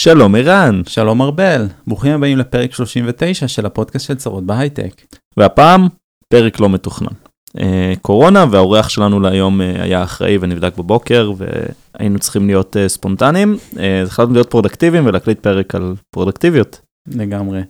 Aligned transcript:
שלום 0.00 0.34
ערן. 0.34 0.82
שלום 0.86 1.22
ארבל, 1.22 1.66
ברוכים 1.86 2.12
הבאים 2.12 2.38
לפרק 2.38 2.74
39 2.74 3.48
של 3.48 3.66
הפודקאסט 3.66 4.06
של 4.06 4.14
צרות 4.14 4.46
בהייטק. 4.46 5.02
והפעם 5.36 5.88
פרק 6.28 6.60
לא 6.60 6.68
מתוכנן. 6.68 7.12
אה, 7.60 7.92
קורונה 8.02 8.44
והאורח 8.50 8.88
שלנו 8.88 9.20
להיום 9.20 9.60
אה, 9.60 9.82
היה 9.82 10.02
אחראי 10.02 10.38
ונבדק 10.40 10.76
בבוקר 10.76 11.32
והיינו 11.36 12.18
צריכים 12.18 12.46
להיות 12.46 12.76
אה, 12.76 12.88
ספונטניים. 12.88 13.56
אז 14.02 14.08
החלטנו 14.08 14.34
להיות 14.34 14.50
פרודקטיביים 14.50 15.06
ולהקליט 15.06 15.40
פרק 15.40 15.74
על 15.74 15.94
פרודקטיביות. 16.10 16.80
לגמרי. 17.08 17.60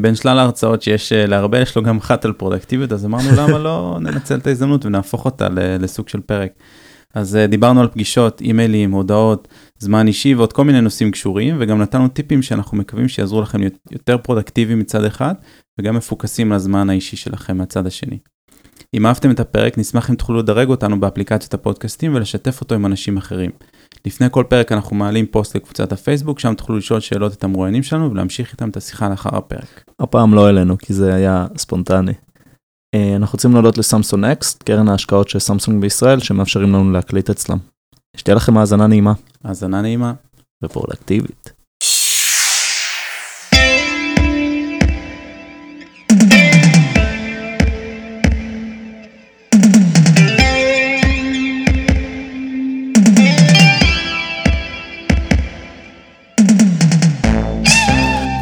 בין 0.00 0.14
שלל 0.14 0.38
ההרצאות 0.38 0.82
שיש 0.82 1.12
לארבל 1.12 1.62
יש 1.62 1.76
לו 1.76 1.82
גם 1.82 1.98
אחת 1.98 2.24
על 2.24 2.32
פרודקטיביות 2.32 2.92
אז 2.92 3.04
אמרנו 3.04 3.30
למה 3.36 3.58
לא 3.58 3.98
ננצל 4.00 4.38
את 4.38 4.46
ההזדמנות 4.46 4.86
ונהפוך 4.86 5.24
אותה 5.24 5.48
לסוג 5.80 6.08
של 6.08 6.20
פרק. 6.20 6.50
אז 7.14 7.38
דיברנו 7.48 7.80
על 7.80 7.88
פגישות, 7.88 8.40
אימיילים, 8.40 8.92
הודעות, 8.92 9.48
זמן 9.78 10.06
אישי 10.06 10.34
ועוד 10.34 10.52
כל 10.52 10.64
מיני 10.64 10.80
נושאים 10.80 11.10
קשורים 11.10 11.56
וגם 11.60 11.82
נתנו 11.82 12.08
טיפים 12.08 12.42
שאנחנו 12.42 12.76
מקווים 12.76 13.08
שיעזרו 13.08 13.42
לכם 13.42 13.60
להיות 13.60 13.74
יותר 13.90 14.18
פרודקטיביים 14.18 14.78
מצד 14.78 15.04
אחד 15.04 15.34
וגם 15.80 15.96
מפוקסים 15.96 16.52
לזמן 16.52 16.90
האישי 16.90 17.16
שלכם 17.16 17.56
מהצד 17.56 17.86
השני. 17.86 18.18
אם 18.94 19.06
אהבתם 19.06 19.30
את 19.30 19.40
הפרק 19.40 19.78
נשמח 19.78 20.10
אם 20.10 20.14
תוכלו 20.14 20.38
לדרג 20.38 20.68
אותנו 20.68 21.00
באפליקציות 21.00 21.54
הפודקאסטים 21.54 22.14
ולשתף 22.14 22.60
אותו 22.60 22.74
עם 22.74 22.86
אנשים 22.86 23.16
אחרים. 23.16 23.50
לפני 24.06 24.26
כל 24.30 24.44
פרק 24.48 24.72
אנחנו 24.72 24.96
מעלים 24.96 25.26
פוסט 25.26 25.56
לקבוצת 25.56 25.92
הפייסבוק 25.92 26.38
שם 26.38 26.54
תוכלו 26.54 26.76
לשאול 26.76 27.00
שאלות 27.00 27.32
את 27.32 27.44
המרואיינים 27.44 27.82
שלנו 27.82 28.10
ולהמשיך 28.10 28.52
איתם 28.52 28.68
את 28.68 28.76
השיחה 28.76 29.08
לאחר 29.08 29.36
הפרק. 29.36 29.84
הפעם 30.00 30.34
לא 30.34 30.48
אלינו 30.48 30.78
כי 30.78 30.94
זה 30.94 31.14
היה 31.14 31.46
ספונטני. 31.56 32.12
אה, 32.94 33.16
אנחנו 33.16 33.36
רוצים 33.36 33.52
להודות 33.52 33.78
לסמסונג 33.78 34.24
אקסט, 34.24 34.62
קרן 34.62 34.88
ההשקעות 34.88 35.28
של 35.28 35.38
סמסונג 35.38 35.80
בישראל 35.80 36.20
שמאפשרים 36.20 36.72
לנו 36.72 36.92
להקליט 36.92 37.30
אצלם. 37.30 37.58
שתהיה 38.16 38.34
לכם 38.34 38.56
האזנה 38.56 38.86
נעימה. 38.86 39.12
האזנה 39.44 39.82
נעימה. 39.82 40.12
ופרודקטיבית. 40.64 41.52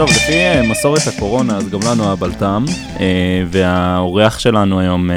טוב, 0.06 0.10
לפי 0.10 0.32
אה, 0.32 0.62
מסורת 0.70 1.00
הקורונה, 1.06 1.56
אז 1.56 1.68
גם 1.68 1.80
לנו 1.90 2.04
היה 2.04 2.16
בלטם, 2.16 2.64
אה, 3.00 3.44
והאורח 3.50 4.38
שלנו 4.38 4.80
היום 4.80 5.10
אה, 5.10 5.16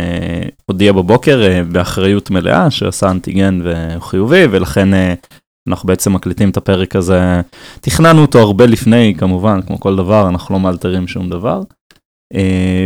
הודיע 0.66 0.94
בבוקר 0.94 1.64
באחריות 1.72 2.30
מלאה 2.32 2.72
שעשה 2.72 3.12
אנטיגן 3.12 3.60
והוא 3.64 4.02
חיובי, 4.02 4.46
ולכן 4.52 4.90
אנחנו 5.70 5.88
בעצם 5.88 6.14
מקליטים 6.14 6.50
את 6.50 6.58
הפרק 6.58 6.96
הזה, 6.96 7.42
תכננו 7.82 8.22
אותו 8.22 8.40
הרבה 8.40 8.66
לפני, 8.66 9.14
כמובן, 9.18 9.62
כמו 9.62 9.80
כל 9.80 9.96
דבר, 9.96 10.30
אנחנו 10.30 10.56
לא 10.56 10.60
מאלתרים 10.60 11.08
שום 11.08 11.30
דבר. 11.30 11.62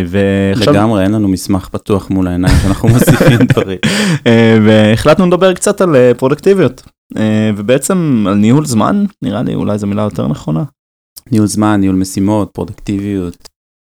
ועכשיו... 0.07 0.73
לגמרי, 0.73 1.03
אין 1.03 1.11
לנו 1.11 1.27
מסמך 1.27 1.69
פתוח 1.71 2.09
מול 2.09 2.27
העיניים 2.27 2.55
שאנחנו 2.63 2.89
מוסיפים 2.89 3.37
דברים. 3.53 3.77
והחלטנו 4.65 5.27
לדבר 5.27 5.53
קצת 5.53 5.81
על 5.81 5.95
פרודקטיביות, 6.17 6.83
ובעצם 7.57 8.25
על 8.27 8.35
ניהול 8.35 8.65
זמן, 8.65 9.05
נראה 9.21 9.43
לי 9.43 9.55
אולי 9.55 9.77
זו 9.77 9.87
מילה 9.87 10.01
יותר 10.01 10.27
נכונה. 10.27 10.63
ניהול 11.31 11.47
זמן, 11.47 11.79
ניהול 11.79 11.95
משימות, 11.95 12.49
פרודקטיביות. 12.53 13.49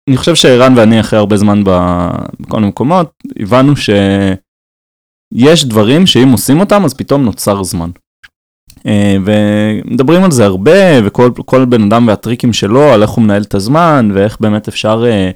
אני 0.09 0.17
חושב 0.17 0.35
שערן 0.35 0.77
ואני 0.77 0.99
אחרי 0.99 1.19
הרבה 1.19 1.38
זמן 1.38 1.63
בכל 1.63 2.55
מיני 2.55 2.67
מקומות, 2.67 3.11
הבנו 3.39 3.73
שיש 3.75 5.66
דברים 5.66 6.05
שאם 6.05 6.30
עושים 6.31 6.59
אותם 6.59 6.85
אז 6.85 6.94
פתאום 6.94 7.23
נוצר 7.23 7.63
זמן. 7.63 7.89
אה, 8.85 9.16
ומדברים 9.25 10.23
על 10.23 10.31
זה 10.31 10.45
הרבה 10.45 11.05
וכל 11.05 11.66
בן 11.66 11.83
אדם 11.83 12.07
והטריקים 12.07 12.53
שלו 12.53 12.83
על 12.83 13.02
איך 13.02 13.09
הוא 13.09 13.23
מנהל 13.23 13.41
את 13.41 13.55
הזמן 13.55 14.09
ואיך 14.13 14.38
באמת 14.39 14.67
אפשר 14.67 15.03
אה, 15.05 15.31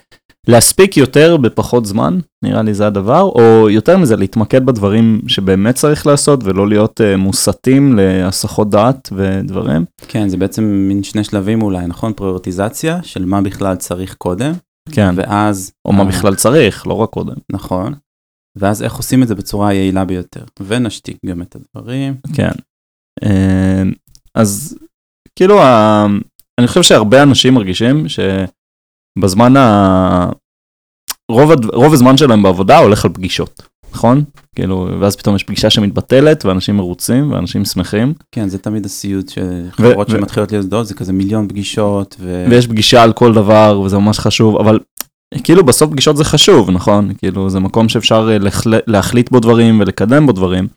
להספיק 0.47 0.97
יותר 0.97 1.37
בפחות 1.37 1.85
זמן, 1.85 2.19
נראה 2.43 2.61
לי 2.61 2.73
זה 2.73 2.87
הדבר, 2.87 3.21
או 3.21 3.69
יותר 3.69 3.97
מזה, 3.97 4.15
להתמקד 4.15 4.65
בדברים 4.65 5.21
שבאמת 5.27 5.75
צריך 5.75 6.07
לעשות 6.07 6.43
ולא 6.43 6.67
להיות 6.67 7.01
uh, 7.01 7.17
מוסטים 7.17 7.95
להסחות 7.95 8.69
דעת 8.69 9.09
ודברים. 9.15 9.85
כן, 10.07 10.29
זה 10.29 10.37
בעצם 10.37 10.63
מין 10.63 11.03
שני 11.03 11.23
שלבים 11.23 11.61
אולי, 11.61 11.87
נכון? 11.87 12.13
פריורטיזציה 12.13 13.03
של 13.03 13.25
מה 13.25 13.41
בכלל 13.41 13.75
צריך 13.75 14.15
קודם. 14.15 14.53
כן. 14.91 15.13
ואז... 15.15 15.71
או 15.85 15.93
מה 15.93 16.05
בכלל 16.05 16.35
צריך, 16.35 16.87
לא 16.87 16.93
רק 16.93 17.09
קודם. 17.09 17.35
נכון. 17.51 17.93
ואז 18.57 18.83
איך 18.83 18.95
עושים 18.95 19.23
את 19.23 19.27
זה 19.27 19.35
בצורה 19.35 19.69
היעילה 19.69 20.05
ביותר. 20.05 20.43
ונשתיק 20.59 21.17
גם 21.25 21.41
את 21.41 21.55
הדברים. 21.55 22.15
כן. 22.35 22.51
אה, 23.23 23.83
אז 24.35 24.77
כאילו, 25.35 25.61
אני 26.59 26.67
חושב 26.67 26.83
שהרבה 26.83 27.23
אנשים 27.23 27.53
מרגישים 27.53 28.09
ש... 28.09 28.19
בזמן 29.19 29.57
ה... 29.57 30.29
רוב, 31.31 31.51
הד... 31.51 31.65
רוב 31.65 31.93
הזמן 31.93 32.17
שלהם 32.17 32.43
בעבודה 32.43 32.77
הולך 32.77 33.05
על 33.05 33.11
פגישות, 33.13 33.61
נכון? 33.93 34.23
כאילו, 34.55 34.89
ואז 34.99 35.15
פתאום 35.15 35.35
יש 35.35 35.43
פגישה 35.43 35.69
שמתבטלת 35.69 36.45
ואנשים 36.45 36.77
מרוצים 36.77 37.31
ואנשים 37.31 37.65
שמחים. 37.65 38.13
כן, 38.31 38.49
זה 38.49 38.57
תמיד 38.57 38.85
הסיוט 38.85 39.29
שחברות 39.29 40.09
ו... 40.09 40.11
שמתחילות 40.11 40.51
להיות 40.51 40.65
גדולות, 40.65 40.87
זה 40.87 40.93
כזה 40.93 41.13
מיליון 41.13 41.47
פגישות. 41.47 42.15
ו... 42.19 42.45
ויש 42.49 42.67
פגישה 42.67 43.03
על 43.03 43.13
כל 43.13 43.33
דבר 43.33 43.81
וזה 43.85 43.97
ממש 43.97 44.19
חשוב, 44.19 44.57
אבל 44.57 44.79
כאילו 45.43 45.65
בסוף 45.65 45.91
פגישות 45.91 46.17
זה 46.17 46.23
חשוב, 46.23 46.71
נכון? 46.71 47.13
כאילו 47.17 47.49
זה 47.49 47.59
מקום 47.59 47.89
שאפשר 47.89 48.29
אה, 48.31 48.37
להחליט 48.87 49.31
בו 49.31 49.39
דברים 49.39 49.79
ולקדם 49.79 50.25
בו 50.25 50.31
דברים. 50.31 50.67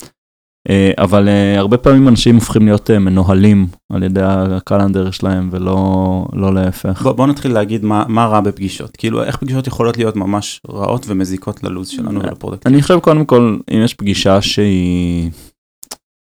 אה, 0.68 0.90
אבל 0.98 1.28
אה, 1.28 1.58
הרבה 1.58 1.78
פעמים 1.78 2.08
אנשים 2.08 2.34
הופכים 2.34 2.64
להיות 2.64 2.90
אה, 2.90 2.98
מנוהלים 2.98 3.66
על 3.92 4.02
ידי 4.02 4.20
ה 4.22 4.32
calendar 4.32 5.10
שלהם 5.10 5.48
ולא 5.52 6.26
לא 6.32 6.54
להפך. 6.54 7.02
בוא, 7.02 7.12
בוא 7.12 7.26
נתחיל 7.26 7.52
להגיד 7.52 7.84
מה, 7.84 8.04
מה 8.08 8.26
רע 8.26 8.40
בפגישות, 8.40 8.96
כאילו 8.96 9.22
איך 9.24 9.36
פגישות 9.36 9.66
יכולות 9.66 9.96
להיות 9.96 10.16
ממש 10.16 10.60
רעות 10.68 11.04
ומזיקות 11.08 11.62
ללו"ז 11.62 11.88
שלנו 11.88 12.20
ול 12.22 12.31
product. 12.31 12.66
אני 12.66 12.82
חושב 12.82 12.98
קודם 12.98 13.24
כל 13.24 13.58
אם 13.70 13.80
יש 13.84 13.94
פגישה 13.94 14.42
שהיא, 14.42 15.30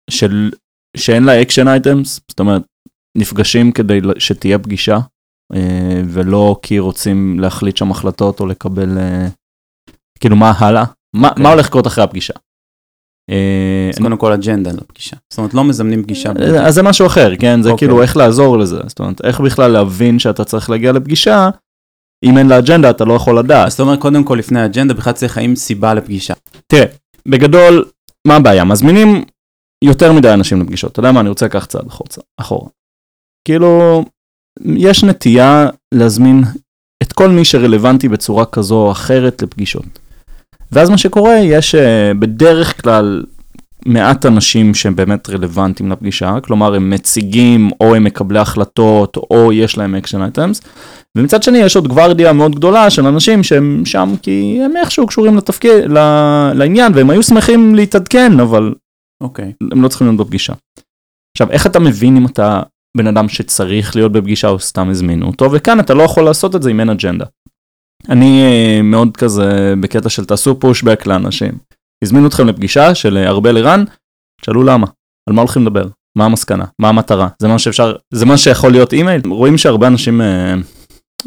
של, 0.10 0.52
שאין 0.98 1.24
לה 1.24 1.42
action 1.42 1.68
items, 1.68 2.20
זאת 2.30 2.40
אומרת 2.40 2.62
נפגשים 3.18 3.72
כדי 3.72 4.00
שתהיה 4.18 4.60
פגישה 4.60 5.00
ולא 6.06 6.60
כי 6.62 6.80
רוצים 6.80 7.40
להחליט 7.40 7.78
שם 7.78 7.92
החלטות 7.92 8.40
או 8.40 8.46
לקבל 8.46 8.98
כאילו 10.20 10.36
מה 10.36 10.54
הלאה, 10.58 10.84
מה, 11.16 11.28
okay. 11.28 11.30
מה 11.30 11.30
אוקיי. 11.30 11.52
הולך 11.52 11.68
לקרות 11.68 11.88
אחרי 11.88 12.04
הפגישה. 12.04 12.34
אה, 13.30 13.90
אז 13.94 14.00
קודם 14.00 14.18
כל 14.18 14.32
אג'נדה 14.32 14.72
לפגישה. 14.72 15.16
זאת 15.30 15.38
אומרת 15.38 15.54
לא 15.54 15.64
מזמנים 15.64 16.04
פגישה. 16.04 16.32
אז 16.66 16.74
זה 16.76 16.84
משהו 16.84 17.08
אחר, 17.08 17.36
כן? 17.40 17.62
זה 17.62 17.70
אוקיי. 17.70 17.88
כאילו 17.88 18.02
איך 18.02 18.18
לעזור 18.18 18.58
לזה. 18.58 18.80
זאת 18.88 19.00
אומרת 19.00 19.22
איך 19.24 19.42
בכלל 19.42 19.72
להבין 19.72 20.20
שאתה 20.20 20.44
צריך 20.44 20.70
להגיע 20.70 20.92
לפגישה, 20.92 21.50
אם 22.26 22.38
אין 22.38 22.48
לה 22.48 22.60
אג'נדה 22.60 22.90
אתה 22.90 23.06
לא 23.06 23.14
יכול 23.14 23.40
לדעת. 23.40 23.72
זאת 23.72 23.80
אומרת 23.80 24.00
קודם 24.00 24.24
כל 24.24 24.36
לפני 24.36 24.62
האג'נדה 24.62 24.94
בכלל 24.94 25.14
צריך 25.14 25.38
האם 25.38 25.56
סיבה 25.56 25.94
לפגישה. 25.94 26.34
תראה, 26.68 26.86
בגדול, 27.28 27.86
מה 28.28 28.36
הבעיה? 28.36 28.64
מזמינים 28.64 29.26
יותר 29.84 30.14
מדי 30.14 30.34
אנשים 30.34 30.62
לפגישות. 30.62 30.92
אתה 30.92 31.00
יודע 31.00 31.12
מה? 31.12 31.20
אני 31.20 31.30
רוצה 31.30 31.46
לקחת 31.46 31.70
צעד 31.70 31.86
אחורה. 32.38 32.70
כאילו, 33.48 34.04
יש 34.66 35.04
נטייה 35.04 35.70
להזמין 35.94 36.44
את 37.04 37.14
כל 37.14 37.30
מי 37.30 37.46
שרלוונטי 37.46 38.10
בצורה 38.10 38.46
כזו 38.46 38.76
או 38.76 38.92
אחרת 38.92 39.42
לפגישות. 39.42 40.00
ואז 40.72 40.90
מה 40.90 40.98
שקורה, 40.98 41.36
יש 41.36 41.76
אה, 41.76 41.78
בדרך 42.20 42.82
כלל 42.82 43.24
מעט 43.86 44.26
אנשים 44.26 44.74
שהם 44.74 44.96
באמת 44.96 45.30
רלוונטיים 45.30 45.92
לפגישה, 45.92 46.38
כלומר 46.44 46.76
הם 46.76 46.90
מציגים 46.90 47.70
או 47.82 47.96
הם 47.96 48.04
מקבלי 48.04 48.40
החלטות 48.40 49.18
או 49.18 49.54
יש 49.54 49.78
להם 49.78 49.96
action 49.96 50.22
items, 50.22 50.62
ומצד 51.18 51.44
שני 51.44 51.58
יש 51.58 51.76
עוד 51.76 51.88
גוורדיה 51.88 52.34
מאוד 52.34 52.56
גדולה 52.56 52.90
של 52.90 53.08
אנשים 53.08 53.44
שהם 53.44 53.82
שם 53.86 54.14
כי 54.22 54.60
הם 54.66 54.78
איכשהו 54.78 55.08
קשורים 55.08 55.38
לתפקיד, 55.38 55.84
לעניין 56.54 56.92
והם 56.96 57.10
היו 57.10 57.24
שמחים 57.24 57.76
להתעדכן, 57.76 58.40
אבל 58.40 58.74
okay. 58.74 58.78
אוקיי. 59.24 59.52
הם 59.72 59.82
לא 59.82 59.88
צריכים 59.88 60.08
להיות 60.08 60.20
בפגישה. 60.20 60.54
עכשיו, 61.36 61.52
איך 61.52 61.68
אתה 61.68 61.80
מבין 61.80 62.18
אם 62.18 62.26
אתה 62.26 62.62
בן 62.98 63.08
אדם 63.08 63.30
שצריך 63.30 63.96
להיות 63.96 64.12
בפגישה 64.12 64.48
או 64.48 64.60
סתם 64.60 64.90
הזמינו 64.90 65.28
אותו, 65.28 65.52
וכאן 65.52 65.80
אתה 65.80 65.94
לא 65.94 66.04
יכול 66.04 66.24
לעשות 66.24 66.56
את 66.56 66.64
זה 66.64 66.72
אם 66.72 66.80
אין 66.80 66.90
אג'נדה. 66.90 67.26
אני 68.10 68.42
אה, 68.44 68.82
מאוד 68.84 69.18
כזה 69.18 69.74
בקטע 69.80 70.10
של 70.10 70.26
תעשו 70.26 70.60
פושבק 70.60 71.06
לאנשים. 71.06 71.52
הזמינו 72.04 72.28
אתכם 72.28 72.48
לפגישה 72.48 72.96
של 72.96 73.18
אה, 73.18 73.28
ארבל 73.28 73.58
ערן, 73.58 73.84
תשאלו 74.42 74.64
למה, 74.64 74.88
על 75.30 75.36
מה 75.36 75.42
הולכים 75.42 75.62
לדבר, 75.62 75.88
מה 76.18 76.26
המסקנה, 76.26 76.66
מה 76.80 76.90
המטרה, 76.90 77.28
זה 77.40 77.48
מה 77.48 77.60
שאפשר, 77.60 77.96
זה 78.14 78.26
מה 78.26 78.38
שיכול 78.38 78.72
להיות 78.72 78.94
אימייל. 78.94 79.22
רואים 79.26 79.58
שהרבה 79.58 79.88
אנשים 79.88 80.22
אה, 80.22 80.56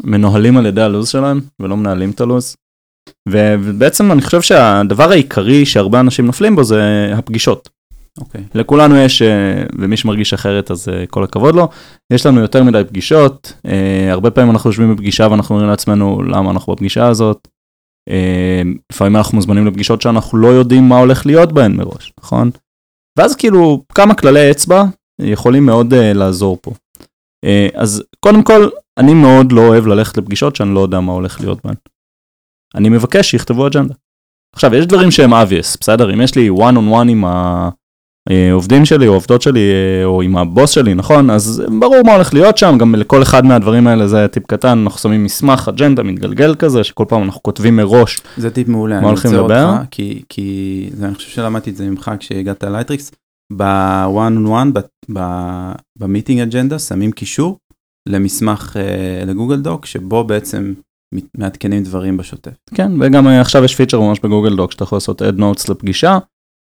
מנוהלים 0.03 0.57
על 0.57 0.65
ידי 0.65 0.81
הלו"ז 0.81 1.09
שלהם 1.09 1.41
ולא 1.61 1.77
מנהלים 1.77 2.11
את 2.11 2.21
הלו"ז. 2.21 2.55
ובעצם 3.29 4.11
אני 4.11 4.21
חושב 4.21 4.41
שהדבר 4.41 5.11
העיקרי 5.11 5.65
שהרבה 5.65 5.99
אנשים 5.99 6.25
נופלים 6.25 6.55
בו 6.55 6.63
זה 6.63 7.11
הפגישות. 7.17 7.69
אוקיי. 8.17 8.41
Okay. 8.41 8.57
לכולנו 8.57 8.95
יש, 8.95 9.21
אה, 9.21 9.63
ומי 9.79 9.97
שמרגיש 9.97 10.33
אחרת 10.33 10.71
אז 10.71 10.89
אה, 10.89 11.07
כל 11.07 11.23
הכבוד 11.23 11.55
לו, 11.55 11.69
יש 12.13 12.25
לנו 12.25 12.41
יותר 12.41 12.63
מדי 12.63 12.81
פגישות, 12.87 13.53
אה, 13.65 14.11
הרבה 14.11 14.31
פעמים 14.31 14.51
אנחנו 14.51 14.69
יושבים 14.69 14.95
בפגישה 14.95 15.27
ואנחנו 15.31 15.55
אומרים 15.55 15.69
לעצמנו 15.69 16.23
למה 16.23 16.51
אנחנו 16.51 16.73
בפגישה 16.73 17.07
הזאת. 17.07 17.47
לפעמים 18.91 19.15
אנחנו 19.15 19.35
מוזמנים 19.35 19.67
לפגישות 19.67 20.01
שאנחנו 20.01 20.37
לא 20.37 20.47
יודעים 20.47 20.89
מה 20.89 20.97
הולך 20.97 21.25
להיות 21.25 21.51
בהן 21.51 21.75
מראש, 21.75 22.13
נכון? 22.19 22.51
ואז 23.17 23.35
כאילו 23.35 23.83
כמה 23.93 24.13
כללי 24.13 24.51
אצבע 24.51 24.83
יכולים 25.21 25.65
מאוד 25.65 25.93
לעזור 25.93 26.57
פה. 26.61 26.71
אה, 27.45 27.67
אז 27.73 28.03
קודם 28.19 28.43
כל, 28.43 28.69
אני 28.97 29.13
מאוד 29.13 29.51
לא 29.51 29.61
אוהב 29.67 29.87
ללכת 29.87 30.17
לפגישות 30.17 30.55
שאני 30.55 30.73
לא 30.73 30.79
יודע 30.79 30.99
מה 30.99 31.11
הולך 31.11 31.41
להיות 31.41 31.65
בהן. 31.65 31.75
אני 32.75 32.89
מבקש 32.89 33.31
שיכתבו 33.31 33.67
אג'נדה. 33.67 33.93
עכשיו, 34.55 34.75
יש 34.75 34.85
דברים 34.85 35.11
שהם 35.11 35.33
obvious, 35.33 35.77
בסדר? 35.81 36.13
אם 36.13 36.21
יש 36.21 36.35
לי 36.35 36.49
one 36.49 36.75
on 36.75 36.93
one 36.93 37.09
עם 37.09 37.23
העובדים 38.29 38.85
שלי 38.85 39.07
או 39.07 39.13
עובדות 39.13 39.41
שלי 39.41 39.59
אה, 39.59 40.05
או 40.05 40.21
עם 40.21 40.37
הבוס 40.37 40.71
שלי, 40.71 40.93
נכון? 40.93 41.29
אז 41.29 41.63
ברור 41.79 42.01
מה 42.05 42.13
הולך 42.13 42.33
להיות 42.33 42.57
שם, 42.57 42.77
גם 42.79 42.95
לכל 42.95 43.21
אחד 43.21 43.45
מהדברים 43.45 43.87
האלה 43.87 44.07
זה 44.07 44.27
טיפ 44.27 44.43
קטן, 44.47 44.77
אנחנו 44.77 44.99
שמים 44.99 45.23
מסמך, 45.23 45.69
אג'נדה, 45.69 46.03
מתגלגל 46.03 46.55
כזה, 46.55 46.83
שכל 46.83 47.05
פעם 47.07 47.23
אנחנו 47.23 47.43
כותבים 47.43 47.75
מראש. 47.75 48.21
זה 48.37 48.51
טיפ 48.51 48.67
מעולה, 48.67 48.99
הולכים 48.99 49.31
עוצר 49.31 49.43
לדבר? 49.43 49.69
אותך, 49.69 49.85
כי, 49.91 50.21
כי 50.29 50.89
זה, 50.93 51.05
אני 51.05 51.15
חושב 51.15 51.29
שלמדתי 51.29 51.69
את 51.69 51.75
זה 51.75 51.89
ממך 51.89 52.11
כשהגעת 52.19 52.63
ל 52.63 52.67
Lightricks, 52.67 53.11
ב 53.53 53.76
one 53.76 54.45
on 54.45 54.49
one, 54.49 54.79
ב 55.99 56.04
meeting 56.04 56.41
agenda, 56.41 56.79
שמים 56.79 57.11
קישור 57.11 57.57
למסמך 58.09 58.77
אה, 58.79 59.25
ל 59.25 59.30
Google 59.30 59.61
Doc, 59.61 59.85
שבו 59.85 60.23
בעצם 60.23 60.73
מעדכנים 61.37 61.83
דברים 61.83 62.17
בשוטף. 62.17 62.51
כן, 62.73 62.91
וגם 63.01 63.27
אה, 63.27 63.41
עכשיו 63.41 63.63
יש 63.63 63.75
פיצ'ר 63.75 63.99
ממש 63.99 64.19
ב 64.19 64.24
Google 64.24 64.55
Doc 64.55 64.71
שאתה 64.71 64.83
יכול 64.83 64.95
לעשות 64.95 65.21
add 65.21 65.39
notes 65.39 65.71
לפגישה, 65.71 66.17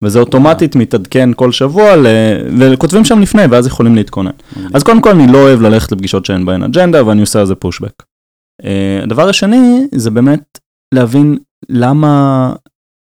וזה 0.03 0.19
אוטומטית 0.19 0.77
מתעדכן 0.77 1.31
כל 1.37 1.53
שבוע, 1.53 1.97
ל... 1.97 2.07
וכותבים 2.61 3.05
שם 3.05 3.21
לפני, 3.21 3.43
ואז 3.51 3.67
יכולים 3.67 3.95
להתכונן. 3.95 4.31
אז 4.75 4.83
קודם 4.83 5.01
כל 5.01 5.11
אני 5.11 5.33
לא 5.33 5.39
אוהב 5.39 5.61
ללכת 5.61 5.93
לפגישות 5.93 6.25
שאין 6.25 6.47
בהן 6.47 6.63
אג'נדה, 6.63 7.07
ואני 7.07 7.21
עושה 7.21 7.41
על 7.41 7.47
זה 7.47 7.55
pushback. 7.55 8.03
הדבר 9.03 9.29
השני, 9.29 9.87
זה 9.95 10.11
באמת 10.11 10.59
להבין 10.95 11.39
למה, 11.69 12.53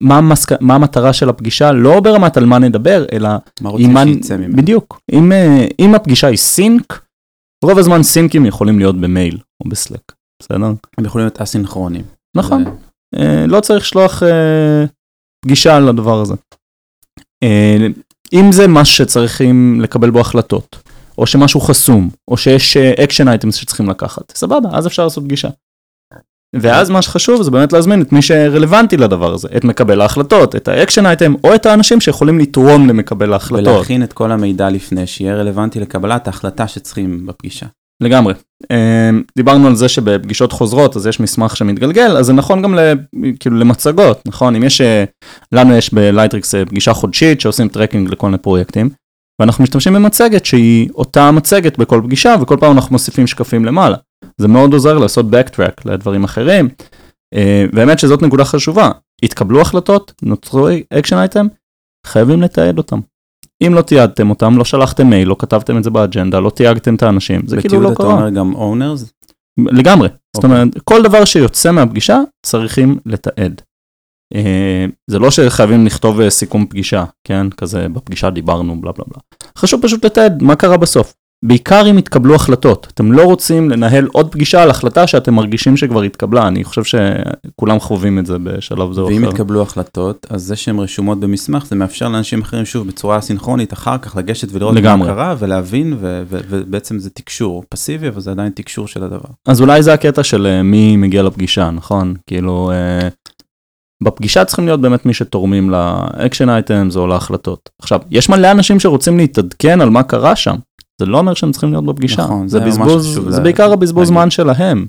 מה, 0.04 0.18
המסק... 0.18 0.62
מה 0.62 0.76
המטרה 0.76 1.14
של 1.14 1.30
הפגישה, 1.30 1.72
לא 1.72 2.00
ברמת 2.00 2.38
על 2.38 2.46
מה 2.46 2.60
נדבר, 2.60 3.06
אלא 3.12 3.30
מה 3.62 3.70
רוצים 3.70 3.98
אם 3.98 4.08
שיצא 4.14 4.38
ממנו? 4.38 4.56
בדיוק. 4.58 5.00
אם, 5.12 5.32
אה, 5.32 5.68
אם 5.80 5.96
הפגישה 5.96 6.28
היא 6.28 6.38
sync, 6.38 7.02
רוב 7.66 7.78
הזמן 7.78 8.04
סינקים 8.04 8.46
יכולים 8.46 8.80
להיות 8.80 9.02
במייל 9.02 9.38
או 9.64 9.70
ב 9.70 9.76
Slack, 9.76 10.12
בסדר? 10.42 10.74
הם 10.98 11.06
יכולים 11.06 11.28
להיות 11.28 11.42
אסינכרונים. 11.42 12.04
נכון. 12.38 12.64
זה- 12.64 12.70
אה, 13.20 13.46
לא 13.48 13.60
צריך 13.60 13.84
לשלוח 13.84 14.24
אה, 14.24 14.86
פגישה 15.46 15.78
על 15.78 15.90
הדבר 15.90 16.22
הזה. 16.22 16.34
אה, 17.44 17.88
אם 18.34 18.52
זה 18.52 18.68
משהו 18.68 18.96
שצריכים 18.96 19.82
לקבל 19.82 20.10
בו 20.10 20.20
החלטות, 20.20 20.76
או 21.18 21.28
שמשהו 21.28 21.60
חסום, 21.60 22.10
או 22.28 22.38
שיש 22.38 22.78
action 22.78 23.28
items 23.28 23.56
שצריכים 23.56 23.90
לקחת, 23.90 24.32
סבבה, 24.36 24.70
אז 24.72 24.88
אפשר 24.88 25.04
לעשות 25.04 25.24
פגישה. 25.24 25.50
ואז 26.56 26.90
מה 26.90 27.02
שחשוב 27.02 27.42
זה 27.42 27.52
באמת 27.52 27.74
להזמין 27.74 28.02
את 28.02 28.12
מי 28.12 28.22
שרלוונטי 28.22 28.98
לדבר 28.98 29.34
הזה, 29.34 29.48
את 29.58 29.64
מקבל 29.64 30.02
ההחלטות, 30.02 30.56
את 30.56 30.68
ה 30.68 30.73
action 30.73 31.06
item, 31.06 31.34
או 31.44 31.56
את 31.56 31.66
האנשים 31.66 32.02
שיכולים 32.02 32.40
לתרום 32.40 32.88
למקבל 32.88 33.34
ההחלטות. 33.34 33.68
ולהכין 33.68 34.04
את 34.04 34.14
כל 34.14 34.32
המידע 34.32 34.70
לפני, 34.70 35.08
שיהיה 35.08 35.36
רלוונטי 35.36 35.80
לקבלת 35.80 36.28
ההחלטה 36.28 36.68
שצריכים 36.68 37.26
בפגישה. 37.26 37.66
לגמרי. 38.02 38.34
אה, 38.72 39.10
דיברנו 39.38 39.68
על 39.68 39.76
זה 39.76 39.90
שבפגישות 39.90 40.52
חוזרות 40.52 40.96
אז 40.96 41.08
יש 41.08 41.20
מסמך 41.20 41.58
שמתגלגל, 41.58 42.18
אז 42.18 42.26
זה 42.26 42.34
נכון 42.34 42.62
גם 42.62 42.76
כאילו 43.40 43.58
למצגות, 43.58 44.22
נכון? 44.28 44.56
אם 44.56 44.64
יש, 44.64 44.82
אה, 44.82 45.04
לנו 45.52 45.76
יש 45.76 45.94
בלייטריקס 45.94 46.56
אה, 46.56 46.66
פגישה 46.66 46.94
חודשית 46.94 47.42
שעושים 47.42 47.68
tracking 47.68 48.10
לכל 48.10 48.28
מיני 48.28 48.38
פרויקטים, 48.38 48.90
ואנחנו 49.42 49.64
משתמשים 49.64 49.94
במצגת 49.94 50.46
שהיא 50.46 50.90
אותה 50.96 51.32
מצגת 51.32 51.78
בכל 51.78 52.02
פגישה, 52.04 52.36
וכל 52.42 52.58
פעם 52.60 52.72
אנחנו 52.72 52.92
מוסיפים 52.92 53.28
שקפים 53.28 53.66
למעלה. 53.66 53.98
זה 54.38 54.48
מאוד 54.48 54.74
עוזר 54.74 54.98
לעשות 54.98 55.26
backtrack 55.26 55.82
לדברים 55.86 56.24
אחרים. 56.24 56.70
אה, 57.34 57.66
באמת 57.74 58.00
שזאת 58.00 58.22
נקודה 58.22 58.46
חשובה. 58.46 58.92
התקבלו 59.24 59.62
החלטות, 59.62 60.14
נוצרו 60.22 60.68
action 60.94 61.18
item, 61.18 61.48
חייבים 62.08 62.42
לתעד 62.42 62.78
אותם. 62.78 63.00
אם 63.68 63.74
לא 63.74 63.82
תיעדתם 63.82 64.30
אותם, 64.30 64.58
לא 64.58 64.66
שלחתם 64.66 65.08
מייל, 65.08 65.28
לא 65.28 65.36
כתבתם 65.40 65.78
את 65.78 65.84
זה 65.84 65.90
באג'נדה, 65.90 66.40
לא 66.40 66.50
תייגתם 66.50 66.96
את 66.96 67.04
האנשים, 67.04 67.42
זה 67.48 67.62
כאילו 67.62 67.84
לא 67.84 68.04
קרה. 68.04 68.14
אומר 68.14 68.30
גם 68.30 68.54
owners, 68.56 69.12
לגמרי. 69.58 70.08
זאת 70.08 70.44
אוקיי. 70.44 70.50
אומרת, 70.50 70.78
כל 70.84 71.04
דבר 71.04 71.26
שיוצא 71.26 71.72
מהפגישה, 71.72 72.20
צריכים 72.46 73.00
לתעד. 73.06 73.62
אה, 74.36 74.86
זה 75.08 75.20
לא 75.20 75.32
שחייבים 75.32 75.86
לכתוב 75.86 76.22
אה, 76.22 76.30
סיכום 76.30 76.66
פגישה, 76.66 77.04
כן? 77.28 77.50
כזה 77.50 77.90
בפגישה 77.90 78.30
דיברנו, 78.30 78.82
בלה 78.82 78.92
בלה 78.92 79.06
בלה. 79.08 79.20
חשוב 79.58 79.82
פשוט 79.82 80.06
לתעד 80.06 80.44
מה 80.44 80.56
קרה 80.56 80.78
בסוף. 80.78 81.14
בעיקר 81.44 81.90
אם 81.90 81.98
התקבלו 81.98 82.36
החלטות. 82.36 82.88
אתם 82.94 83.12
לא 83.12 83.24
רוצים 83.24 83.70
לנהל 83.70 84.08
עוד 84.12 84.32
פגישה 84.32 84.64
על 84.64 84.70
החלטה 84.70 85.08
שאתם 85.08 85.34
מרגישים 85.34 85.78
שכבר 85.78 86.02
התקבלה. 86.02 86.48
אני 86.48 86.64
חושב 86.64 86.84
שכולם 86.84 87.80
חווים 87.80 88.20
את 88.20 88.26
זה 88.26 88.38
בשלב 88.44 88.94
זה 88.94 89.02
או 89.02 89.08
ואם 89.08 89.24
אחר. 89.24 89.32
התקבלו 89.32 89.62
החלטות, 89.62 90.28
אז 90.30 90.44
זה 90.44 90.56
שהן 90.56 90.80
רשומות 90.80 91.20
במסמך, 91.20 91.66
זה 91.66 91.76
מאפשר 91.76 92.08
לאנשים 92.10 92.42
אחרים 92.42 92.66
שוב 92.66 92.88
בצורה 92.88 93.22
סינכרונית 93.22 93.74
אחר 93.74 93.98
כך 93.98 94.16
לגשת 94.16 94.48
ולראות 94.52 94.76
לגמרי. 94.76 95.08
מה 95.08 95.14
קרה 95.14 95.36
ולהבין, 95.40 95.94
ו- 96.00 96.24
ו- 96.28 96.40
ובעצם 96.50 97.00
זה 97.00 97.10
תקשור 97.10 97.64
פסיבי, 97.70 98.08
אבל 98.08 98.22
זה 98.22 98.32
עדיין 98.32 98.52
תקשור 98.56 98.88
של 98.88 99.04
הדבר. 99.04 99.30
אז 99.48 99.62
אולי 99.62 99.84
זה 99.84 99.94
הקטע 99.94 100.24
של 100.24 100.46
אה, 100.46 100.64
מי 100.64 100.98
מגיע 100.98 101.24
לפגישה, 101.24 101.70
נכון? 101.70 102.14
כאילו, 102.28 102.72
אה, 102.72 103.08
בפגישה 104.04 104.46
צריכים 104.46 104.66
להיות 104.66 104.82
באמת 104.82 105.06
מי 105.06 105.14
שתורמים 105.14 105.70
לאקשן 105.70 106.50
אייטמס 106.50 106.96
או 106.96 107.08
להחלטות. 107.08 107.70
עכשיו, 107.82 108.00
יש 108.12 108.30
מלא 108.30 108.52
אנשים 108.52 108.80
שרוצים 108.80 109.18
להתעדכן 109.18 109.82
על 109.82 109.90
מה 109.90 110.04
קרה 110.04 110.36
שם. 110.36 110.56
זה 111.02 111.06
לא 111.06 111.18
אומר 111.20 111.34
שהם 111.34 111.52
צריכים 111.52 111.72
להיות 111.72 111.86
בפגישה. 111.86 112.22
נכון, 112.24 112.48
זה 112.48 112.60
זה 112.60 112.66
בזבוז, 112.66 113.14
זה 113.14 113.30
לה- 113.30 113.40
בעיקר 113.40 113.74
הבזבוז. 113.74 114.08
זמן 114.08 114.30
שלהם. 114.30 114.86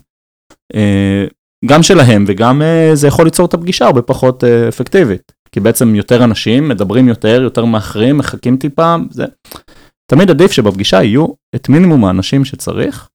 אה, 0.75 1.25
גם 1.67 1.83
שלהם 1.83 2.25
וגם 2.29 2.63
אה, 2.63 2.91
זה 2.95 3.07
יכול 3.07 3.25
ליצור 3.25 3.47
את 3.47 3.55
הפגישה 3.55 3.87
הרבה 3.87 4.03
פחות 4.03 4.45
אה, 4.45 4.69
אפקטיבית. 4.69 5.33
כי 5.53 5.61
בעצם 5.61 5.95
יותר 5.95 6.25
אנשים 6.25 6.69
מדברים 6.69 7.09
יותר, 7.09 7.43
יותר 7.43 7.65
מאחרים, 7.65 8.19
מחכים 8.19 8.57
טיפה, 8.57 8.97
זה... 9.11 9.25
תמיד 10.11 10.31
עדיף 10.31 10.53
שבפגישה 10.53 11.03
יהיו 11.03 11.27
את 11.55 11.69
מינימום 11.69 12.05
האנשים 12.05 12.45
שצריך. 12.45 13.09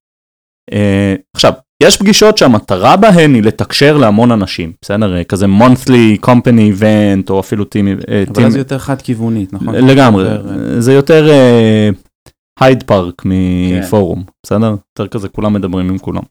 עכשיו, 1.35 1.53
יש 1.83 1.97
פגישות 1.97 2.37
שהמטרה 2.37 2.97
בהן 2.97 3.33
היא 3.33 3.43
לתקשר 3.43 3.97
להמון 3.97 4.31
אנשים, 4.31 4.71
בסדר? 4.81 5.23
כזה 5.23 5.45
monthly 5.45 6.25
company 6.25 6.79
event 6.79 7.29
או 7.29 7.39
אפילו 7.39 7.63
team, 7.63 8.03
אבל 8.31 8.45
team 8.45 8.49
זה 8.49 8.57
יותר 8.57 8.77
חד 8.77 9.01
כיוונית, 9.01 9.53
נכון? 9.53 9.75
לגמרי, 9.75 10.23
יותר, 10.23 10.79
זה 10.81 10.93
יותר 10.93 11.27
הייד 12.59 12.83
פארק 12.83 13.21
כן. 13.21 13.29
מפורום, 13.29 14.23
בסדר? 14.45 14.69
יותר 14.69 15.07
כזה 15.07 15.29
כולם 15.29 15.53
מדברים 15.53 15.89
עם 15.89 15.97
כולם. 15.97 16.23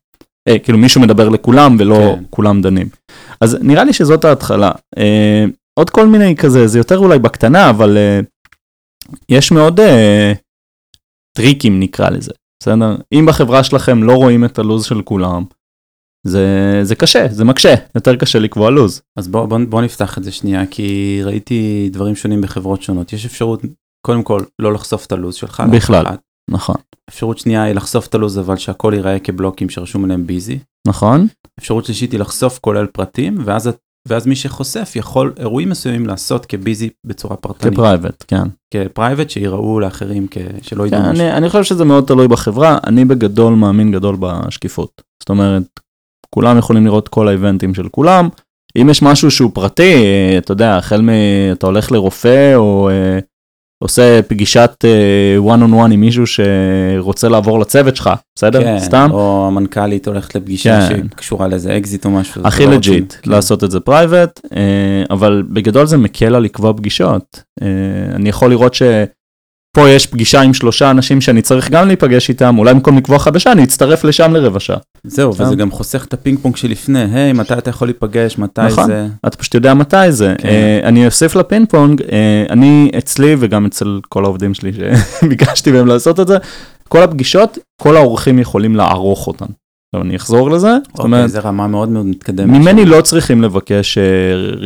אה, 0.49 0.59
כאילו 0.59 0.79
מישהו 0.79 1.01
מדבר 1.01 1.29
לכולם 1.29 1.77
ולא 1.79 2.15
כן. 2.17 2.25
כולם 2.31 2.63
דנים. 2.63 2.89
אז 3.41 3.57
נראה 3.61 3.85
לי 3.85 3.93
שזאת 3.93 4.25
ההתחלה. 4.25 4.71
אה, 4.99 5.45
עוד 5.79 5.91
כל 5.91 6.07
מיני 6.07 6.37
כזה, 6.37 6.67
זה 6.67 6.79
יותר 6.79 6.99
אולי 6.99 7.19
בקטנה, 7.19 7.71
אבל 7.71 7.97
אה, 7.97 8.21
יש 9.29 9.53
מאוד 9.53 9.81
אה, 9.81 10.33
טריקים 11.37 11.81
נקרא 11.81 12.11
לזה, 12.11 12.33
בסדר? 12.63 12.97
אם 13.13 13.27
בחברה 13.29 13.65
שלכם 13.65 14.03
לא 14.03 14.13
רואים 14.13 14.45
את 14.45 14.59
הלו"ז 14.59 14.85
של 14.85 15.03
כולם, 15.03 15.45
זה, 16.27 16.81
זה 16.83 16.95
קשה, 16.95 17.27
זה 17.31 17.45
מקשה, 17.45 17.75
יותר 17.95 18.17
קשה 18.17 18.39
לקבוע 18.39 18.71
לו"ז. 18.71 19.03
אז 19.19 19.29
בוא, 19.29 19.47
בוא, 19.47 19.59
בוא 19.69 19.83
נפתח 19.83 20.19
את 20.19 20.25
זה 20.25 20.33
שנייה, 20.33 20.67
כי 20.67 21.21
ראיתי 21.25 21.89
דברים 21.93 22.17
שונים 22.17 22.41
בחברות 22.41 22.83
שונות. 22.83 23.13
יש 23.13 23.27
אפשרות, 23.27 23.63
קודם 24.07 24.23
כל, 24.23 24.41
לא 24.59 24.73
לחשוף 24.73 25.07
את 25.07 25.13
הלו"ז 25.13 25.35
שלך. 25.35 25.63
בכלל. 25.73 26.07
אחד. 26.07 26.17
נכון, 26.49 26.77
אפשרות 27.11 27.39
שנייה 27.39 27.63
היא 27.63 27.75
לחשוף 27.75 28.07
את 28.07 28.15
הלו"ז, 28.15 28.39
אבל 28.39 28.57
שהכל 28.57 28.93
ייראה 28.95 29.19
כבלוקים 29.19 29.71
שרשום 29.71 30.05
עליהם 30.05 30.27
ביזי. 30.27 30.59
נכון? 30.87 31.27
אפשרות 31.59 31.85
שלישית 31.85 32.13
היא 32.13 32.21
לחשוף 32.21 32.59
כולל 32.59 32.87
פרטים, 32.87 33.39
ואז, 33.45 33.71
ואז 34.09 34.27
מי 34.27 34.37
שחושף 34.37 34.93
יכול 34.97 35.33
אירועים 35.39 35.69
מסוימים 35.69 36.07
לעשות 36.07 36.47
כביזי 36.47 36.91
בצורה 37.07 37.37
פרטנית. 37.37 37.75
כפרייבט, 37.75 38.25
כן. 38.29 38.49
כפרייבט 38.75 39.31
שיראו 39.31 39.81
לאחרים 39.81 40.27
כ... 40.31 40.39
שלא 40.63 40.83
כן, 40.83 40.87
ידעו 40.87 41.01
משהו. 41.01 41.25
אני, 41.25 41.33
אני 41.33 41.49
חושב 41.49 41.65
שזה 41.65 41.85
מאוד 41.85 42.05
תלוי 42.05 42.29
בחברה, 42.29 42.79
אני 42.87 43.05
בגדול 43.05 43.55
מאמין 43.55 43.93
גדול 43.93 44.17
בשקיפות. 44.21 45.03
זאת 45.23 45.29
אומרת, 45.29 45.63
כולם 46.31 46.59
יכולים 46.59 46.87
לראות 46.87 47.09
כל 47.09 47.29
האיבנטים 47.29 47.75
של 47.75 47.89
כולם. 47.89 48.29
אם 48.81 48.89
יש 48.91 49.03
משהו 49.03 49.31
שהוא 49.31 49.51
פרטי, 49.55 49.95
אתה 50.39 50.53
יודע, 50.53 50.77
החל 50.77 51.03
מ... 51.03 51.09
אתה 51.53 51.67
הולך 51.67 51.93
לרופא 51.93 52.55
או 52.55 52.91
אה, 52.91 53.19
עושה 53.83 54.21
פגישת 54.23 54.85
אה, 54.85 55.55
one 55.55 55.61
on 55.61 55.73
one 55.73 55.93
עם 55.93 56.01
מישהו 56.01 56.25
שרוצה 56.27 57.29
לעבור 57.29 57.61
לצוות 57.61 57.97
שלך, 57.97 58.11
בסדר? 58.37 58.63
כן, 58.63 58.79
סתם? 58.79 59.09
או 59.13 59.47
המנכ"לית 59.47 60.09
הולכת 60.09 60.35
לפגישה 60.35 60.89
כן. 60.89 61.07
שקשורה 61.15 61.49
לאיזה 61.49 61.77
אקזיט 61.77 62.05
או 62.05 62.11
משהו. 62.11 62.43
הכי 62.45 62.67
לא 62.67 62.73
לג'יט, 62.73 63.03
רוצים. 63.03 63.23
כן. 63.23 63.31
לעשות 63.31 63.65
את 63.65 63.71
זה 63.71 63.81
private, 63.81 64.41
אבל 65.11 65.43
בגדול 65.51 65.87
זה 65.87 65.97
מקל 65.97 66.35
על 66.35 66.43
לקבוע 66.43 66.73
פגישות. 66.73 67.43
אה, 67.63 67.67
אני 68.15 68.29
יכול 68.29 68.51
לראות 68.51 68.75
שפה 69.73 69.89
יש 69.89 70.07
פגישה 70.07 70.41
עם 70.41 70.55
שלושה 70.55 70.91
אנשים 70.91 71.21
שאני 71.21 71.43
צריך 71.43 71.71
גם 71.71 71.87
להיפגש 71.87 72.29
איתם, 72.29 72.59
אולי 72.59 72.75
במקום 72.75 72.99
לקבוע 72.99 73.19
חדשה, 73.19 73.53
אני 73.53 73.65
אצטרף 73.65 74.05
לשם 74.05 74.33
לרבע 74.33 74.61
שעה. 74.61 74.77
זהו. 75.05 75.31
וזה 75.35 75.57
גם 75.57 75.71
חוסך 75.71 76.05
את 76.05 76.13
הפינג 76.13 76.39
פונג 76.39 76.57
שלפני, 76.57 77.05
היי, 77.13 77.33
מתי 77.33 77.55
אתה 77.55 77.71
יכול 77.71 77.89
להיפגש, 77.89 78.39
מתי 78.39 78.61
נכון. 78.61 78.87
זה... 78.87 79.07
אתה 79.27 79.37
פשוט 79.37 79.55
יודע 79.55 79.75
מתי 79.75 80.13
זה. 80.13 80.35
כן. 80.39 80.49
אה, 80.49 80.81
אני 80.85 81.07
אוסיף 81.07 81.37
לפינג 81.37 81.69
פונג, 81.69 82.03
אה, 82.03 82.45
אני 82.51 82.91
אצלי 82.99 83.37
וגם 83.39 83.67
אצל 83.67 84.01
כל 84.09 84.25
העובדים 84.25 84.55
שלי 84.55 84.73
שביקשתי 85.21 85.73
מהם 85.73 85.87
לעשות 85.87 86.21
את 86.21 86.27
זה, 86.27 86.37
כל 86.89 87.03
הפגישות, 87.03 87.59
כל 87.83 87.97
האורחים 87.97 88.39
יכולים 88.39 88.77
לערוך 88.77 89.27
אותן. 89.27 89.47
עכשיו 89.95 90.07
אני 90.07 90.17
אחזור 90.17 90.51
לזה, 90.51 90.69
זאת 90.69 90.89
אוקיי, 90.89 91.05
אומרת, 91.05 91.31
זה 91.31 91.41
רמה 91.41 91.67
מאוד 91.67 91.89
מאוד 91.89 92.07
מתקדמת. 92.07 92.59
ממני 92.61 92.85
לא 92.85 93.01
צריכים 93.01 93.43
לבקש 93.43 93.99
אה, 93.99 94.05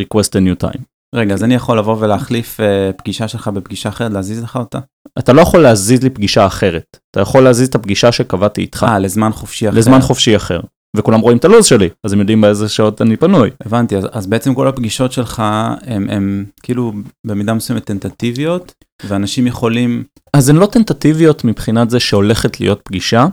request 0.02 0.28
a 0.28 0.64
new 0.64 0.66
time. 0.66 0.91
רגע, 1.14 1.34
אז 1.34 1.44
אני 1.44 1.54
יכול 1.54 1.78
לבוא 1.78 1.96
ולהחליף 2.00 2.60
אה, 2.60 2.90
פגישה 2.96 3.28
שלך 3.28 3.48
בפגישה 3.48 3.88
אחרת, 3.88 4.12
להזיז 4.12 4.42
לך 4.42 4.56
אותה? 4.56 4.78
אתה 5.18 5.32
לא 5.32 5.40
יכול 5.40 5.60
להזיז 5.60 6.02
לי 6.02 6.10
פגישה 6.10 6.46
אחרת, 6.46 6.96
אתה 7.10 7.20
יכול 7.20 7.44
להזיז 7.44 7.68
את 7.68 7.74
הפגישה 7.74 8.12
שקבעתי 8.12 8.60
איתך 8.60 8.86
אה, 8.88 8.98
לזמן 8.98 9.32
חופשי 9.32 9.68
אחר. 9.68 9.78
לזמן 9.78 10.00
חופשי 10.00 10.36
אחר. 10.36 10.60
וכולם 10.96 11.20
רואים 11.20 11.38
את 11.38 11.44
הלו"ז 11.44 11.66
שלי, 11.66 11.88
אז 12.04 12.12
הם 12.12 12.18
יודעים 12.20 12.40
באיזה 12.40 12.68
שעות 12.68 13.02
אני 13.02 13.16
פנוי. 13.16 13.50
הבנתי, 13.64 13.96
אז, 13.96 14.08
אז 14.12 14.26
בעצם 14.26 14.54
כל 14.54 14.68
הפגישות 14.68 15.12
שלך 15.12 15.42
הם, 15.82 16.10
הם 16.10 16.44
כאילו 16.62 16.92
במידה 17.26 17.54
מסוימת 17.54 17.84
טנטטיביות, 17.84 18.74
ואנשים 19.04 19.46
יכולים... 19.46 20.04
אז 20.34 20.48
הן 20.48 20.56
לא 20.56 20.66
טנטטיביות 20.66 21.44
מבחינת 21.44 21.90
זה 21.90 22.00
שהולכת 22.00 22.60
להיות 22.60 22.80
פגישה, 22.84 23.26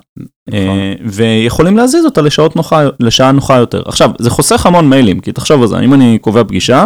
נכון. 0.49 0.59
אה, 0.59 0.93
ויכולים 1.05 1.77
להזיז 1.77 2.05
אותה 2.05 2.21
לשעות 2.21 2.55
נוחה, 2.55 2.83
לשעה 2.99 3.31
נוחה 3.31 3.57
יותר. 3.57 3.81
עכשיו, 3.85 4.11
זה 4.19 4.29
חוסך 4.29 4.65
המון 4.65 4.89
מיילים, 4.89 5.19
כי 5.19 5.31
תחשוב 5.31 5.61
על 5.61 5.67
זה, 5.67 5.79
אם 5.79 5.93
אני 5.93 6.19
קובע 6.19 6.43
פגישה, 6.43 6.85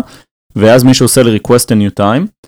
ואז 0.56 0.84
מישהו 0.84 1.06
עושה 1.06 1.24
לי 1.24 1.38
request 1.38 1.66
a 1.66 1.74
new 1.74 2.02
time, 2.04 2.48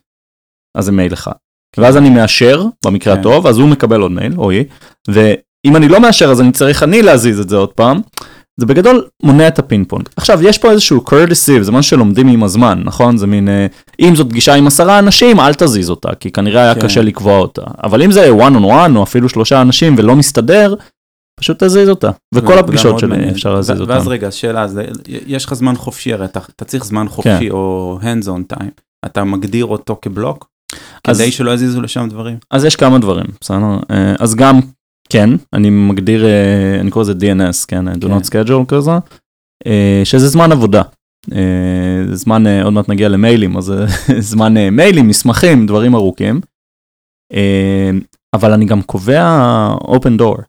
אז 0.78 0.86
זה 0.86 0.92
מייל 0.92 1.14
אחד. 1.14 1.32
ואז 1.78 1.98
אני 1.98 2.10
מאשר, 2.10 2.64
במקרה 2.86 3.14
כן. 3.14 3.20
הטוב, 3.20 3.48
אז 3.48 3.58
הוא 3.58 3.70
מקבל 3.70 4.02
עוד 4.02 4.12
מייל, 4.12 4.34
או 4.38 4.52
היא, 4.52 4.66
ואם 5.08 5.76
אני 5.76 5.88
לא 5.88 6.00
מאשר 6.00 6.32
אז 6.32 6.42
אני 6.42 6.52
צריך 6.52 6.84
אני 6.84 7.02
להזיז 7.02 7.40
את 7.40 7.50
זה 7.50 7.56
עוד 7.56 7.70
פעם. 7.70 8.02
זה 8.60 8.66
בגדול 8.66 9.08
מונע 9.24 9.48
את 9.48 9.60
הפינג 9.60 9.88
פונג. 9.88 10.10
עכשיו, 10.16 10.44
יש 10.44 10.58
פה 10.58 10.72
איזשהו 10.72 11.04
courtesy, 11.10 11.62
זה 11.62 11.72
משהו 11.72 11.90
שלומדים 11.90 12.28
עם 12.28 12.44
הזמן, 12.44 12.82
נכון? 12.84 13.18
זה 13.18 13.28
מין, 13.28 13.50
אה, 13.50 13.68
אם 14.00 14.16
זאת 14.16 14.30
פגישה 14.30 14.54
עם 14.54 14.68
עשרה 14.68 15.00
אנשים, 15.00 15.40
אל 15.40 15.54
תזיז 15.54 15.90
אותה, 15.90 16.10
כי 16.20 16.32
כנראה 16.32 16.62
היה 16.62 16.76
כן. 16.76 16.82
קשה 16.82 17.02
לקבוע 17.02 17.38
אותה. 17.38 17.62
אבל 17.84 18.02
אם 18.02 18.12
זה 18.12 18.30
one 18.32 18.56
on 18.56 18.64
one, 18.64 18.96
או 18.96 19.04
אפילו 19.04 19.30
שלושה 19.30 19.62
אנשים 19.62 19.96
ולא 19.98 20.16
מסתדר, 20.16 20.76
פשוט 21.40 21.64
תזיז 21.64 21.90
אותה. 21.90 22.12
וכל 22.36 22.54
זה 22.54 22.60
הפגישות 22.60 23.04
מעניין. 23.04 23.30
אפשר 23.30 23.54
להזיז 23.54 23.82
אותן. 23.82 23.92
ואז 23.92 24.08
רגע, 24.08 24.32
שאלה, 24.32 24.62
אז 24.64 24.80
יש 25.08 25.46
לך 25.46 25.54
זמן 25.54 25.76
חופשי, 25.76 26.14
הרי 26.14 26.26
אתה, 26.26 26.40
אתה 26.56 26.66
צריך 26.66 26.86
זמן 26.86 27.08
חופשי 27.10 27.50
או 27.50 28.00
hands 28.02 28.26
on 28.28 28.56
time, 28.58 28.70
אתה 29.06 29.24
מגדיר 29.24 29.66
אותו 29.66 29.98
כבלוק? 30.02 30.50
אז- 31.08 31.18
כדי 31.18 31.32
שלא 31.32 31.52
יזיזו 31.52 31.82
לשם 31.82 32.08
דברים? 32.10 32.38
אז 32.52 32.66
יש 32.66 32.76
כמה 32.76 33.00
דברים, 33.00 33.26
בסדר? 33.42 33.58
אה, 33.92 34.16
אז 34.20 34.36
גם, 34.36 34.60
כן, 35.10 35.30
אני 35.54 35.70
מגדיר, 35.70 36.26
אה, 36.26 36.80
אני 36.80 36.92
קורא 36.92 37.04
לזה 37.04 37.14
DNS, 37.14 37.66
כן, 37.68 37.88
do 37.88 38.02
כן. 38.08 38.18
not 38.18 38.22
schedule 38.22 38.66
כזה, 38.68 38.92
אה, 39.68 40.02
שזה 40.04 40.28
זמן 40.28 40.52
עבודה. 40.52 40.82
זה 42.08 42.16
זמן, 42.16 42.44
עוד 42.64 42.74
מעט 42.74 42.90
נגיע 42.90 43.10
למיילים, 43.10 43.58
אז 43.58 43.64
זה 43.66 43.86
זמן 44.32 44.70
מיילים, 44.70 45.08
מסמכים, 45.08 45.66
דברים 45.68 45.96
ארוכים. 45.96 46.42
אבל 48.34 48.52
אני 48.54 48.66
גם 48.66 48.82
קובע 48.82 49.76
open 49.82 50.20
door. 50.22 50.42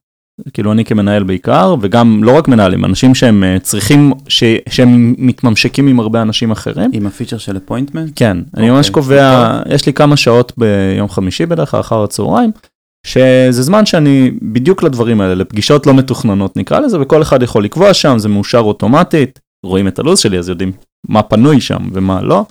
כאילו 0.55 0.73
אני 0.73 0.85
כמנהל 0.85 1.23
בעיקר, 1.23 1.75
וגם 1.81 2.25
לא 2.25 2.37
רק 2.37 2.49
מנהלים, 2.49 2.85
אנשים 2.85 3.15
שהם 3.15 3.45
אה, 3.45 3.59
צריכים, 3.59 4.13
ש, 4.29 4.45
שהם 4.69 5.15
מתממשקים 5.19 5.87
עם 5.87 6.01
הרבה 6.01 6.23
אנשים 6.23 6.51
אחרים. 6.51 6.91
עם 6.93 7.07
הפיצ'ר 7.07 7.39
של 7.39 7.57
appointment? 7.57 8.13
כן, 8.17 8.39
אני 8.57 8.71
ממש 8.71 8.89
אוקיי, 8.89 9.03
קובע, 9.03 9.61
יש 9.69 9.87
לי 9.87 9.93
כמה 9.93 10.17
שעות 10.17 10.53
ביום 10.57 11.09
חמישי 11.09 11.47
בדרך 11.47 11.71
כלל 11.71 11.81
אחר 11.81 12.03
הצהריים, 12.03 12.51
שזה 13.07 13.63
זמן 13.63 13.87
שאני 13.87 14.31
בדיוק 14.43 14.83
לדברים 14.83 15.21
האלה, 15.21 15.35
לפגישות 15.35 15.87
לא 15.87 15.95
מתוכננות 15.95 16.57
נקרא 16.57 16.81
לזה, 16.81 17.01
וכל 17.01 17.23
אחד 17.23 17.43
יכול 17.43 17.65
לקבוע 17.65 17.95
שם, 17.95 18.19
זה 18.19 18.29
מאושר 18.29 18.59
אוטומטית, 18.59 19.41
רואים 19.65 19.89
את 19.89 19.99
הלו"ז 19.99 20.19
שלי 20.19 20.39
אז 20.39 20.49
יודעים 20.49 20.73
מה 21.09 21.23
פנוי 21.23 21.61
שם 21.61 21.89
ומה 21.93 22.23
לא. 22.23 22.45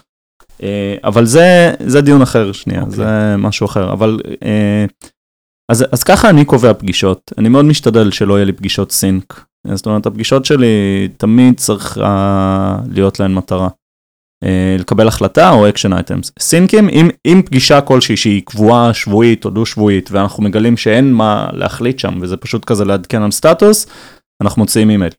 אה, 0.64 0.96
אבל 1.04 1.26
זה, 1.26 1.74
זה 1.86 2.02
דיון 2.02 2.22
אחר 2.22 2.52
שנייה, 2.52 2.82
אוקיי. 2.82 2.96
זה 2.96 3.36
משהו 3.38 3.66
אחר, 3.66 3.94
אבל 3.94 4.20
אה, 4.46 4.86
אז, 5.72 5.86
אז 5.92 6.04
ככה 6.04 6.30
אני 6.30 6.46
קובע 6.46 6.74
פגישות, 6.74 7.32
אני 7.38 7.50
מאוד 7.50 7.66
משתדל 7.66 8.12
שלא 8.12 8.34
יהיה 8.34 8.46
לי 8.46 8.54
פגישות 8.54 8.92
sync. 8.92 9.46
זאת 9.74 9.86
אומרת, 9.86 10.06
הפגישות 10.06 10.46
שלי 10.46 10.68
תמיד 11.18 11.58
צריכה 11.58 12.78
להיות 12.92 13.20
להן 13.20 13.34
מטרה. 13.34 13.70
אה, 14.44 14.76
לקבל 14.80 15.08
החלטה 15.08 15.50
או 15.50 15.70
action 15.70 15.94
items. 15.94 16.32
sync־ים, 16.40 16.90
אם, 16.90 17.10
אם 17.26 17.42
פגישה 17.46 17.82
כלשהי 17.82 18.18
שהיא 18.18 18.42
קבועה 18.46 18.94
שבועית 18.94 19.46
או 19.46 19.50
דו 19.50 19.66
שבועית 19.66 20.12
ואנחנו 20.12 20.44
מגלים 20.44 20.78
שאין 20.78 21.14
מה 21.14 21.48
להחליט 21.54 22.00
שם 22.00 22.18
וזה 22.22 22.38
פשוט 22.38 22.66
כזה 22.66 22.86
לעדכן 22.86 23.22
על 23.22 23.32
סטטוס, 23.32 23.88
אנחנו 24.42 24.62
מוציאים 24.62 24.90
אימייל. 24.90 25.12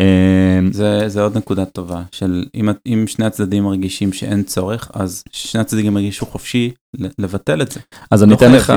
אה, 0.00 0.60
זה, 0.70 1.08
זה 1.08 1.22
עוד 1.22 1.36
נקודה 1.36 1.64
טובה, 1.64 2.02
של 2.12 2.44
אם, 2.54 2.68
אם 2.86 3.04
שני 3.06 3.26
הצדדים 3.26 3.64
מרגישים 3.64 4.12
שאין 4.12 4.42
צורך, 4.42 4.90
אז 4.94 5.24
שני 5.32 5.60
הצדדים 5.60 5.96
ירגישו 5.96 6.26
חופשי 6.26 6.70
לבטל 7.18 7.62
את 7.62 7.72
זה. 7.72 7.80
אז 8.10 8.22
אני 8.22 8.30
לא 8.30 8.36
אתן 8.36 8.52
לך. 8.52 8.72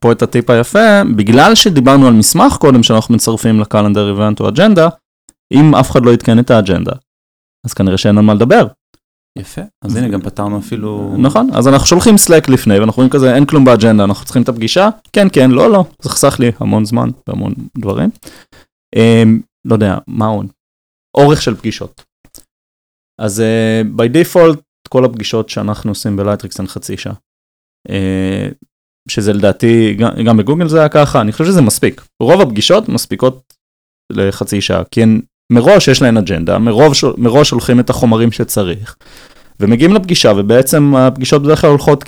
פה 0.00 0.12
את 0.12 0.22
הטיפ 0.22 0.50
היפה, 0.50 1.04
בגלל 1.16 1.54
שדיברנו 1.54 2.06
על 2.06 2.14
מסמך 2.14 2.56
קודם 2.56 2.82
שאנחנו 2.82 3.14
מצרפים 3.14 3.60
לקלנדר 3.60 4.08
איבנט 4.08 4.40
או 4.40 4.48
אג'נדה, 4.48 4.88
אם 5.52 5.74
אף 5.74 5.90
אחד 5.90 6.04
לא 6.04 6.10
יתקן 6.10 6.38
את 6.38 6.50
האג'נדה, 6.50 6.92
אז 7.66 7.74
כנראה 7.74 7.98
שאין 7.98 8.18
על 8.18 8.24
מה 8.24 8.34
לדבר. 8.34 8.66
יפה, 9.38 9.62
אז 9.84 9.96
הנה 9.96 10.08
גם 10.08 10.20
פתרנו 10.20 10.58
אפילו... 10.58 11.14
נכון, 11.18 11.48
אז 11.52 11.68
אנחנו 11.68 11.86
שולחים 11.86 12.18
סלק 12.18 12.48
לפני 12.48 12.78
ואנחנו 12.78 13.00
רואים 13.00 13.10
כזה 13.10 13.34
אין 13.34 13.46
כלום 13.46 13.64
באג'נדה, 13.64 14.04
אנחנו 14.04 14.24
צריכים 14.24 14.42
את 14.42 14.48
הפגישה? 14.48 14.88
כן, 15.12 15.28
כן, 15.32 15.50
לא, 15.50 15.70
לא, 15.70 15.84
זה 16.02 16.10
חסך 16.10 16.36
לי 16.40 16.52
המון 16.60 16.84
זמן 16.84 17.08
והמון 17.26 17.54
דברים. 17.78 18.10
לא 19.64 19.74
יודע, 19.74 19.98
מה 20.06 20.26
עוד? 20.26 20.46
אורך 21.16 21.42
של 21.42 21.56
פגישות. 21.56 22.04
אז 23.20 23.42
uh, 23.42 24.00
by 24.00 24.12
default 24.12 24.60
כל 24.88 25.04
הפגישות 25.04 25.48
שאנחנו 25.48 25.90
עושים 25.90 26.16
בלייטריקס 26.16 26.60
הן 26.60 26.66
חצי 26.66 26.96
שעה. 26.96 27.14
Uh, 27.88 28.54
שזה 29.08 29.32
לדעתי, 29.32 29.94
גם, 29.94 30.10
גם 30.26 30.36
בגוגל 30.36 30.68
זה 30.68 30.78
היה 30.78 30.88
ככה, 30.88 31.20
אני 31.20 31.32
חושב 31.32 31.44
שזה 31.44 31.62
מספיק. 31.62 32.02
רוב 32.22 32.40
הפגישות 32.40 32.88
מספיקות 32.88 33.54
לחצי 34.12 34.60
שעה, 34.60 34.82
כי 34.90 35.02
הן 35.02 35.20
מראש 35.52 35.88
יש 35.88 36.02
להן 36.02 36.16
אג'נדה, 36.16 36.58
מראש, 36.58 37.04
מראש 37.16 37.50
הולכים 37.50 37.80
את 37.80 37.90
החומרים 37.90 38.32
שצריך, 38.32 38.96
ומגיעים 39.60 39.94
לפגישה, 39.94 40.32
ובעצם 40.36 40.96
הפגישות 40.96 41.42
בדרך 41.42 41.60
כלל 41.60 41.70
הולכות 41.70 42.04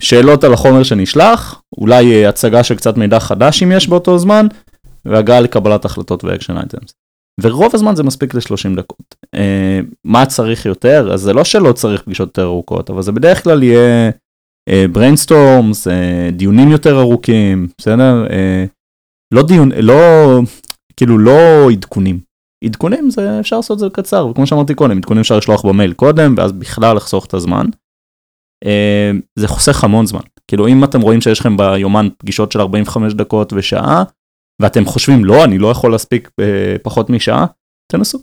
כשאלות 0.00 0.44
על 0.44 0.52
החומר 0.52 0.82
שנשלח, 0.82 1.62
אולי 1.78 2.26
הצגה 2.26 2.64
של 2.64 2.74
קצת 2.74 2.96
מידע 2.96 3.20
חדש 3.20 3.62
אם 3.62 3.72
יש 3.72 3.88
באותו 3.88 4.18
זמן, 4.18 4.46
והגעה 5.04 5.40
לקבלת 5.40 5.84
החלטות 5.84 6.24
ו 6.24 6.29
action 6.29 6.56
items. 6.56 6.94
ורוב 7.40 7.74
הזמן 7.74 7.96
זה 7.96 8.02
מספיק 8.02 8.34
ל-30 8.34 8.76
דקות. 8.76 9.14
אה, 9.34 9.80
מה 10.04 10.26
צריך 10.26 10.66
יותר? 10.66 11.12
אז 11.12 11.20
זה 11.20 11.32
לא 11.32 11.44
שלא 11.44 11.72
צריך 11.72 12.02
פגישות 12.02 12.28
יותר 12.28 12.44
ארוכות, 12.44 12.90
אבל 12.90 13.02
זה 13.02 13.12
בדרך 13.12 13.44
כלל 13.44 13.62
יהיה 13.62 14.10
brainstorms, 14.92 15.88
דיונים 16.32 16.70
יותר 16.70 17.00
ארוכים, 17.00 17.68
בסדר? 17.78 18.26
אה, 18.30 18.64
לא 19.34 19.42
דיון, 19.42 19.70
לא, 19.72 19.94
כאילו 20.96 21.18
לא 21.18 21.70
עדכונים. 21.70 22.20
עדכונים 22.64 23.10
זה 23.10 23.40
אפשר 23.40 23.56
לעשות 23.56 23.74
את 23.74 23.78
זה 23.78 23.86
קצר, 23.92 24.26
וכמו 24.26 24.46
שאמרתי 24.46 24.74
קודם, 24.74 24.96
עדכונים 24.98 25.20
אפשר 25.20 25.38
לשלוח 25.38 25.66
במייל 25.66 25.92
קודם, 25.92 26.34
ואז 26.36 26.52
בכלל 26.52 26.96
לחסוך 26.96 27.26
את 27.26 27.34
הזמן. 27.34 27.66
אה, 28.64 29.10
זה 29.38 29.48
חוסך 29.48 29.84
המון 29.84 30.06
זמן. 30.06 30.20
כאילו 30.48 30.68
אם 30.68 30.84
אתם 30.84 31.00
רואים 31.00 31.20
שיש 31.20 31.40
לכם 31.40 31.56
ביומן 31.56 32.08
פגישות 32.18 32.52
של 32.52 32.60
45 32.60 33.14
דקות 33.14 33.52
ושעה, 33.52 34.04
ואתם 34.62 34.84
חושבים 34.84 35.24
לא, 35.24 35.44
אני 35.44 35.58
לא 35.58 35.70
יכול 35.70 35.92
להספיק 35.92 36.30
פחות 36.82 37.10
משעה, 37.10 37.46
תנסו. 37.92 38.18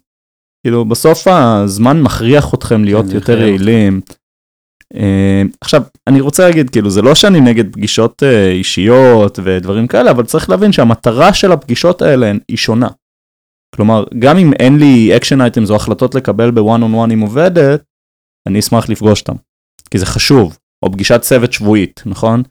כאילו 0.66 0.86
בסוף 0.86 1.28
הזמן 1.28 2.02
מכריח 2.02 2.54
אתכם 2.54 2.84
להיות 2.84 3.06
כן, 3.06 3.16
יותר 3.16 3.42
יעילים. 3.42 4.02
אה, 4.96 5.42
עכשיו, 5.62 5.84
אני 6.08 6.22
רוצה 6.22 6.48
להגיד, 6.48 6.70
כאילו, 6.70 6.90
זה 6.90 7.02
לא 7.02 7.16
שאני 7.16 7.42
נגד 7.42 7.74
פגישות 7.74 8.24
אה, 8.24 8.52
אישיות 8.52 9.40
ודברים 9.44 9.88
כאלה, 9.88 10.12
אבל 10.12 10.26
צריך 10.26 10.50
להבין 10.50 10.72
שהמטרה 10.72 11.34
של 11.34 11.52
הפגישות 11.52 12.02
האלה 12.02 12.32
היא 12.48 12.58
שונה. 12.58 12.88
כלומר, 13.76 14.04
גם 14.20 14.38
אם 14.38 14.54
אין 14.60 14.78
לי 14.80 15.18
action 15.18 15.42
items 15.42 15.70
או 15.70 15.76
החלטות 15.76 16.16
לקבל 16.16 16.52
בוואן 16.52 16.82
און 16.82 16.94
וואן 16.94 17.12
עם 17.12 17.20
עובדת, 17.20 17.84
אני 18.48 18.60
אשמח 18.60 18.90
לפגוש 18.90 19.22
אותם. 19.22 19.36
כי 19.92 19.98
זה 19.98 20.06
חשוב, 20.06 20.58
או 20.86 20.92
פגישת 20.92 21.22
צוות 21.22 21.54
שבועית, 21.54 22.04
נכון? 22.06 22.44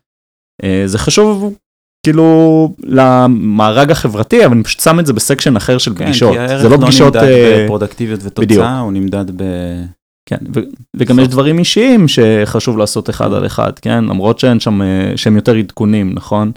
אה, 0.62 0.82
זה 0.86 0.98
חשוב 0.98 1.58
כאילו 2.02 2.74
למארג 2.82 3.90
החברתי, 3.90 4.46
אבל 4.46 4.54
אני 4.54 4.64
פשוט 4.64 4.80
שם 4.80 5.00
את 5.00 5.06
זה 5.06 5.12
בסקשן 5.12 5.56
אחר 5.56 5.78
של 5.78 5.94
כן, 5.94 6.04
פגישות. 6.04 6.32
כי 6.32 6.38
הערך 6.38 6.62
זה 6.62 6.68
לא 6.68 6.76
פגישות... 6.76 7.16
נמדד 7.16 7.28
אה, 7.28 7.64
בפרודקטיביות 7.64 8.20
בדיוק. 8.22 8.42
ותוצאה, 8.42 8.78
הוא 8.78 8.92
נמדד 8.92 9.30
ב... 9.36 9.44
כן, 10.28 10.36
ו- 10.54 10.60
וגם 10.96 11.18
יש 11.18 11.28
דברים 11.28 11.58
אישיים 11.58 12.08
שחשוב 12.08 12.78
לעשות 12.78 13.10
אחד 13.10 13.32
על 13.32 13.46
אחד, 13.46 13.78
כן? 13.78 14.04
למרות 14.04 14.38
שאין 14.38 14.60
שם, 14.60 14.82
אה, 14.82 15.12
שהם 15.16 15.36
יותר 15.36 15.54
עדכונים, 15.54 16.12
נכון? 16.14 16.52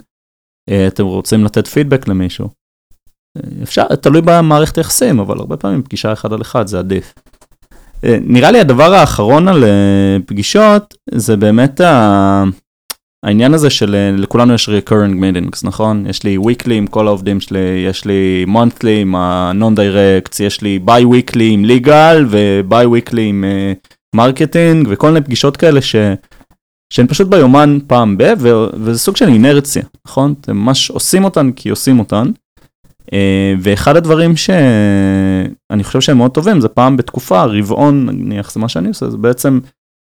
אה, 0.70 0.86
אתם 0.86 1.04
רוצים 1.04 1.44
לתת 1.44 1.66
פידבק 1.66 2.08
למישהו. 2.08 2.48
אפשר, 3.62 3.94
תלוי 3.94 4.20
במערכת 4.24 4.78
היחסים, 4.78 5.20
אבל 5.20 5.38
הרבה 5.38 5.56
פעמים 5.56 5.82
פגישה 5.82 6.12
אחד 6.12 6.32
על 6.32 6.42
אחד 6.42 6.66
זה 6.66 6.78
עדיף. 6.78 7.14
אה, 8.04 8.18
נראה 8.22 8.50
לי 8.50 8.60
הדבר 8.60 8.94
האחרון 8.94 9.48
על 9.48 9.64
פגישות, 10.26 10.94
זה 11.14 11.36
באמת 11.36 11.80
ה... 11.80 12.44
העניין 13.26 13.54
הזה 13.54 13.70
של 13.70 13.94
אה, 13.94 14.10
לכולנו 14.18 14.54
יש 14.54 14.68
recurring 14.68 15.14
meetings, 15.14 15.60
נכון? 15.62 16.06
יש 16.06 16.22
לי 16.22 16.36
weekly 16.36 16.72
עם 16.72 16.86
כל 16.86 17.06
העובדים 17.06 17.40
שלי, 17.40 17.84
יש 17.88 18.04
לי 18.04 18.44
monthly 18.48 18.88
עם 19.00 19.14
ה-non-directs, 19.14 20.42
יש 20.42 20.62
לי 20.62 20.80
bi-weekly 20.86 21.42
עם 21.42 21.64
legal 21.64 22.24
ו-bi-weekly 22.28 23.20
עם 23.20 23.44
מרקטינג 24.14 24.88
וכל 24.90 25.08
מיני 25.08 25.20
פגישות 25.24 25.56
כאלה 25.56 25.82
ש... 25.82 25.96
שהן 26.92 27.06
פשוט 27.06 27.28
ביומן 27.28 27.78
פעם 27.86 28.18
ב, 28.18 28.22
ו... 28.38 28.48
וזה 28.74 28.98
סוג 28.98 29.16
של 29.16 29.28
אינרציה, 29.28 29.82
נכון? 30.06 30.34
אתם 30.40 30.56
ממש 30.56 30.90
עושים 30.90 31.24
אותן 31.24 31.52
כי 31.52 31.68
עושים 31.68 31.98
אותן. 31.98 32.30
אה, 33.12 33.54
ואחד 33.60 33.96
הדברים 33.96 34.36
שאני 34.36 35.84
חושב 35.84 36.00
שהם 36.00 36.18
מאוד 36.18 36.30
טובים 36.30 36.60
זה 36.60 36.68
פעם 36.68 36.96
בתקופה, 36.96 37.44
רבעון 37.44 38.06
נניח 38.06 38.52
זה 38.52 38.60
מה 38.60 38.68
שאני 38.68 38.88
עושה, 38.88 39.10
זה 39.10 39.16
בעצם 39.16 39.60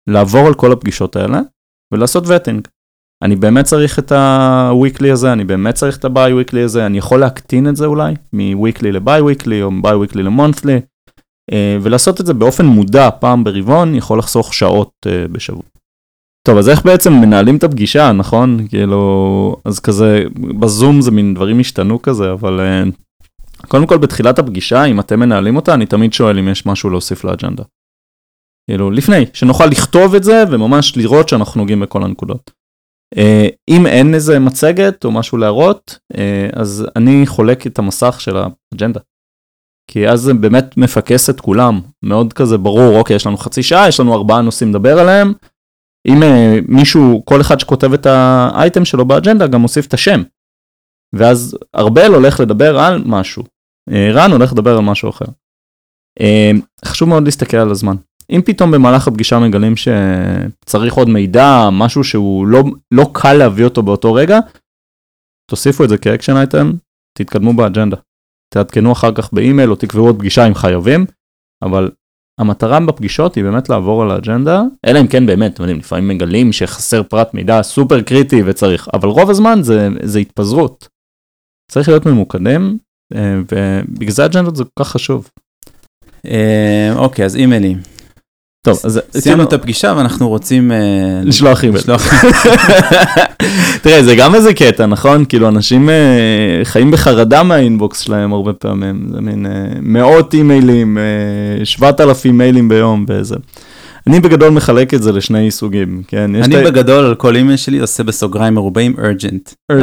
לעבור 0.09 0.47
על 0.47 0.53
כל 0.53 0.71
הפגישות 0.71 1.15
האלה 1.15 1.41
ולעשות 1.93 2.23
וטינג. 2.27 2.67
אני 3.23 3.35
באמת 3.35 3.65
צריך 3.65 3.99
את 3.99 4.11
ה-weekly 4.11 5.11
הזה, 5.11 5.33
אני 5.33 5.43
באמת 5.43 5.75
צריך 5.75 5.97
את 5.97 6.05
ה-bi-weekly 6.05 6.59
הזה, 6.63 6.85
אני 6.85 6.97
יכול 6.97 7.19
להקטין 7.19 7.69
את 7.69 7.75
זה 7.75 7.85
אולי, 7.85 8.13
מ-weekly 8.33 8.91
ל-bi-weekly 8.91 9.61
או 9.63 9.71
מ-bi-weekly 9.71 10.21
ל-monthly, 10.21 10.81
אה, 11.51 11.77
ולעשות 11.81 12.21
את 12.21 12.25
זה 12.25 12.33
באופן 12.33 12.65
מודע 12.65 13.09
פעם 13.19 13.43
ברבעון, 13.43 13.95
יכול 13.95 14.19
לחסוך 14.19 14.53
שעות 14.53 14.91
אה, 15.07 15.27
בשבוע. 15.27 15.63
טוב, 16.47 16.57
אז 16.57 16.69
איך 16.69 16.85
בעצם 16.85 17.13
מנהלים 17.13 17.55
את 17.55 17.63
הפגישה, 17.63 18.11
נכון? 18.11 18.67
כאילו, 18.67 19.55
אז 19.65 19.79
כזה, 19.79 20.23
בזום 20.59 21.01
זה 21.01 21.11
מין 21.11 21.33
דברים 21.33 21.59
השתנו 21.59 22.01
כזה, 22.01 22.31
אבל 22.31 22.59
uh, 22.59 23.67
קודם 23.67 23.87
כל 23.87 23.97
בתחילת 23.97 24.39
הפגישה, 24.39 24.85
אם 24.85 24.99
אתם 24.99 25.19
מנהלים 25.19 25.55
אותה, 25.55 25.73
אני 25.73 25.85
תמיד 25.85 26.13
שואל 26.13 26.39
אם 26.39 26.47
יש 26.47 26.65
משהו 26.65 26.89
להוסיף 26.89 27.23
לאג'נדה. 27.23 27.63
כאילו, 28.69 28.91
לפני, 28.91 29.25
שנוכל 29.33 29.65
לכתוב 29.65 30.15
את 30.15 30.23
זה 30.23 30.43
וממש 30.51 30.97
לראות 30.97 31.29
שאנחנו 31.29 31.61
נוגעים 31.61 31.79
בכל 31.79 32.03
הנקודות. 32.03 32.51
Uh, 33.15 33.55
אם 33.69 33.87
אין 33.87 34.13
איזה 34.13 34.39
מצגת 34.39 35.05
או 35.05 35.11
משהו 35.11 35.37
להראות, 35.37 35.99
uh, 36.13 36.17
אז 36.53 36.85
אני 36.95 37.27
חולק 37.27 37.67
את 37.67 37.79
המסך 37.79 38.21
של 38.21 38.37
האג'נדה. 38.37 38.99
כי 39.91 40.09
אז 40.09 40.21
זה 40.21 40.33
באמת 40.33 40.77
מפקס 40.77 41.29
את 41.29 41.41
כולם, 41.41 41.81
מאוד 42.03 42.33
כזה 42.33 42.57
ברור, 42.57 42.99
אוקיי, 42.99 43.15
יש 43.15 43.27
לנו 43.27 43.37
חצי 43.37 43.63
שעה, 43.63 43.87
יש 43.87 43.99
לנו 43.99 44.15
ארבעה 44.15 44.41
נושאים 44.41 44.69
לדבר 44.69 44.99
עליהם, 44.99 45.33
אם 46.07 46.23
uh, 46.23 46.65
מישהו, 46.67 47.21
כל 47.25 47.41
אחד 47.41 47.59
שכותב 47.59 47.93
את 47.93 48.05
האייטם 48.05 48.85
שלו 48.85 49.05
באג'נדה 49.05 49.47
גם 49.47 49.61
מוסיף 49.61 49.87
את 49.87 49.93
השם. 49.93 50.21
ואז 51.15 51.57
ארבל 51.75 52.13
הולך 52.13 52.39
לדבר 52.39 52.79
על 52.79 53.03
משהו, 53.05 53.43
רן 54.13 54.31
הולך 54.31 54.53
לדבר 54.53 54.77
על 54.77 54.83
משהו 54.83 55.09
אחר. 55.09 55.25
חשוב 56.85 57.09
מאוד 57.09 57.23
להסתכל 57.23 57.57
על 57.57 57.71
הזמן. 57.71 57.95
אם 58.29 58.41
פתאום 58.45 58.71
במהלך 58.71 59.07
הפגישה 59.07 59.39
מגלים 59.39 59.73
שצריך 59.75 60.93
עוד 60.93 61.09
מידע, 61.09 61.69
משהו 61.71 62.03
שהוא 62.03 62.47
לא, 62.47 62.63
לא 62.91 63.09
קל 63.13 63.33
להביא 63.33 63.65
אותו 63.65 63.83
באותו 63.83 64.13
רגע, 64.13 64.39
תוסיפו 65.51 65.83
את 65.83 65.89
זה 65.89 65.97
כאקשן 65.97 66.37
אייטם, 66.37 66.71
תתקדמו 67.17 67.53
באג'נדה. 67.53 67.97
תעדכנו 68.53 68.91
אחר 68.91 69.11
כך 69.15 69.33
באימייל 69.33 69.71
או 69.71 69.75
תקבעו 69.75 70.05
עוד 70.05 70.19
פגישה 70.19 70.47
אם 70.47 70.55
חייבים, 70.55 71.05
אבל 71.63 71.91
המטרה 72.39 72.79
בפגישות 72.79 73.35
היא 73.35 73.43
באמת 73.43 73.69
לעבור 73.69 74.01
על 74.01 74.11
האג'נדה, 74.11 74.61
אלא 74.85 74.99
אם 74.99 75.07
כן 75.07 75.25
באמת, 75.25 75.53
אתם 75.53 75.63
יודעים, 75.63 75.79
לפעמים 75.79 76.07
מגלים 76.07 76.53
שחסר 76.53 77.03
פרט 77.03 77.33
מידע 77.33 77.63
סופר 77.63 78.01
קריטי 78.01 78.43
וצריך, 78.45 78.87
אבל 78.93 79.09
רוב 79.09 79.29
הזמן 79.29 79.59
זה, 79.61 79.89
זה 80.03 80.19
התפזרות. 80.19 80.87
צריך 81.71 81.87
להיות 81.87 82.05
ממוקדם, 82.05 82.77
אה, 83.15 83.35
ובגלל 83.51 84.11
זה 84.11 84.25
אג'נדות 84.25 84.55
זה 84.55 84.63
כל 84.63 84.83
כך 84.83 84.89
חשוב. 84.89 85.29
אה, 86.25 86.93
אוקיי, 86.95 87.25
אז 87.25 87.35
אימיילים. 87.35 87.94
טוב, 88.65 88.79
אז 88.83 89.01
סיימנו 89.17 89.43
את 89.43 89.53
הפגישה 89.53 89.93
ואנחנו 89.97 90.29
רוצים 90.29 90.71
אה, 90.71 90.77
לשלוח 91.23 91.63
אימייל. 91.63 91.83
תראה, 93.81 94.03
זה 94.03 94.15
גם 94.15 94.35
איזה 94.35 94.53
קטע, 94.53 94.85
נכון? 94.85 95.25
כאילו, 95.25 95.47
אנשים 95.47 95.89
אה, 95.89 95.95
חיים 96.63 96.91
בחרדה 96.91 97.43
מה 97.43 97.59
inbox 97.59 97.99
שלהם 97.99 98.33
הרבה 98.33 98.53
פעמים. 98.53 99.07
זה 99.13 99.21
מין 99.21 99.45
אה, 99.45 99.51
מאות 99.81 100.33
אימיילים, 100.33 100.97
שבעת 101.63 102.01
אלפים 102.01 102.37
מיילים 102.37 102.69
ביום 102.69 103.05
וזה. 103.09 103.35
אני 104.07 104.19
בגדול 104.19 104.49
מחלק 104.49 104.93
את 104.93 105.03
זה 105.03 105.11
לשני 105.11 105.51
סוגים, 105.51 106.01
כן? 106.07 106.35
אני 106.35 106.63
בגדול 106.63 107.05
על 107.05 107.15
כל 107.15 107.35
אימייל 107.35 107.57
שלי 107.57 107.79
עושה 107.79 108.03
בסוגריים 108.03 108.53
מרובים 108.53 108.95
urgent. 108.97 109.53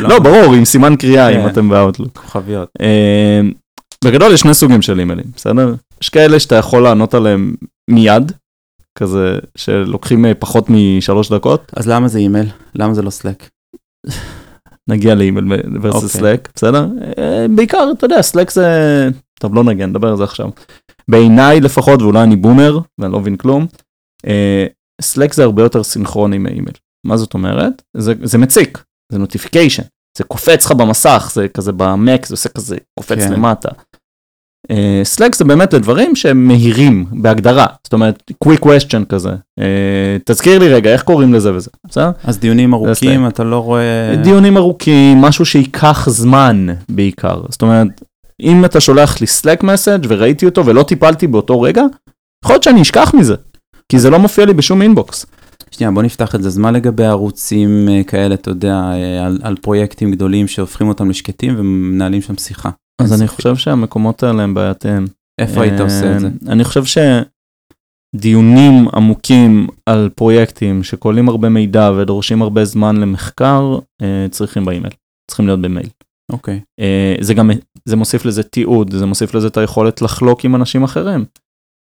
לא, 0.00 0.18
ברור, 0.18 0.54
עם 0.54 0.64
סימן 0.64 0.96
קריאה 0.96 1.28
אם 1.28 1.40
כן. 1.40 1.46
אתם 1.46 1.68
באוטלוק. 1.68 2.18
כוכביות. 2.18 2.68
בגדול 4.04 4.32
יש 4.32 4.40
שני 4.40 4.54
סוגים 4.54 4.82
של 4.82 4.98
אימיילים, 4.98 5.26
בסדר? 5.36 5.74
יש 6.02 6.08
כאלה 6.08 6.40
שאתה 6.40 6.54
יכול 6.54 6.82
לענות 6.82 7.14
עליהם 7.14 7.54
מיד, 7.90 8.32
כזה 8.98 9.38
שלוקחים 9.56 10.26
אה, 10.26 10.34
פחות 10.34 10.66
משלוש 10.68 11.32
דקות. 11.32 11.72
אז 11.76 11.88
למה 11.88 12.08
זה 12.08 12.18
אימייל? 12.18 12.46
למה 12.74 12.94
זה 12.94 13.02
לא 13.02 13.10
סלאק? 13.10 13.50
נגיע 14.88 15.14
לאימייל 15.14 15.44
versus 15.82 16.06
סלאק, 16.06 16.48
בסדר? 16.54 16.86
אה, 17.18 17.46
בעיקר, 17.54 17.90
אתה 17.98 18.04
יודע, 18.04 18.22
סלאק 18.22 18.50
זה... 18.50 18.68
טוב, 19.40 19.54
לא 19.54 19.64
נגיע, 19.64 19.86
נדבר 19.86 20.08
על 20.08 20.16
זה 20.16 20.24
עכשיו. 20.24 20.48
בעיניי 21.08 21.60
לפחות, 21.60 22.02
ואולי 22.02 22.22
אני 22.22 22.36
בומר, 22.36 22.78
ואני 22.98 23.12
לא 23.12 23.20
מבין 23.20 23.36
כלום, 23.36 23.66
סלאק 25.02 25.30
אה, 25.30 25.34
זה 25.34 25.42
הרבה 25.42 25.62
יותר 25.62 25.82
סינכרוני 25.82 26.38
מאימייל. 26.38 26.76
מה 27.06 27.16
זאת 27.16 27.34
אומרת? 27.34 27.82
זה, 27.96 28.14
זה 28.22 28.38
מציק, 28.38 28.84
זה 29.12 29.18
notification. 29.18 29.82
זה 30.18 30.24
קופץ 30.24 30.64
לך 30.64 30.72
במסך, 30.72 31.30
זה 31.34 31.48
כזה 31.48 31.72
במק, 31.72 32.26
זה 32.26 32.34
עושה 32.34 32.48
כזה, 32.48 32.76
קופץ 32.98 33.18
כן. 33.18 33.32
למטה. 33.32 33.68
סלאק 35.04 35.32
uh, 35.32 35.36
זה 35.36 35.44
באמת 35.44 35.74
לדברים 35.74 36.16
שהם 36.16 36.48
מהירים 36.48 37.04
בהגדרה, 37.12 37.66
זאת 37.84 37.92
אומרת, 37.92 38.32
quick 38.44 38.64
question 38.64 39.04
כזה. 39.08 39.30
Uh, 39.60 39.62
תזכיר 40.24 40.58
לי 40.58 40.68
רגע, 40.68 40.92
איך 40.92 41.02
קוראים 41.02 41.34
לזה 41.34 41.54
וזה, 41.54 41.70
בסדר? 41.86 42.10
אז 42.24 42.38
דיונים 42.38 42.74
ארוכים, 42.74 43.26
אתה 43.26 43.44
לא 43.44 43.58
רואה... 43.58 44.16
דיונים 44.22 44.56
ארוכים, 44.56 45.20
משהו 45.20 45.44
שייקח 45.44 46.08
זמן 46.08 46.66
בעיקר. 46.88 47.42
זאת 47.48 47.62
אומרת, 47.62 47.88
אם 48.40 48.64
אתה 48.64 48.80
שולח 48.80 49.20
לי 49.20 49.26
סלאק 49.26 49.62
message 49.62 50.06
וראיתי 50.08 50.46
אותו 50.46 50.66
ולא 50.66 50.82
טיפלתי 50.82 51.26
באותו 51.26 51.60
רגע, 51.60 51.82
יכול 52.44 52.54
להיות 52.54 52.62
שאני 52.62 52.82
אשכח 52.82 53.14
מזה, 53.14 53.34
כי 53.88 53.98
זה 53.98 54.10
לא 54.10 54.18
מופיע 54.18 54.46
לי 54.46 54.54
בשום 54.54 54.82
inbox. 54.82 55.26
שנייה, 55.70 55.90
בוא 55.90 56.02
נפתח 56.02 56.34
את 56.34 56.42
זה. 56.42 56.48
אז 56.48 56.58
מה 56.58 56.70
לגבי 56.70 57.04
ערוצים 57.04 57.88
אה, 57.88 58.04
כאלה, 58.04 58.34
אתה 58.34 58.50
יודע, 58.50 58.74
אה, 58.74 59.26
על, 59.26 59.38
על 59.42 59.56
פרויקטים 59.56 60.10
גדולים 60.10 60.48
שהופכים 60.48 60.88
אותם 60.88 61.10
לשקטים 61.10 61.54
ומנהלים 61.58 62.22
שם 62.22 62.36
שיחה? 62.36 62.70
אז 63.02 63.20
אני 63.20 63.28
חושב 63.28 63.56
שהמקומות 63.56 64.22
האלה 64.22 64.42
הם 64.42 64.54
בעייתיים. 64.54 65.06
איפה 65.40 65.62
היית 65.62 65.80
עושה 65.80 66.14
את 66.14 66.20
זה? 66.20 66.26
אה, 66.26 66.52
אני 66.52 66.64
חושב 66.64 66.82
שדיונים 68.14 68.88
עמוקים 68.94 69.66
על 69.86 70.10
פרויקטים 70.14 70.82
שכוללים 70.82 71.28
הרבה 71.28 71.48
מידע 71.48 71.90
ודורשים 71.98 72.42
הרבה 72.42 72.64
זמן 72.64 72.96
למחקר, 72.96 73.78
צריכים 74.30 74.64
באימייל. 74.64 74.92
צריכים 75.30 75.46
להיות 75.46 75.60
במייל. 75.60 75.88
אוקיי. 76.32 76.60
זה 77.20 77.34
גם, 77.34 77.50
זה 77.84 77.96
מוסיף 77.96 78.24
לזה 78.24 78.42
תיעוד, 78.42 78.94
זה 78.94 79.06
מוסיף 79.06 79.34
לזה 79.34 79.46
את 79.46 79.56
היכולת 79.56 80.02
לחלוק 80.02 80.44
עם 80.44 80.54
אנשים 80.54 80.84
אחרים. 80.84 81.24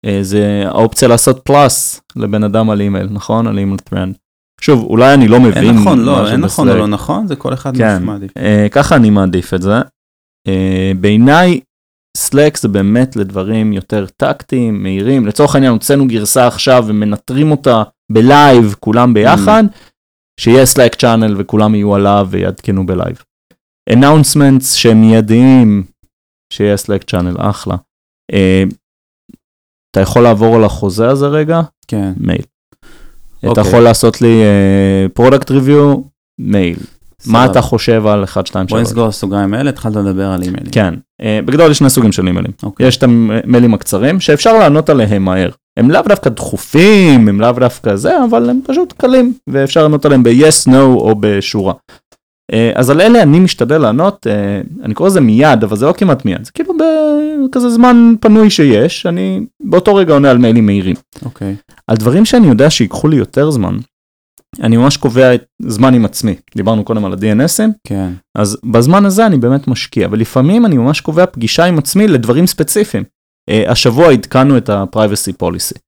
אה, 0.06 0.20
זה 0.22 0.64
האופציה 0.66 1.08
לעשות 1.08 1.42
פלאס 1.44 2.02
לבן 2.16 2.44
אדם 2.44 2.70
על 2.70 2.82
אימייל, 2.82 3.08
נכון? 3.12 3.48
על 3.48 3.58
אימייל 3.58 3.78
thread. 3.78 4.16
שוב, 4.62 4.84
אולי 4.84 5.14
אני 5.14 5.28
לא 5.28 5.40
מבין. 5.40 5.64
אין 5.64 5.76
נכון, 5.76 6.00
לא, 6.00 6.32
אין 6.32 6.42
נכון 6.42 6.70
או 6.70 6.76
לא 6.76 6.88
נכון, 6.88 7.28
זה 7.28 7.36
כל 7.36 7.54
אחד 7.54 7.78
כן, 7.78 8.04
מעדיף. 8.04 8.38
אה, 8.38 8.68
ככה 8.72 8.96
אני 8.96 9.10
מעדיף 9.10 9.54
את 9.54 9.62
זה. 9.62 9.74
אה, 10.48 10.92
בעיניי, 11.00 11.60
סלאק 12.18 12.58
זה 12.58 12.68
באמת 12.68 13.16
לדברים 13.16 13.74
יותר 13.74 14.06
טקטיים, 14.18 14.84
מהירים. 14.84 15.28
לצורך 15.28 15.56
העניין, 15.56 15.74
הוצאנו 15.74 16.08
גרסה 16.08 16.48
עכשיו 16.48 16.84
ומנטרים 16.88 17.52
אותה 17.52 17.84
בלייב, 18.12 18.76
כולם 18.80 19.14
ביחד, 19.14 19.64
mm. 19.68 19.78
שיהיה 20.40 20.66
סלאק 20.66 20.96
channel 20.96 21.36
וכולם 21.38 21.76
יהיו 21.76 21.96
עליו 21.96 22.28
ויעדכנו 22.30 22.86
ב 22.86 22.92
live. 22.92 23.24
announcements 23.94 24.74
שהם 24.74 25.02
מיידיים, 25.02 25.84
שיהיה 26.54 26.78
סלאק 26.78 27.04
channel, 27.04 27.36
אחלה. 27.40 27.76
אתה 29.92 30.00
יכול 30.00 30.24
לעבור 30.24 30.56
על 30.56 30.64
החוזה 30.64 31.10
הזה 31.10 31.28
רגע? 31.28 31.62
כן. 31.88 32.14
מייל. 32.18 32.42
אתה 33.40 33.48
אוקיי. 33.48 33.64
יכול 33.68 33.84
לעשות 33.84 34.22
לי 34.22 34.42
product 35.14 35.50
uh, 35.50 35.54
review? 35.54 35.96
מייל. 36.40 36.80
מה 37.26 37.46
אתה 37.46 37.62
חושב 37.62 38.08
על 38.08 38.24
1, 38.24 38.48
2, 38.48 38.68
3? 38.68 38.80
בוא 38.80 38.90
נסגור 38.90 39.12
סוגריים 39.12 39.54
האלה, 39.54 39.70
התחלת 39.70 39.96
לדבר 39.96 40.28
על 40.28 40.42
אימיילים. 40.42 40.72
כן, 40.72 40.94
uh, 41.22 41.26
בגדול 41.46 41.72
יש 41.72 41.78
שני 41.78 41.90
סוגים 41.90 42.12
של 42.12 42.28
אימיילים. 42.28 42.52
Okay. 42.52 42.66
אוקיי. 42.66 42.88
יש 42.88 42.98
את 42.98 43.04
המיילים 43.04 43.74
הקצרים 43.74 44.20
שאפשר 44.20 44.58
לענות 44.60 44.90
עליהם 44.90 45.26
מהר. 45.26 45.50
הם 45.78 45.92
לאו 45.92 46.02
דווקא 46.08 46.30
דחופים, 46.30 47.28
הם 47.28 47.42
לאו 47.42 47.52
דווקא 47.52 47.96
זה, 47.96 48.24
אבל 48.24 48.50
הם 48.50 48.60
פשוט 48.66 48.94
קלים, 48.98 49.34
ואפשר 49.48 49.82
לענות 49.82 50.06
עליהם 50.06 50.24
ב-yes, 50.24 50.68
no 50.68 50.76
או 50.76 51.16
בשורה. 51.20 51.74
אה, 52.54 52.72
אז 52.76 52.90
על 52.90 53.02
אלה 53.02 53.22
אני 53.22 53.40
משתדל 53.40 53.78
לענות, 53.78 54.28
אה, 54.28 54.62
אני 54.84 54.94
קורא 54.94 55.10
לזה 55.10 55.22
מיד, 55.22 55.64
אבל 55.64 55.78
זה 55.78 55.86
לא 55.86 55.94
כמעט 55.94 56.26
מיד, 56.26 56.46
זה 56.46 56.52
כאילו 56.52 56.74
בכזה 57.50 57.70
זמן 57.70 58.14
פנוי 58.20 58.50
שיש, 58.50 59.06
אני 59.06 59.46
באותו 59.64 59.96
רגע 59.96 60.14
עונה 60.14 60.32
על 60.32 60.38
מיילים 60.38 60.66
מהירים. 60.66 60.96
אוקיי. 61.26 61.56
Okay. 61.60 61.74
על 61.88 61.98
דברים 61.98 62.26
שאני 62.26 62.48
יודע 62.48 62.70
שיקחו 62.70 63.08
לי 63.08 63.16
יותר 63.16 63.52
זמן, 63.52 63.78
אני 64.60 64.78
ממש 64.78 64.98
קובע 64.98 65.36
את 65.36 65.44
זמן 65.62 65.94
עם 65.94 66.06
עצמי. 66.06 66.36
דיברנו 66.56 66.84
קודם 66.84 67.06
על 67.06 67.14
ה-DNSים, 67.14 67.72
כן. 67.88 68.14
אז 68.38 68.58
בזמן 68.72 69.06
הזה 69.06 69.26
אני 69.26 69.38
באמת 69.38 69.68
משקיע, 69.68 70.08
ולפעמים 70.12 70.66
אני 70.66 70.78
ממש 70.78 71.02
קובע 71.02 71.26
פגישה 71.26 71.66
עם 71.66 71.78
עצמי 71.78 72.08
לדברים 72.08 72.48
ספציפיים. 72.48 73.04
Uh, 73.50 73.72
השבוע 73.72 74.12
עדכנו 74.12 74.58
את 74.58 74.70
ה-privacy 74.70 75.44
policy. 75.44 75.80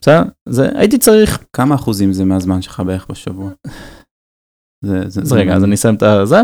בסדר? 0.00 0.22
זה 0.48 0.68
הייתי 0.74 0.98
צריך... 0.98 1.44
כמה 1.52 1.74
אחוזים 1.74 2.12
זה 2.12 2.24
מהזמן 2.24 2.62
שלך 2.62 2.82
בערך 2.86 3.06
בשבוע? 3.10 3.50
זה, 4.86 5.08
זה, 5.08 5.20
אז 5.20 5.28
זה 5.28 5.34
רגע, 5.34 5.54
אז 5.54 5.64
אני 5.64 5.74
אסיים 5.74 5.94
את 5.94 6.02
זה. 6.24 6.36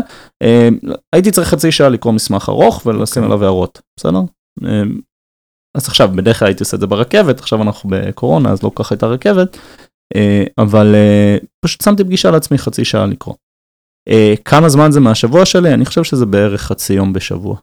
אה, 0.43 0.69
הייתי 1.13 1.31
צריך 1.31 1.47
חצי 1.47 1.71
שעה 1.71 1.89
לקרוא 1.89 2.13
מסמך 2.13 2.49
ארוך 2.49 2.85
ולשים 2.85 3.23
okay. 3.23 3.25
אוקיי. 3.25 3.35
עליו 3.35 3.43
הערות, 3.43 3.81
בסדר? 3.99 4.19
אה, 4.65 4.83
אז 5.77 5.87
עכשיו, 5.87 6.09
בדרך 6.15 6.39
כלל 6.39 6.47
הייתי 6.47 6.63
עושה 6.63 6.75
את 6.75 6.81
זה 6.81 6.87
ברכבת, 6.87 7.39
עכשיו 7.39 7.61
אנחנו 7.61 7.89
בקורונה, 7.89 8.51
אז 8.51 8.63
לא 8.63 8.69
כל 8.69 8.83
כך 8.83 8.91
הייתה 8.91 9.05
רכבת, 9.05 9.57
אבל 10.57 10.95
פשוט 11.65 11.81
שמתי 11.81 12.03
פגישה 12.03 12.31
לעצמי 12.31 12.57
חצי 12.57 12.85
שעה 12.85 13.05
לקרוא. 13.05 13.35
אה, 14.07 14.33
כמה 14.45 14.69
זמן 14.69 14.91
זה 14.91 14.99
מהשבוע 14.99 15.45
שלי? 15.45 15.73
אני 15.73 15.85
חושב 15.85 16.03
שזה 16.03 16.25
בערך 16.25 16.61
חצי 16.61 16.93
יום 16.93 17.13
בשבוע. 17.13 17.55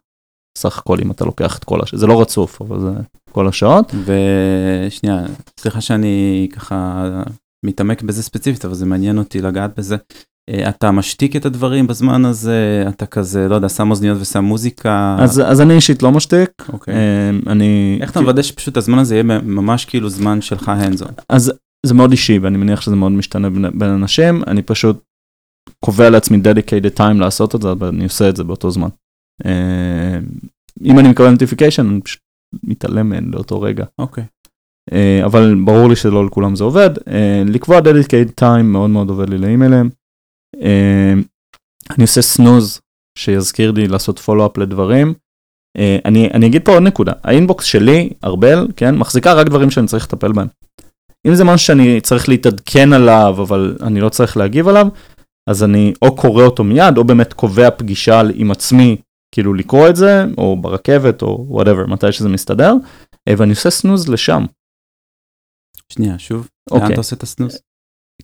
סך 0.58 0.78
הכל 0.78 0.98
אם 1.02 1.10
אתה 1.10 1.24
לוקח 1.24 1.58
את 1.58 1.64
כל 1.64 1.80
השעות, 1.82 2.00
זה 2.00 2.06
לא 2.06 2.20
רצוף, 2.20 2.62
אבל 2.62 2.80
זה 2.80 2.90
כל 3.32 3.48
השעות. 3.48 3.94
ושנייה, 4.04 5.24
סליחה 5.60 5.80
שאני 5.80 6.48
ככה 6.52 7.08
מתעמק 7.64 8.02
בזה 8.02 8.22
ספציפית, 8.22 8.64
אבל 8.64 8.74
זה 8.74 8.86
מעניין 8.86 9.18
אותי 9.18 9.40
לגעת 9.40 9.78
בזה. 9.78 9.96
אה, 10.50 10.68
אתה 10.68 10.90
משתיק 10.90 11.36
את 11.36 11.46
הדברים 11.46 11.86
בזמן 11.86 12.24
הזה, 12.24 12.84
אתה 12.88 13.06
כזה, 13.06 13.48
לא 13.48 13.54
יודע, 13.54 13.68
שם 13.68 13.90
אוזניות 13.90 14.18
ושם 14.20 14.44
מוזיקה. 14.44 15.16
אז, 15.20 15.42
אז 15.46 15.60
אני 15.60 15.74
אישית 15.74 16.02
לא 16.02 16.12
משתיק. 16.12 16.50
אוקיי. 16.72 16.94
אה, 16.94 17.30
אני... 17.46 17.98
איך 18.00 18.10
אתה 18.10 18.20
מוודא 18.20 18.42
שפשוט 18.42 18.76
הזמן 18.76 18.98
הזה 18.98 19.14
יהיה 19.14 19.22
ממש 19.42 19.84
כאילו 19.84 20.08
זמן 20.08 20.40
שלך 20.40 20.72
hands 20.82 21.02
on? 21.02 21.12
אז 21.28 21.52
זה 21.86 21.94
מאוד 21.94 22.10
אישי, 22.10 22.38
ואני 22.38 22.58
מניח 22.58 22.80
שזה 22.80 22.96
מאוד 22.96 23.12
משתנה 23.12 23.50
בין, 23.50 23.78
בין 23.78 23.90
אנשים. 23.90 24.42
אני 24.46 24.62
פשוט 24.62 25.04
קובע 25.84 26.10
לעצמי 26.10 26.38
dedicated 26.38 26.98
time 26.98 27.18
לעשות 27.18 27.54
את 27.54 27.62
זה, 27.62 27.68
ואני 27.78 28.04
עושה 28.04 28.28
את 28.28 28.36
זה 28.36 28.44
באותו 28.44 28.70
זמן. 28.70 28.88
אה, 29.46 30.18
אם 30.84 30.98
אני 30.98 31.08
מקבל 31.08 31.30
notification, 31.30 31.88
אני 31.88 32.00
פשוט 32.00 32.20
מתעלם 32.62 33.08
מהן 33.08 33.30
לאותו 33.34 33.60
רגע. 33.60 33.84
אוקיי. 33.98 34.24
אה, 34.92 35.20
אבל 35.24 35.54
ברור 35.64 35.88
לי 35.88 35.96
שלא 35.96 36.26
לכולם 36.26 36.56
זה 36.56 36.64
עובד. 36.64 36.90
אה, 37.08 37.42
לקבוע 37.46 37.78
dedicated 37.78 38.40
time 38.40 38.62
מאוד 38.62 38.90
מאוד 38.90 39.08
עובד 39.08 39.30
לי 39.30 39.38
לאימיילים. 39.38 39.90
אני 41.90 42.02
עושה 42.02 42.22
snooze 42.22 42.80
שיזכיר 43.18 43.70
לי 43.70 43.88
לעשות 43.88 44.18
follow-up 44.18 44.58
לדברים. 44.58 45.14
אני, 46.04 46.30
אני 46.30 46.46
אגיד 46.46 46.64
פה 46.64 46.72
עוד 46.72 46.82
נקודה, 46.82 47.12
ה 47.24 47.31
inbox 47.31 47.64
שלי, 47.64 48.10
ארבל, 48.24 48.68
כן, 48.76 48.94
מחזיקה 48.96 49.32
רק 49.32 49.46
דברים 49.46 49.70
שאני 49.70 49.86
צריך 49.86 50.04
לטפל 50.04 50.32
בהם. 50.32 50.46
אם 51.26 51.34
זה 51.34 51.44
משהו 51.44 51.66
שאני 51.66 52.00
צריך 52.00 52.28
להתעדכן 52.28 52.92
עליו, 52.92 53.34
אבל 53.38 53.76
אני 53.82 54.00
לא 54.00 54.08
צריך 54.08 54.36
להגיב 54.36 54.68
עליו, 54.68 54.86
אז 55.50 55.64
אני 55.64 55.92
או 56.02 56.16
קורא 56.16 56.44
אותו 56.44 56.64
מיד, 56.64 56.98
או 56.98 57.04
באמת 57.04 57.32
קובע 57.32 57.70
פגישה 57.70 58.22
עם 58.34 58.50
עצמי, 58.50 58.96
כאילו 59.34 59.54
לקרוא 59.54 59.88
את 59.88 59.96
זה, 59.96 60.24
או 60.38 60.56
ברכבת, 60.60 61.22
או 61.22 61.46
whatever, 61.48 61.86
מתי 61.86 62.12
שזה 62.12 62.28
מסתדר, 62.28 62.72
ואני 63.28 63.50
עושה 63.50 63.70
snooze 63.70 64.08
לשם. 64.08 64.44
שנייה, 65.92 66.18
שוב, 66.18 66.48
אוקיי. 66.70 66.82
לאן 66.82 66.92
אתה 66.92 67.00
עושה 67.00 67.16
את 67.16 67.22
ה 67.22 67.27
snooze? 67.27 67.58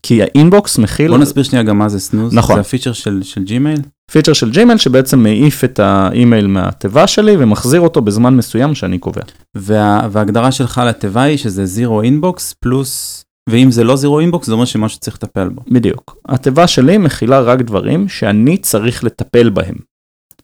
כי 0.02 0.22
ה 0.23 0.32
inbox 0.32 0.79
מכיל... 0.78 1.11
בוא 1.11 1.18
נסביר 1.18 1.44
שנייה 1.44 1.64
גם 1.64 1.78
מה 1.78 1.88
זה 1.88 2.00
snooze. 2.01 2.35
נכון. 2.35 2.54
זה 2.57 2.61
ה 2.61 2.64
feature 2.64 2.92
של, 2.92 3.22
של 3.22 3.44
ג'ימייל? 3.44 3.80
feature 4.11 4.33
של 4.33 4.51
ג'ימייל 4.51 4.79
שבעצם 4.79 5.23
מעיף 5.23 5.64
את 5.64 5.79
האימייל 5.79 6.47
מהתיבה 6.47 7.07
שלי 7.07 7.37
ומחזיר 7.38 7.81
אותו 7.81 8.01
בזמן 8.01 8.37
מסוים 8.37 8.75
שאני 8.75 8.99
קובע. 8.99 9.23
וה, 9.55 10.09
וההגדרה 10.11 10.53
שלך 10.53 10.83
לתיבה 10.87 11.23
היא 11.23 11.38
שזה 11.38 11.64
zero 11.64 12.03
inbox 12.03 12.53
פלוס, 12.53 13.25
ואם 13.51 13.71
זה 13.71 13.85
לא 13.85 13.97
zero 13.97 14.20
inbox 14.20 14.47
זה 14.47 14.53
אומר 14.53 14.64
שמשהו 14.64 15.01
צריך 15.01 15.17
לטפל 15.17 15.49
בו. 15.49 15.62
בדיוק. 15.69 16.17
התיבה 16.29 16.67
שלי 16.67 16.99
מכילה 16.99 17.40
רק 17.40 17.59
דברים 17.62 18.09
שאני 18.09 18.57
צריך 18.57 19.05
לטפל 19.05 19.51
בהם. 19.51 19.75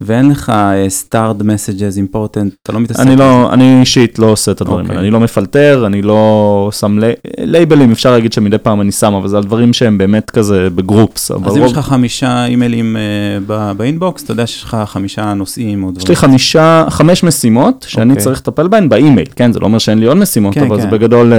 ואין 0.00 0.30
לך 0.30 0.48
uh, 0.48 1.08
starred 1.08 1.42
messages 1.42 2.14
important, 2.14 2.48
אתה 2.62 2.72
לא 2.72 2.80
מתעסק 2.80 3.00
אני. 3.00 3.16
לא, 3.16 3.52
אני 3.52 3.80
אישית 3.80 4.18
לא 4.18 4.26
עושה 4.26 4.52
את 4.52 4.60
הדברים 4.60 4.80
אוקיי. 4.80 4.96
האלה, 4.96 5.02
אני 5.06 5.10
לא 5.10 5.20
מפלטר, 5.20 5.82
אני 5.86 6.02
לא 6.02 6.70
שם 6.72 6.98
לי- 6.98 7.12
לייבלים, 7.38 7.90
אפשר 7.92 8.10
להגיד 8.12 8.32
שמדי 8.32 8.58
פעם 8.58 8.80
אני 8.80 8.92
שם, 8.92 9.14
אבל 9.14 9.28
זה 9.28 9.36
על 9.36 9.42
דברים 9.44 9.72
שהם 9.72 9.98
באמת 9.98 10.30
כזה 10.30 10.68
ב 10.74 10.81
groups. 10.81 11.30
אז 11.30 11.56
אם 11.56 11.64
יש 11.64 11.72
לך 11.72 11.78
חמישה 11.78 12.44
אימיילים 12.46 12.96
uh, 12.96 13.44
ב- 13.46 13.72
ב 13.76 13.83
inbox, 13.83 14.22
אתה 14.24 14.32
יודע 14.32 14.46
שיש 14.46 14.64
לך 14.64 14.76
חמישה 14.86 15.34
נושאים 15.34 15.84
או 15.84 15.90
דברים. 15.90 16.02
יש 16.04 16.08
לי 16.08 16.16
חמישה, 16.16 16.84
חמש 16.88 17.24
משימות 17.24 17.86
שאני 17.88 18.10
אוקיי. 18.10 18.24
צריך 18.24 18.38
לטפל 18.40 18.68
בהן 18.68 18.88
באימייל, 18.88 19.26
כן, 19.36 19.52
זה 19.52 19.60
לא 19.60 19.64
אומר 19.66 19.78
שאין 19.78 19.98
לי 19.98 20.06
עוד 20.06 20.16
משימות, 20.16 20.54
כן, 20.54 20.64
אבל 20.64 20.76
כן. 20.76 20.82
זה 20.82 20.88
בגדול 20.88 21.32
אה, 21.32 21.38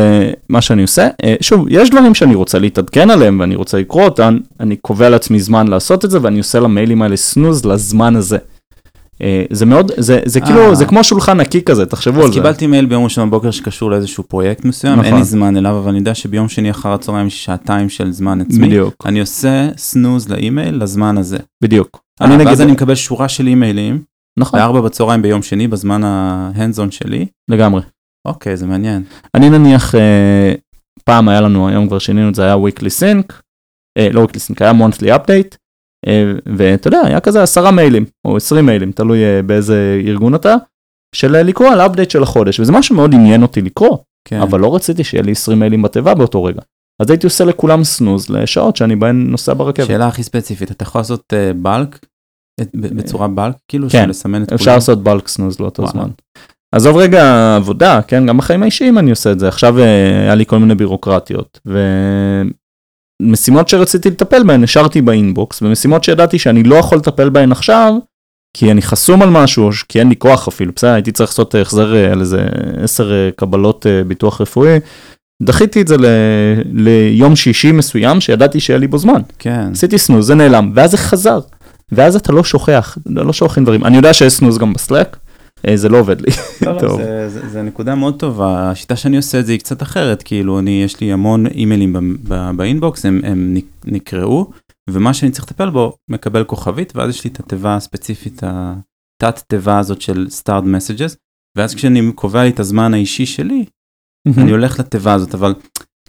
מה 0.50 0.62
שאני 0.62 0.82
עושה. 0.82 1.08
אה, 1.24 1.36
שוב, 1.42 1.66
יש 1.70 1.90
דברים 1.90 2.16
שאני 2.16 2.36
רוצה 2.36 2.60
להתעדכן 2.60 3.10
עליהם 3.10 3.40
ואני 3.40 3.56
רוצה 3.56 3.78
לקרוא 3.80 4.04
אותם, 4.04 4.38
אני 4.60 4.76
קובע 4.76 5.10
לעצמי 5.10 5.40
זמן 5.40 5.68
לעשות 5.68 6.06
את 6.06 6.12
זה 6.12 6.20
ואני 6.22 6.38
עושה 6.38 6.60
למיילים 6.60 7.02
האלה 7.02 7.18
snooze 7.18 7.66
לזמן 7.66 8.16
הזה. 8.16 8.38
אה, 9.22 9.44
זה 9.52 9.66
מאוד, 9.66 9.92
זה, 9.98 10.20
זה 10.26 10.40
אה. 10.40 10.46
כאילו, 10.46 10.76
זה 10.76 10.86
כמו 10.86 11.04
שולחן 11.04 11.40
נקי 11.40 11.62
כזה, 11.62 11.86
תחשבו 11.86 12.20
על 12.20 12.24
אז 12.24 12.28
זה. 12.28 12.34
קיבלתי 12.34 12.68
מייל 12.68 12.86
ביום 12.86 13.04
ראשון 13.04 13.30
בבוקר 13.30 13.52
שקשור 13.52 13.92
לאיזשהו 13.92 14.24
פרויקט 14.24 14.66
מסוים, 14.66 15.00
אין 15.00 15.08
נכון. 15.08 15.20
לי 15.20 15.24
זמן 15.26 15.58
אליו, 15.58 15.78
אבל 15.78 15.90
אני 15.90 15.98
יודע 15.98 16.16
שביום 16.16 16.50
שני 16.50 16.72
אחר 16.72 16.94
הצהריים 16.94 17.28
יש 17.28 17.46
שעתיים 17.46 17.90
של 17.90 18.12
זמן 18.12 18.42
עצמי. 18.42 18.68
בדיוק, 18.68 19.04
אני 19.06 19.20
עושה 19.20 19.70
snooze 19.78 20.30
לאימייל 20.30 20.84
לזמן 20.84 21.18
הזה. 21.18 21.38
בדיוק. 21.64 22.02
אני 22.22 22.30
אני 22.30 22.36
נגיד, 22.36 22.48
ואז 22.48 22.62
אני 22.62 22.72
מקבל 22.72 22.96
שורה 22.96 23.30
של 23.30 23.48
אימיילים, 23.48 24.02
נכון, 24.40 24.60
בארבע 24.60 24.82
בצהריים 24.82 25.22
ביום 25.22 25.42
שני, 25.42 25.68
בזמן 25.68 26.02
on 26.78 26.92
שלי. 26.92 27.26
לגמרי. 27.50 27.82
אוקיי, 28.28 28.58
זה 28.58 28.68
מעניין. 28.68 29.04
אני 29.36 29.50
נניח, 29.50 29.96
אה, 29.96 30.54
פעם 31.06 31.30
היה 31.30 31.42
לנו, 31.42 31.70
היום 31.70 31.88
כבר 31.88 32.00
שינינו 32.00 32.30
את 32.30 32.36
זה, 32.36 32.44
היה 32.44 32.56
weekly 32.56 33.02
sync, 33.02 33.34
אה, 33.98 34.10
לא 34.12 34.24
weekly 34.26 34.52
sync, 34.52 34.56
היה 34.60 34.72
monthly 34.72 35.20
update, 35.20 35.56
אה, 35.56 35.61
ואתה 36.58 36.88
יודע, 36.88 37.02
היה 37.06 37.20
כזה 37.20 37.44
עשרה 37.44 37.72
מיילים, 37.72 38.06
או 38.26 38.38
עשרים 38.38 38.66
מיילים, 38.66 38.92
תלוי 38.92 39.24
אה, 39.24 39.42
באיזה 39.42 40.02
ארגון 40.06 40.36
אתה, 40.36 40.56
של 41.16 41.36
אה, 41.36 41.44
לקרוא 41.44 41.70
על 41.70 41.82
update 41.82 42.10
של 42.10 42.24
החודש, 42.24 42.60
וזה 42.60 42.72
משהו 42.72 42.96
מאוד 42.96 43.14
עניין 43.14 43.42
אותי 43.42 43.62
לקרוא, 43.62 43.98
כן. 44.28 44.42
אבל 44.42 44.60
לא 44.60 44.76
רציתי 44.76 45.04
שיהיה 45.04 45.24
לי 45.24 45.32
20 45.32 45.60
מיילים 45.60 45.82
בתיבה 45.82 46.14
באותו 46.14 46.44
רגע. 46.44 46.62
אז 47.02 47.10
הייתי 47.10 47.28
עושה 47.28 47.44
לכולם 47.44 47.84
snooze 47.84 48.30
לשעות 48.30 48.76
שאני 48.76 48.96
בהן 48.96 49.28
נוסע 49.30 49.54
ברכבת. 49.54 49.88
שאלה 49.88 50.08
הכי 50.08 50.24
ספציפית, 50.24 50.72
אתה 50.72 50.84
יכול 50.84 51.00
לעשות 51.00 51.34
bulk, 51.56 52.06
בצורה 52.74 53.28
bulk, 53.28 53.56
כאילו, 53.68 53.90
כן, 53.90 54.10
לסמן 54.10 54.44
את 54.44 54.54
אפשר 54.54 54.66
כולם? 54.66 54.76
לעשות 54.76 55.04
bulk 55.04 55.28
snooze 55.28 55.60
לאותו. 55.60 55.88
זמן. 55.88 56.10
עזוב 56.76 56.98
רגע 56.98 57.56
עבודה, 57.56 58.02
כן, 58.02 58.26
גם 58.26 58.38
בחיים 58.38 58.64
האישיים 58.64 58.98
אני 58.98 59.10
עושה 59.10 59.32
את 59.32 59.40
זה. 59.40 59.48
עכשיו 59.48 59.80
אה, 59.80 60.22
היה 60.22 60.36
לי 60.36 60.46
כל 60.46 60.58
מיני 60.58 60.76
בירוקרטיות, 60.76 61.60
ומשימות 63.22 63.68
שרציתי 63.68 64.10
לטפל 64.10 64.44
בהן 64.44 64.64
השארתי 64.64 65.02
ב 65.02 65.10
inbox, 65.10 65.62
ומשימות 65.62 66.04
שידעתי 66.04 66.40
שאני 66.40 66.64
לא 66.64 66.76
יכול 66.76 66.98
לטפל 66.98 67.30
בהן 67.30 67.52
עכשיו, 67.52 67.94
כי 68.58 68.72
אני 68.72 68.82
חסום 68.82 69.22
על 69.22 69.30
משהו, 69.30 69.66
או 69.66 69.72
כי 69.90 70.00
אין 70.00 70.10
לי 70.10 70.16
כוח 70.16 70.48
אפילו, 70.48 70.72
בסדר, 70.76 70.94
הייתי 70.94 71.12
צריך 71.12 71.30
לעשות 71.30 71.56
אה, 71.56 71.62
החזר 71.62 71.96
אה, 71.96 72.12
על 72.12 72.20
איזה 72.20 72.46
10 72.84 73.30
קבלות 73.36 73.88
אה, 73.88 74.04
ביטוח 74.04 74.42
רפואי. 74.42 74.80
דחיתי 75.44 75.82
את 75.82 75.88
זה 75.88 75.98
ל... 75.98 76.06
ליום 76.74 77.36
שישי 77.36 77.72
מסוים 77.72 78.22
שידעתי 78.22 78.60
שיהיה 78.60 78.80
לי 78.80 78.88
בו 78.88 78.98
זמן. 78.98 79.22
כן. 79.40 79.70
עשיתי 79.72 79.98
snooze, 79.98 80.28
זה 80.28 80.36
נעלם, 80.36 80.72
ואז 80.76 80.92
זה 80.92 80.98
חזר. 80.98 81.40
ואז 81.92 82.16
אתה 82.16 82.34
לא 82.34 82.44
שוכח, 82.44 82.98
לא 83.06 83.34
שוכחים 83.34 83.64
דברים. 83.64 83.86
אני 83.86 83.98
יודע 83.98 84.14
שיש 84.14 84.34
snooze 84.34 84.58
גם 84.58 84.74
בסלאק, 84.74 85.18
אה, 85.18 85.21
זה 85.76 85.90
לא 85.90 86.00
עובד 86.00 86.22
לי. 86.22 86.28
לא, 86.66 86.74
לא, 86.76 86.80
טוב. 86.80 87.02
זה, 87.02 87.30
זה, 87.30 87.50
זה 87.50 87.62
נקודה 87.62 87.96
מאוד 87.96 88.20
טובה, 88.20 88.72
השיטה 88.72 88.96
שאני 88.96 89.18
עושה 89.18 89.40
את 89.40 89.46
זה 89.46 89.52
היא 89.52 89.60
קצת 89.60 89.82
אחרת, 89.82 90.24
כאילו 90.24 90.60
אני, 90.60 90.82
יש 90.86 91.00
לי 91.00 91.14
המון 91.14 91.48
אימיילים 91.48 92.18
ב 92.56 92.63
inbox, 92.63 93.06
הם, 93.06 93.22
הם 93.24 93.54
נק- 93.58 93.86
נקראו, 93.86 94.52
ומה 94.90 95.14
שאני 95.14 95.32
צריך 95.32 95.46
לטפל 95.46 95.70
בו 95.70 95.94
מקבל 96.10 96.44
כוכבית, 96.44 96.96
ואז 96.96 97.10
יש 97.10 97.24
לי 97.24 97.30
את 97.30 97.40
התיבה 97.40 97.76
הספציפית, 97.76 98.42
התת 98.44 99.44
תיבה 99.48 99.80
הזאת 99.80 100.02
של 100.02 100.28
starred 100.44 100.64
messages, 100.64 101.16
ואז 101.58 101.76
כשאני 101.76 102.12
קובע 102.16 102.44
לי 102.44 102.50
את 102.50 102.60
הזמן 102.60 102.94
האישי 102.94 103.26
שלי, 103.26 103.66
אני 104.38 104.52
הולך 104.52 104.80
לתיבה 104.80 105.14
הזאת, 105.14 105.34
אבל 105.36 105.54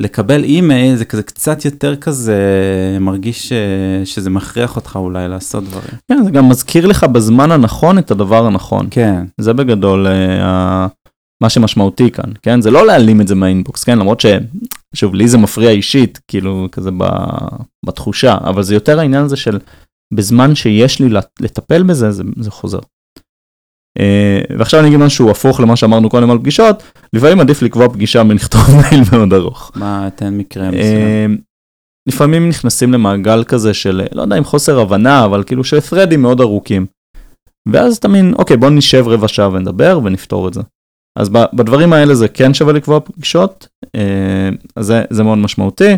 לקבל 0.01 0.45
אימייל 0.45 0.97
זה 0.97 1.05
כזה 1.05 1.23
קצת 1.23 1.65
יותר 1.65 1.97
כזה, 1.97 2.37
מרגיש 3.01 3.49
ש, 3.49 3.53
שזה 4.05 4.31
מכריח 4.31 4.77
אותך 4.77 4.97
אולי 4.97 5.29
לעשות 5.29 5.65
דברים. 5.65 5.99
כן, 6.09 6.25
זה 6.25 6.31
גם 6.31 6.49
מזכיר 6.49 6.87
לך 6.87 7.05
בזמן 7.05 7.51
הנכון 7.53 7.99
את 7.99 8.11
הדבר 8.11 8.47
הנכון. 8.47 8.87
כן, 8.91 9.25
זה 9.41 9.53
בגדול 9.53 10.07
אה, 10.07 10.87
מה 11.43 11.49
שמשמעותי 11.51 12.11
כאן, 12.11 12.31
כן? 12.43 12.61
זה 12.61 12.71
לא 12.71 12.87
להעלים 12.87 13.21
את 13.21 13.29
זה 13.29 13.35
מהאינבוקס, 13.35 13.85
כן? 13.85 13.99
למרות 13.99 14.21
ש... 14.21 14.27
שוב, 14.95 15.15
לי 15.15 15.29
זה 15.29 15.39
מפריע 15.39 15.71
אישית, 15.71 16.21
כאילו, 16.29 16.69
כזה 16.73 16.91
ב... 16.99 17.05
בתחושה, 17.87 18.37
אבל 18.45 18.63
זה 18.63 18.75
יותר 18.75 18.99
העניין 18.99 19.25
הזה 19.25 19.37
של 19.37 19.59
בזמן 20.15 20.55
שיש 20.55 21.01
לי 21.01 21.09
לט- 21.09 21.41
לטפל 21.41 21.83
בזה, 21.83 22.11
זה, 22.11 22.23
זה 22.41 22.51
חוזר. 22.51 22.79
אה, 24.01 24.41
ועכשיו 24.59 24.81
אני 24.81 24.89
אגיד 24.89 24.99
משהו 24.99 25.31
הפוך 25.31 25.61
למה 25.61 25.77
שאמרנו 25.77 26.11
קודם 26.11 26.31
על 26.31 26.39
פגישות, 26.39 26.83
לפעמים 27.13 27.41
עדיף 27.41 27.63
לקבוע 27.63 27.89
פגישה 27.89 28.23
מלכתוב 28.23 28.61
מייל 28.77 29.03
מאוד 29.13 29.33
ארוך. 29.33 29.73
מה, 29.75 30.09
תן 30.15 30.35
מקרה 30.35 30.69
מסוים. 30.69 30.81
אה, 30.81 31.27
לפעמים 32.09 32.49
נכנסים 32.49 32.93
למעגל 32.93 33.45
כזה 33.45 33.75
של, 33.75 34.03
לא 34.13 34.23
יודע 34.23 34.39
אם 34.39 34.45
חוסר 34.45 34.81
הבנה, 34.81 35.25
אבל 35.25 35.45
כאילו 35.45 35.65
של 35.65 35.79
threadים 35.79 36.17
מאוד 36.17 36.41
ארוכים. 36.41 36.87
ואז 37.69 37.97
אתה 37.97 38.09
מין, 38.09 38.35
אוקיי, 38.39 38.57
בוא 38.57 38.71
נשב 38.71 39.05
רבע 39.09 39.29
שעה 39.29 39.49
ונדבר 39.53 40.01
ונפתור 40.05 40.49
את 40.49 40.55
זה. 40.55 40.61
אז 41.19 41.29
בדברים 41.29 41.93
האלה 41.93 42.15
זה 42.15 42.29
כן 42.29 42.55
שווה 42.55 42.73
לקבוע 42.73 43.01
פגישות, 43.01 43.69
אה, 43.95 44.49
אז 44.77 44.87
זה, 44.87 45.03
זה 45.11 45.23
מאוד 45.23 45.39
משמעותי. 45.39 45.97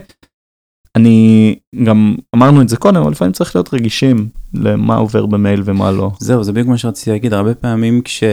אני 0.97 1.55
גם 1.85 2.15
אמרנו 2.35 2.63
את 2.63 2.69
זה 2.69 2.77
קודם, 2.77 2.97
אבל 2.97 3.11
לפעמים 3.11 3.33
צריך 3.33 3.57
להיות 3.57 3.75
רגישים 3.75 4.29
למה 4.55 4.97
עובר 4.97 5.27
במייל 5.27 5.63
ומה 5.65 5.91
לא. 5.93 6.11
זהו, 6.19 6.45
זה 6.45 6.53
בדיוק 6.53 6.69
מה 6.69 6.79
שרציתי 6.79 7.11
להגיד, 7.11 7.33
הרבה 7.33 7.55
פעמים 7.55 8.03
כש... 8.03 8.25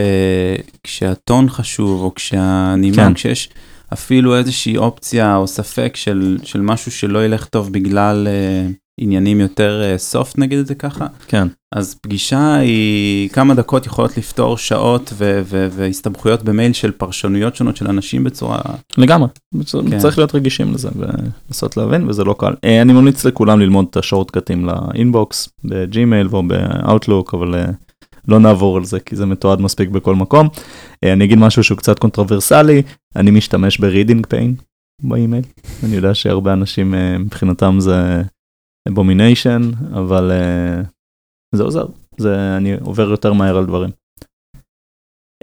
כשהטון 0.82 1.48
חשוב, 1.48 2.02
או 2.02 2.14
כשהנימה, 2.14 2.96
כן. 2.96 3.14
כשיש 3.14 3.48
אפילו 3.92 4.36
איזושהי 4.36 4.76
אופציה 4.76 5.36
או 5.36 5.46
ספק 5.46 5.96
של, 5.96 6.38
של 6.42 6.60
משהו 6.60 6.92
שלא 6.92 7.24
ילך 7.24 7.44
טוב 7.44 7.72
בגלל, 7.72 8.28
אה, 8.30 8.68
עניינים 9.00 9.40
יותר 9.40 9.94
soft 9.96 10.38
נגיד 10.38 10.58
את 10.58 10.66
זה 10.66 10.74
ככה. 10.74 11.06
כן. 11.26 11.48
אז 11.72 11.94
פגישה 11.94 12.54
היא 12.54 13.28
כמה 13.28 13.54
דקות 13.54 13.86
יכולות 13.86 14.16
לפתור 14.16 14.58
שעות 14.58 15.12
ו- 15.14 15.42
ו- 15.44 15.68
והסתבכויות 15.70 16.42
במייל 16.42 16.72
של 16.72 16.90
פרשנויות 16.90 17.56
שונות 17.56 17.76
של 17.76 17.88
אנשים 17.88 18.24
בצורה... 18.24 18.60
לגמרי, 18.98 19.28
כן. 19.90 19.98
צריך 19.98 20.18
להיות 20.18 20.34
רגישים 20.34 20.74
לזה 20.74 20.88
ולנסות 20.96 21.76
להבין 21.76 22.08
וזה 22.08 22.24
לא 22.24 22.34
קל. 22.38 22.54
אה, 22.64 22.82
אני 22.82 22.92
ממליץ 22.92 23.24
לכולם 23.24 23.60
ללמוד 23.60 23.86
את 23.90 23.96
השורטקטים 23.96 24.66
ל 24.66 24.80
inbox 24.80 25.48
בג'ימייל 25.64 26.28
או 26.32 26.42
באוטלוק 26.42 27.34
אבל 27.34 27.54
אה, 27.54 27.66
לא 28.28 28.38
נעבור 28.38 28.76
על 28.76 28.84
זה 28.84 29.00
כי 29.00 29.16
זה 29.16 29.26
מתועד 29.26 29.60
מספיק 29.60 29.88
בכל 29.88 30.14
מקום. 30.14 30.48
אה, 31.04 31.12
אני 31.12 31.24
אגיד 31.24 31.38
משהו 31.38 31.64
שהוא 31.64 31.78
קצת 31.78 31.98
controversial, 31.98 32.82
אני 33.16 33.30
משתמש 33.30 33.78
ב 33.78 33.84
reading 33.84 34.26
pane 34.26 34.54
באימייל, 35.02 35.44
אני 35.84 35.96
יודע 35.96 36.14
שהרבה 36.14 36.52
אנשים 36.52 36.94
מבחינתם 37.18 37.76
זה 37.80 38.22
abomination 38.88 39.70
אבל. 39.92 40.32
זה 41.54 41.62
עוזר, 41.62 41.86
זה 42.18 42.56
אני 42.56 42.74
עובר 42.80 43.10
יותר 43.10 43.32
מהר 43.32 43.56
על 43.56 43.66
דברים. 43.66 43.90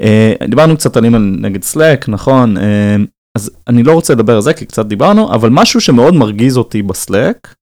Uh, 0.02 0.48
דיברנו 0.48 0.78
קצת 0.78 0.98
על 0.98 1.04
אימייל 1.04 1.38
נגד 1.42 1.64
סלאק, 1.64 2.10
נכון, 2.10 2.58
uh, 2.58 2.62
אז 3.38 3.52
אני 3.68 3.84
לא 3.84 3.94
רוצה 3.94 4.14
לדבר 4.14 4.36
על 4.36 4.42
זה 4.42 4.54
כי 4.54 4.66
קצת 4.66 4.86
דיברנו, 4.86 5.34
אבל 5.34 5.50
משהו 5.50 5.82
שמאוד 5.82 6.14
מרגיז 6.14 6.58
אותי 6.58 6.82
בסלאק, 6.82 7.56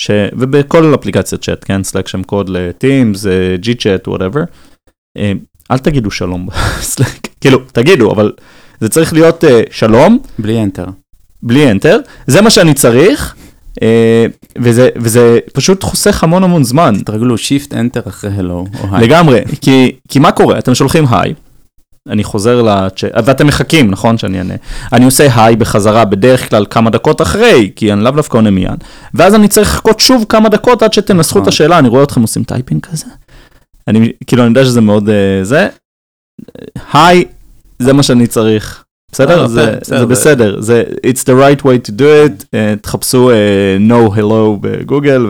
ש... 0.00 0.10
ובכל 0.32 0.94
אפליקציית 0.94 1.42
צ'אט, 1.42 1.64
כן, 1.64 1.84
סלאק 1.84 2.08
שם 2.08 2.22
קוד 2.22 2.48
לטימס, 2.48 3.26
ג'י 3.54 3.74
צ'אט, 3.74 4.08
whatever, 4.08 4.40
אל 5.70 5.78
תגידו 5.78 6.10
שלום 6.10 6.48
בסלאק, 6.78 7.28
כאילו, 7.40 7.58
תגידו, 7.72 8.12
אבל 8.12 8.32
זה 8.80 8.88
צריך 8.88 9.12
להיות 9.12 9.44
uh, 9.44 9.46
שלום. 9.70 10.18
בלי 10.38 10.62
enter. 10.62 10.86
בלי 11.42 11.70
enter, 11.70 11.98
זה 12.26 12.42
מה 12.42 12.50
שאני 12.50 12.74
צריך, 12.74 13.34
אה, 13.36 13.41
וזה, 14.58 14.88
וזה 14.96 15.38
פשוט 15.52 15.82
חוסך 15.82 16.24
המון 16.24 16.44
המון 16.44 16.64
זמן. 16.64 16.94
תרגלו 17.04 17.38
shift 17.38 17.74
enter 17.74 18.00
אחרי 18.06 18.30
הלו 18.30 18.64
או 18.80 18.96
hi. 18.96 19.06
לגמרי, 19.06 19.40
כי, 19.60 19.96
כי 20.08 20.18
מה 20.18 20.32
קורה? 20.32 20.58
אתם 20.58 20.74
שולחים 20.74 21.04
hi, 21.10 21.34
אני 22.08 22.24
חוזר 22.24 22.62
לצ'אט, 22.62 23.24
ואתם 23.24 23.46
מחכים, 23.46 23.90
נכון 23.90 24.18
שאני 24.18 24.38
אענה. 24.38 24.54
אני 24.92 25.04
עושה 25.04 25.28
hi 25.34 25.56
בחזרה 25.56 26.04
בדרך 26.04 26.50
כלל 26.50 26.66
כמה 26.70 26.90
דקות 26.90 27.22
אחרי, 27.22 27.70
כי 27.76 27.92
אני 27.92 28.04
לאו 28.04 28.10
דווקא 28.10 28.36
עונה 28.36 28.50
מיד, 28.50 28.84
ואז 29.14 29.34
אני 29.34 29.48
צריך 29.48 29.68
לחכות 29.68 30.00
שוב 30.00 30.24
כמה 30.28 30.48
דקות 30.48 30.82
עד 30.82 30.92
שתנסחו 30.92 31.38
את 31.38 31.42
נכון. 31.42 31.48
השאלה, 31.48 31.78
אני 31.78 31.88
רואה 31.88 32.02
אתכם 32.02 32.20
עושים 32.20 32.44
טייפינג 32.44 32.80
כזה. 32.80 33.06
אני, 33.88 34.12
כאילו, 34.26 34.42
אני 34.42 34.50
יודע 34.50 34.64
שזה 34.64 34.80
מאוד 34.80 35.08
uh, 35.08 35.12
זה. 35.42 35.68
היי, 36.92 37.24
זה 37.78 37.92
מה 37.92 38.02
שאני 38.02 38.26
צריך. 38.26 38.84
בסדר? 39.12 39.42
אה, 39.42 39.48
זה, 39.48 39.78
זה 39.82 40.06
בסדר, 40.06 40.60
זה 40.60 40.84
it's 41.06 41.20
the 41.20 41.32
right 41.32 41.62
way 41.62 41.88
to 41.88 41.90
do 41.90 42.02
it, 42.02 42.42
uh, 42.42 42.80
תחפשו 42.82 43.30
uh, 43.30 43.90
no 43.90 44.16
hello 44.18 44.58
בגוגל 44.60 45.26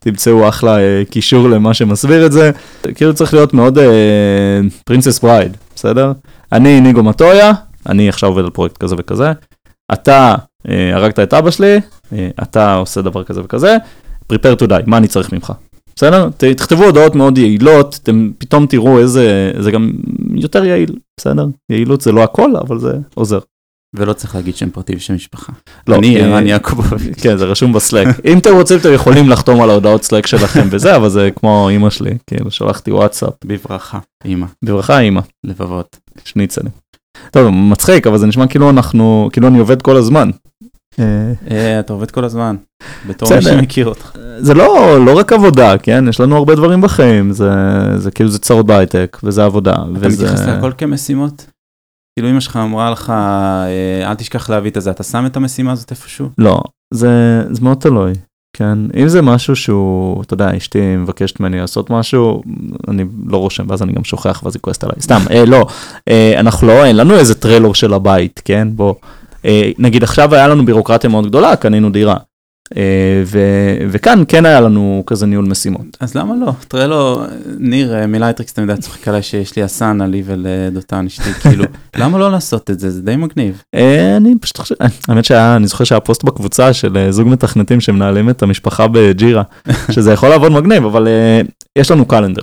ותמצאו 0.00 0.48
אחלה 0.48 0.76
uh, 0.76 1.10
קישור 1.10 1.48
למה 1.48 1.74
שמסביר 1.74 2.26
את 2.26 2.32
זה, 2.32 2.50
כאילו 2.94 3.14
צריך 3.14 3.34
להיות 3.34 3.54
מאוד 3.54 3.78
פרינסס 4.84 5.18
uh, 5.18 5.22
ברייד, 5.22 5.56
בסדר? 5.76 6.12
אני 6.52 6.80
ניגו 6.80 7.02
מטויה, 7.02 7.52
אני 7.88 8.08
עכשיו 8.08 8.28
עובד 8.28 8.44
על 8.44 8.50
פרויקט 8.50 8.78
כזה 8.78 8.94
וכזה, 8.98 9.32
אתה 9.92 10.34
uh, 10.66 10.70
הרגת 10.92 11.18
את 11.18 11.34
אבא 11.34 11.50
שלי, 11.50 11.80
uh, 12.04 12.14
אתה 12.42 12.74
עושה 12.74 13.02
דבר 13.02 13.24
כזה 13.24 13.40
וכזה, 13.44 13.76
prepare 14.32 14.62
to 14.62 14.66
die, 14.68 14.82
מה 14.86 14.96
אני 14.96 15.08
צריך 15.08 15.32
ממך? 15.32 15.52
בסדר? 15.96 16.28
תכתבו 16.56 16.84
הודעות 16.84 17.14
מאוד 17.14 17.38
יעילות, 17.38 17.98
אתם 18.02 18.30
פתאום 18.38 18.66
תראו 18.66 18.98
איזה, 18.98 19.52
זה 19.58 19.70
גם 19.70 19.90
יותר 20.34 20.64
יעיל, 20.64 20.96
בסדר? 21.20 21.46
יעילות 21.72 22.00
זה 22.00 22.12
לא 22.12 22.24
הכל, 22.24 22.56
אבל 22.56 22.78
זה 22.78 22.92
עוזר. 23.14 23.38
ולא 23.96 24.12
צריך 24.12 24.34
להגיד 24.34 24.56
שם 24.56 24.70
פרטי 24.70 24.96
ושם 24.96 25.14
משפחה. 25.14 25.52
לא, 25.88 25.96
אני 25.96 26.20
ערן 26.20 26.46
יעקובוביץ'. 26.46 27.20
כן, 27.22 27.36
זה 27.36 27.44
רשום 27.44 27.72
בסלאק. 27.72 28.08
אם 28.24 28.38
אתם 28.38 28.54
רוצים, 28.54 28.78
אתם 28.78 28.92
יכולים 28.92 29.28
לחתום 29.28 29.60
על 29.60 29.70
ההודעות 29.70 30.02
סלאק 30.02 30.26
שלכם 30.26 30.68
וזה, 30.70 30.96
אבל 30.96 31.08
זה 31.08 31.30
כמו 31.36 31.70
אמא 31.70 31.90
שלי, 31.90 32.18
כאילו 32.26 32.50
שלחתי 32.50 32.92
וואטסאפ. 32.92 33.32
בברכה, 33.44 33.98
אמא. 34.24 34.46
בברכה, 34.64 35.00
אמא. 35.00 35.20
לבבות. 35.44 35.96
שניצלים. 36.24 36.72
טוב, 37.30 37.48
מצחיק, 37.50 38.06
אבל 38.06 38.18
זה 38.18 38.26
נשמע 38.26 38.46
כאילו 38.46 38.70
אנחנו, 38.70 39.28
כאילו 39.32 39.48
אני 39.48 39.58
עובד 39.58 39.82
כל 39.82 39.96
הזמן. 39.96 40.30
אה, 40.98 41.32
אה, 41.50 41.80
אתה 41.80 41.92
עובד 41.92 42.10
כל 42.10 42.24
הזמן, 42.24 42.56
בתור 43.08 43.28
מי 43.36 43.42
שמכיר 43.42 43.86
אותך. 43.88 44.16
זה 44.38 44.54
לא, 44.54 44.98
לא 45.06 45.18
רק 45.18 45.32
עבודה, 45.32 45.78
כן? 45.78 46.04
יש 46.08 46.20
לנו 46.20 46.36
הרבה 46.36 46.54
דברים 46.54 46.80
בחיים, 46.80 47.32
זה, 47.32 47.50
זה 47.96 48.10
כאילו 48.10 48.30
זה 48.30 48.38
צרות 48.38 48.66
בהייטק, 48.66 49.18
וזה 49.22 49.44
עבודה. 49.44 49.72
אתה 49.72 49.84
וזה... 49.92 50.08
מתייחס 50.08 50.40
להכל 50.40 50.72
כמשימות? 50.78 51.46
כאילו 52.18 52.30
אמא 52.30 52.40
שלך 52.40 52.56
אמרה 52.56 52.90
לך, 52.90 53.10
אה, 53.10 54.10
אל 54.10 54.14
תשכח 54.14 54.50
להביא 54.50 54.70
את 54.70 54.82
זה, 54.82 54.90
אתה 54.90 55.02
שם 55.02 55.26
את 55.26 55.36
המשימה 55.36 55.72
הזאת 55.72 55.90
איפשהו? 55.90 56.28
לא, 56.38 56.60
זה, 56.94 57.42
זה 57.50 57.60
מאוד 57.62 57.76
תלוי, 57.80 58.12
כן? 58.56 58.78
אם 58.96 59.08
זה 59.08 59.22
משהו 59.22 59.56
שהוא, 59.56 60.22
אתה 60.22 60.34
יודע, 60.34 60.56
אשתי 60.56 60.96
מבקשת 60.96 61.40
ממני 61.40 61.60
לעשות 61.60 61.90
משהו, 61.90 62.42
אני 62.88 63.04
לא 63.26 63.36
רושם, 63.36 63.64
ואז 63.68 63.82
אני 63.82 63.92
גם 63.92 64.04
שוכח, 64.04 64.40
ואז 64.44 64.54
היא 64.56 64.60
כועסת 64.60 64.84
עליי. 64.84 64.96
סתם, 65.00 65.20
אה, 65.30 65.44
לא, 65.44 65.66
אה, 66.08 66.40
אנחנו 66.40 66.66
לא, 66.66 66.84
אין 66.84 66.96
לנו 66.96 67.14
איזה 67.14 67.34
Trello 67.34 67.74
של 67.74 67.94
הבית, 67.94 68.42
כן? 68.44 68.68
בוא. 68.72 68.94
אה, 69.46 69.70
נגיד 69.78 70.02
עכשיו 70.02 70.34
היה 70.34 70.48
לנו 70.48 70.66
בירוקרטיה 70.66 71.10
מאוד 71.10 71.26
גדולה, 71.26 71.56
קנינו 71.56 71.90
דירה. 71.90 72.16
אה, 72.76 73.22
ו- 73.26 73.86
וכאן 73.90 74.22
כן 74.28 74.46
היה 74.46 74.60
לנו 74.60 75.02
כזה 75.06 75.26
ניהול 75.26 75.44
משימות. 75.44 75.96
אז 76.00 76.14
למה 76.14 76.34
לא? 76.40 76.52
Trello, 76.68 77.22
ניר 77.58 77.94
אה, 77.94 78.06
מ 78.06 78.10
Lightricks 78.10 78.52
תמיד 78.52 78.76
צוחק 78.80 79.08
עליי 79.08 79.22
שיש 79.22 79.56
לי 79.56 79.64
Asana 79.64 80.00
לי 80.00 80.22
ולדותן 80.26 81.06
אשתי, 81.06 81.32
כאילו, 81.42 81.64
למה 81.96 82.18
לא 82.18 82.32
לעשות 82.32 82.70
את 82.70 82.80
זה? 82.80 82.90
זה 82.90 83.02
די 83.02 83.16
מגניב. 83.16 83.62
אני 84.16 84.34
פשוט 84.40 84.58
חושב, 84.58 84.74
האמת 85.08 85.24
שאני 85.24 85.66
זוכר 85.66 85.84
שהיה 85.84 86.00
פוסט 86.00 86.24
בקבוצה 86.24 86.72
של 86.72 87.06
זוג 87.10 87.28
מתכנתים 87.28 87.80
שמנהלים 87.80 88.30
את 88.30 88.42
המשפחה 88.42 88.88
ב 88.88 88.97
Jira, 88.97 89.42
שזה 89.94 90.12
יכול 90.12 90.28
לעבוד 90.28 90.52
מגניב, 90.52 90.84
אבל 90.84 91.08
יש 91.78 91.90
לנו 91.90 92.04
קלנדר 92.06 92.42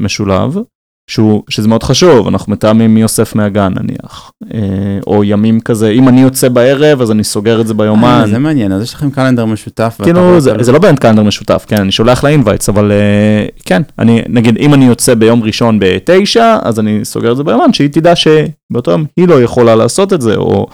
משולב. 0.00 0.58
שהוא, 1.06 1.42
שזה 1.50 1.68
מאוד 1.68 1.82
חשוב, 1.82 2.28
אנחנו 2.28 2.52
מתאמים 2.52 2.94
מי 2.94 3.02
אוסף 3.02 3.34
מהגן 3.34 3.72
נניח, 3.80 4.32
אה, 4.54 4.60
או 5.06 5.24
ימים 5.24 5.60
כזה, 5.60 5.90
אם 5.90 6.08
אני 6.08 6.20
יוצא 6.20 6.48
בערב 6.48 7.00
אז 7.00 7.10
אני 7.10 7.24
סוגר 7.24 7.60
את 7.60 7.66
זה 7.66 7.74
ביומן. 7.74 8.20
אה, 8.22 8.26
זה 8.26 8.38
מעניין, 8.38 8.72
אז 8.72 8.82
יש 8.82 8.94
לכם 8.94 9.10
קלנדר 9.10 9.44
משותף. 9.44 9.96
כאילו 10.02 10.40
זה, 10.40 10.52
זה 10.60 10.72
לא 10.72 10.78
באמת 10.78 10.98
קלנדר 10.98 11.22
משותף, 11.22 11.64
כן, 11.68 11.80
אני 11.80 11.92
שולח 11.92 12.24
לאינווייטס, 12.24 12.68
אבל 12.68 12.92
אה, 12.92 13.46
כן, 13.64 13.82
אני, 13.98 14.22
נגיד 14.28 14.56
אם 14.58 14.74
אני 14.74 14.84
יוצא 14.84 15.14
ביום 15.14 15.42
ראשון 15.42 15.78
בתשע, 15.80 16.56
אז 16.62 16.80
אני 16.80 17.04
סוגר 17.04 17.32
את 17.32 17.36
זה 17.36 17.44
ביומן, 17.44 17.72
שהיא 17.72 17.88
תדע 17.88 18.12
שבאותו 18.16 18.90
יום 18.90 19.04
היא 19.16 19.28
לא 19.28 19.42
יכולה 19.42 19.74
לעשות 19.76 20.12
את 20.12 20.20
זה, 20.20 20.36
או 20.36 20.66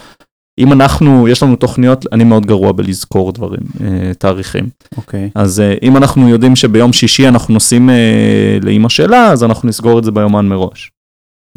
אם 0.60 0.72
אנחנו, 0.72 1.28
יש 1.28 1.42
לנו 1.42 1.56
תוכניות, 1.56 2.06
אני 2.12 2.24
מאוד 2.24 2.46
גרוע 2.46 2.72
בלזכור 2.72 3.32
דברים, 3.32 3.60
אה, 3.80 4.14
תאריכים. 4.18 4.68
אוקיי. 4.96 5.26
Okay. 5.26 5.40
אז 5.40 5.60
אה, 5.60 5.74
אם 5.82 5.96
אנחנו 5.96 6.28
יודעים 6.28 6.56
שביום 6.56 6.92
שישי 6.92 7.28
אנחנו 7.28 7.54
נוסעים 7.54 7.90
אה, 7.90 8.58
לאימא 8.62 8.88
שלה, 8.88 9.32
אז 9.32 9.44
אנחנו 9.44 9.68
נסגור 9.68 9.98
את 9.98 10.04
זה 10.04 10.10
ביומן 10.10 10.46
מראש. 10.46 10.90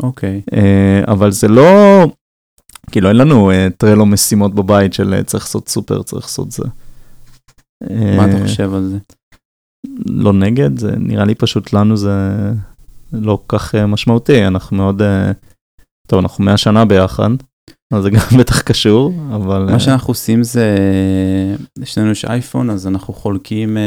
אוקיי. 0.04 0.42
Okay. 0.52 1.12
אבל 1.12 1.32
זה 1.32 1.48
לא, 1.48 2.06
כאילו 2.92 3.10
אין 3.10 3.18
לנו 3.18 3.52
טרלו 3.78 4.06
משימות 4.06 4.56
בבית 4.56 4.94
של 4.94 5.24
צריך 5.24 5.44
לעשות 5.44 5.70
סופר, 5.70 6.04
צריך 6.04 6.26
לעשות 6.26 6.52
זה. 6.52 6.64
מה 8.18 8.26
אתה 8.26 8.44
חושב 8.44 8.74
על 8.74 8.84
זה? 8.84 8.98
לא 10.06 10.34
נגד, 10.34 10.80
זה 10.80 10.92
נראה 10.98 11.26
לי 11.26 11.36
פשוט 11.36 11.74
לנו 11.74 11.98
זה 11.98 12.12
לא 13.14 13.40
כל 13.48 13.58
כך 13.58 13.76
משמעותי, 13.76 14.48
אנחנו 14.48 14.78
מאוד, 14.78 15.02
טוב, 16.08 16.20
אנחנו 16.20 16.44
100 16.44 16.58
שנה 16.58 16.86
ביחד. 16.86 17.30
אז 17.94 18.04
זה 18.04 18.10
גם 18.10 18.38
בטח 18.40 18.62
קשור, 18.62 19.14
אבל... 19.36 19.66
מה 19.66 19.74
אה, 19.74 19.80
שאנחנו 19.80 20.12
עושים 20.12 20.44
זה, 20.44 20.76
לשנינו 21.80 22.12
יש 22.12 22.26
אייפון, 22.26 22.70
אז 22.70 22.88
אנחנו 22.88 23.14
חולקים 23.14 23.78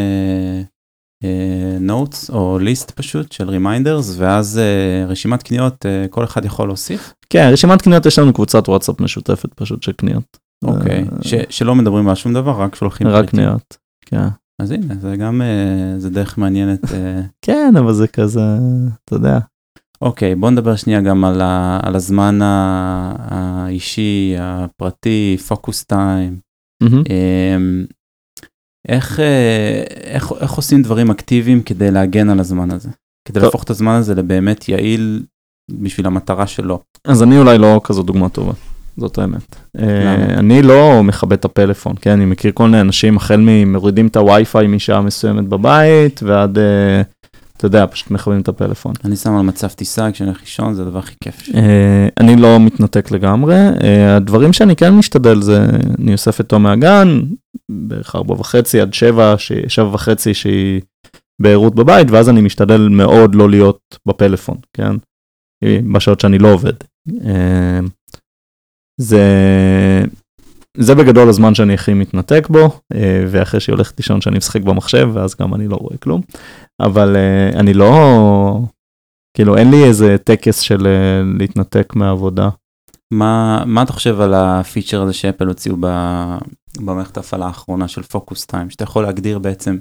notes 1.80 2.30
אה, 2.30 2.32
אה, 2.32 2.36
או 2.36 2.58
list 2.58 2.90
פשוט 2.90 3.32
של 3.32 3.50
reminders, 3.50 4.14
ואז 4.18 4.60
אה, 4.60 5.10
רשימת 5.10 5.42
קניות 5.42 5.84
אה, 5.84 6.08
כל 6.08 6.24
אחד 6.24 6.44
יכול 6.44 6.68
להוסיף. 6.68 7.14
כן, 7.30 7.48
רשימת 7.52 7.82
קניות 7.82 8.06
יש 8.06 8.18
לנו 8.18 8.32
קבוצת 8.32 8.68
וואטסאפ 8.68 9.00
משותפת 9.00 9.54
פשוט 9.54 9.82
של 9.82 9.92
קניות. 9.92 10.38
אוקיי, 10.64 11.04
אוקיי. 11.04 11.22
אה, 11.22 11.46
שלא 11.50 11.74
מדברים 11.74 12.08
על 12.08 12.14
שום 12.14 12.34
דבר, 12.34 12.60
רק 12.62 12.74
שולחים 12.74 13.06
רק 13.06 13.30
קניות, 13.30 13.76
כן. 14.06 14.28
אז 14.62 14.70
הנה, 14.70 14.94
זה 15.00 15.16
גם, 15.16 15.42
אה, 15.42 16.00
זה 16.00 16.10
דרך 16.10 16.38
מעניינת. 16.38 16.84
אה... 16.84 16.88
כן, 17.46 17.74
אבל 17.78 17.92
זה 17.92 18.08
כזה, 18.08 18.40
אתה 19.04 19.16
יודע. 19.16 19.38
אוקיי, 20.02 20.34
בוא 20.34 20.50
נדבר 20.50 20.76
שנייה 20.76 21.00
גם 21.00 21.24
על, 21.24 21.40
ה, 21.40 21.80
על 21.82 21.96
הזמן 21.96 22.38
האישי, 22.42 24.34
הפרטי, 24.38 25.36
פוקוס 25.48 25.84
טיים. 25.84 26.38
Mm-hmm. 26.84 27.08
איך, 28.88 29.20
אה, 29.20 29.82
איך, 30.04 30.32
איך 30.40 30.52
עושים 30.52 30.82
דברים 30.82 31.10
אקטיביים 31.10 31.62
כדי 31.62 31.90
להגן 31.90 32.30
על 32.30 32.40
הזמן 32.40 32.70
הזה? 32.70 32.88
כדי 33.28 33.40
להפוך 33.40 33.62
את 33.62 33.70
הזמן 33.70 33.92
הזה 33.92 34.14
לבאמת 34.14 34.68
יעיל 34.68 35.22
בשביל 35.70 36.06
המטרה 36.06 36.46
שלו. 36.46 36.80
אז 37.04 37.22
אני 37.22 37.38
אולי 37.38 37.58
לא 37.58 37.80
כזו 37.84 38.02
דוגמה 38.02 38.28
טובה, 38.28 38.52
זאת 38.96 39.18
האמת. 39.18 39.56
למה? 39.74 40.24
אני 40.24 40.62
לא 40.62 41.02
מכבד 41.02 41.32
את 41.32 41.44
הפלאפון, 41.44 41.94
כן? 42.00 42.10
אני 42.10 42.24
מכיר 42.24 42.52
כל 42.54 42.64
מיני 42.64 42.80
אנשים, 42.80 43.16
החל 43.16 43.40
ממורידים 43.40 44.06
את 44.06 44.16
הווי-פיי 44.16 44.66
משעה 44.66 45.00
מסוימת 45.00 45.44
בבית, 45.44 46.20
ועד... 46.22 46.58
אתה 47.56 47.66
יודע, 47.66 47.86
פשוט 47.86 48.10
מכוונים 48.10 48.40
את 48.40 48.48
הפלאפון. 48.48 48.92
אני 49.04 49.16
שם 49.16 49.36
על 49.36 49.42
מצב 49.42 49.68
טיסה 49.68 50.12
כשאני 50.12 50.30
הולך 50.30 50.40
לישון, 50.40 50.74
זה 50.74 50.82
הדבר 50.82 50.98
הכי 50.98 51.14
כיף 51.24 51.40
שלי. 51.40 51.60
אה, 51.60 52.08
אני 52.20 52.36
לא 52.36 52.60
מתנתק 52.60 53.10
לגמרי, 53.10 53.54
אה, 53.54 54.16
הדברים 54.16 54.52
שאני 54.52 54.76
כן 54.76 54.94
משתדל 54.94 55.42
זה, 55.42 55.66
אני 55.98 56.12
אוסף 56.12 56.38
אותו 56.38 56.58
מהגן, 56.58 57.20
בערך 57.70 58.16
ארבע 58.16 58.34
וחצי 58.34 58.80
עד 58.80 58.94
שבע, 58.94 59.34
שבע 59.68 59.94
וחצי 59.94 60.34
שהיא 60.34 60.80
בערות 61.42 61.74
בבית, 61.74 62.10
ואז 62.10 62.28
אני 62.28 62.40
משתדל 62.40 62.88
מאוד 62.88 63.34
לא 63.34 63.50
להיות 63.50 63.98
בפלאפון, 64.06 64.56
כן? 64.72 64.92
אה, 65.64 65.78
בשעות 65.92 66.20
שאני 66.20 66.38
לא 66.38 66.52
עובד. 66.52 66.72
זה, 69.00 69.22
זה 70.76 70.94
בגדול 70.94 71.28
הזמן 71.28 71.54
שאני 71.54 71.74
הכי 71.74 71.94
מתנתק 71.94 72.46
בו, 72.50 72.80
ואחרי 73.28 73.60
שהיא 73.60 73.74
הולכת 73.74 73.98
לישון 73.98 74.20
שאני 74.20 74.36
משחק 74.36 74.60
במחשב, 74.60 75.10
ואז 75.12 75.34
גם 75.40 75.54
אני 75.54 75.68
לא 75.68 75.76
רואה 75.76 75.96
כלום. 75.96 76.20
אבל 76.80 77.16
אה, 77.16 77.60
אני 77.60 77.74
לא, 77.74 78.60
כאילו 79.36 79.56
אין 79.56 79.70
לי 79.70 79.84
איזה 79.84 80.16
טקס 80.24 80.60
של 80.60 80.86
אה, 80.86 81.22
להתנתק 81.38 81.92
מהעבודה. 81.96 82.48
מה, 83.10 83.62
מה 83.66 83.82
אתה 83.82 83.92
חושב 83.92 84.20
על 84.20 84.34
הפיצ'ר 84.34 85.02
הזה 85.02 85.12
ש 85.12 85.22
Apple 85.22 85.46
הוציאו 85.46 85.76
ב, 85.80 85.86
במערכת 86.80 87.16
ההפעלה 87.16 87.46
האחרונה 87.46 87.88
של 87.88 88.02
focus 88.02 88.46
time, 88.46 88.70
שאתה 88.70 88.84
יכול 88.84 89.02
להגדיר 89.02 89.38
בעצם 89.38 89.76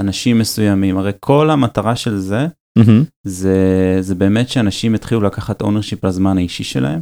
אנשים 0.00 0.38
מסוימים, 0.38 0.98
הרי 0.98 1.12
כל 1.20 1.50
המטרה 1.50 1.96
של 1.96 2.18
זה, 2.18 2.46
מהמם. 2.78 3.04
זה, 3.26 3.96
זה 4.00 4.14
באמת 4.14 4.48
שאנשים 4.48 4.94
יתחילו 4.94 5.20
לקחת 5.20 5.62
ownership 5.62 6.04
לזמן 6.04 6.38
האישי 6.38 6.64
שלהם. 6.64 7.00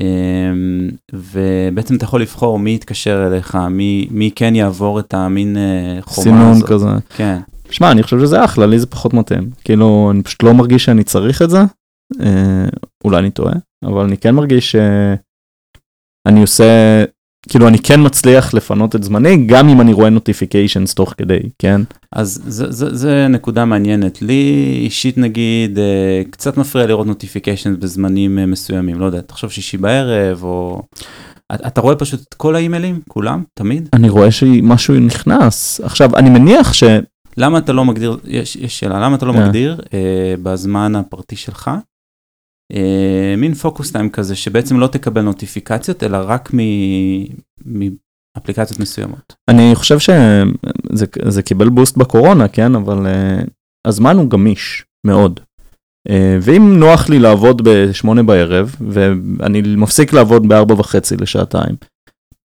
אמ, 0.00 0.90
ובעצם 1.12 1.96
אתה 1.96 2.04
יכול 2.04 2.22
לבחור 2.22 2.58
מי 2.58 2.74
יתקשר 2.74 3.26
אליך, 3.26 3.54
מי, 3.54 4.08
מי 4.10 4.30
כן 4.34 4.54
יעבור 4.54 5.00
את 5.00 5.14
המין 5.14 5.56
אה, 5.56 5.98
חומה 6.02 6.24
סינון 6.24 6.50
הזאת. 6.50 6.68
כזה. 6.68 6.86
כן, 7.16 7.38
שמע, 7.70 7.90
אני 7.90 8.02
חושב 8.02 8.20
שזה 8.20 8.44
אחלה, 8.44 8.66
לי 8.66 8.78
זה 8.78 8.86
פחות 8.86 9.14
מתאים. 9.14 9.50
כאילו, 9.64 10.10
אני 10.10 10.22
פשוט 10.22 10.42
לא 10.42 10.54
מרגיש 10.54 10.84
שאני 10.84 11.04
צריך 11.04 11.42
את 11.42 11.50
זה. 11.50 11.58
אה, 12.20 12.68
אולי 13.04 13.18
אני 13.18 13.30
טועה, 13.30 13.54
אבל 13.84 14.04
אני 14.04 14.16
כן 14.16 14.34
מרגיש 14.34 14.76
שאני 16.26 16.40
עושה, 16.40 17.04
כאילו, 17.48 17.68
אני 17.68 17.78
כן 17.78 18.06
מצליח 18.06 18.54
לפנות 18.54 18.96
את 18.96 19.02
זמני, 19.02 19.46
גם 19.46 19.68
אם 19.68 19.80
אני 19.80 19.92
רואה 19.92 20.10
notifications 20.10 20.94
תוך 20.94 21.14
כדי, 21.16 21.40
כן? 21.58 21.80
אז 22.12 22.42
זה, 22.46 22.72
זה, 22.72 22.94
זה 22.94 23.26
נקודה 23.28 23.64
מעניינת. 23.64 24.22
לי 24.22 24.74
אישית 24.84 25.18
נגיד, 25.18 25.78
אה, 25.78 26.22
קצת 26.30 26.56
מפריע 26.56 26.86
לראות 26.86 27.06
notification 27.06 27.80
בזמנים 27.80 28.38
אה, 28.38 28.46
מסוימים, 28.46 29.00
לא 29.00 29.06
יודע, 29.06 29.20
תחשוב 29.20 29.50
שישי 29.50 29.76
בערב, 29.76 30.44
או... 30.44 30.82
אתה 31.52 31.80
רואה 31.80 31.96
פשוט 31.96 32.20
את 32.28 32.34
כל 32.34 32.54
האימיילים, 32.54 33.00
כולם, 33.08 33.42
תמיד? 33.54 33.88
אני 33.92 34.08
רואה 34.08 34.30
שמשהו 34.30 34.94
נכנס. 34.94 35.80
עכשיו, 35.80 36.16
אני 36.16 36.30
מניח 36.30 36.72
ש... 36.72 36.84
למה 37.38 37.58
אתה 37.58 37.72
לא 37.72 37.84
מגדיר, 37.84 38.18
יש, 38.24 38.56
יש 38.56 38.78
שאלה, 38.78 39.00
למה 39.00 39.16
אתה 39.16 39.26
לא 39.26 39.34
אה. 39.34 39.44
מגדיר 39.46 39.80
אה, 39.94 40.34
בזמן 40.42 40.96
הפרטי 40.96 41.36
שלך, 41.36 41.70
אה, 42.72 43.34
מין 43.38 43.54
פוקוס 43.54 43.92
טיים 43.92 44.10
כזה, 44.10 44.36
שבעצם 44.36 44.80
לא 44.80 44.86
תקבל 44.86 45.20
נוטיפיקציות, 45.20 46.02
אלא 46.02 46.18
רק 46.22 46.50
מ- 46.54 47.24
מאפליקציות 47.64 48.80
מסוימות. 48.80 49.34
אני 49.50 49.74
חושב 49.74 49.98
שזה 49.98 51.06
זה 51.28 51.42
קיבל 51.42 51.68
בוסט 51.68 51.96
בקורונה, 51.96 52.48
כן? 52.48 52.74
אבל 52.74 53.06
uh, 53.06 53.46
הזמן 53.86 54.16
הוא 54.16 54.30
גמיש 54.30 54.84
מאוד. 55.06 55.40
Uh, 56.08 56.12
ואם 56.42 56.78
נוח 56.78 57.08
לי 57.08 57.18
לעבוד 57.18 57.62
בשמונה 57.64 58.22
בערב, 58.22 58.76
ואני 58.90 59.62
מפסיק 59.76 60.12
לעבוד 60.12 60.48
בארבע 60.48 60.74
וחצי 60.74 61.16
לשעתיים, 61.16 61.76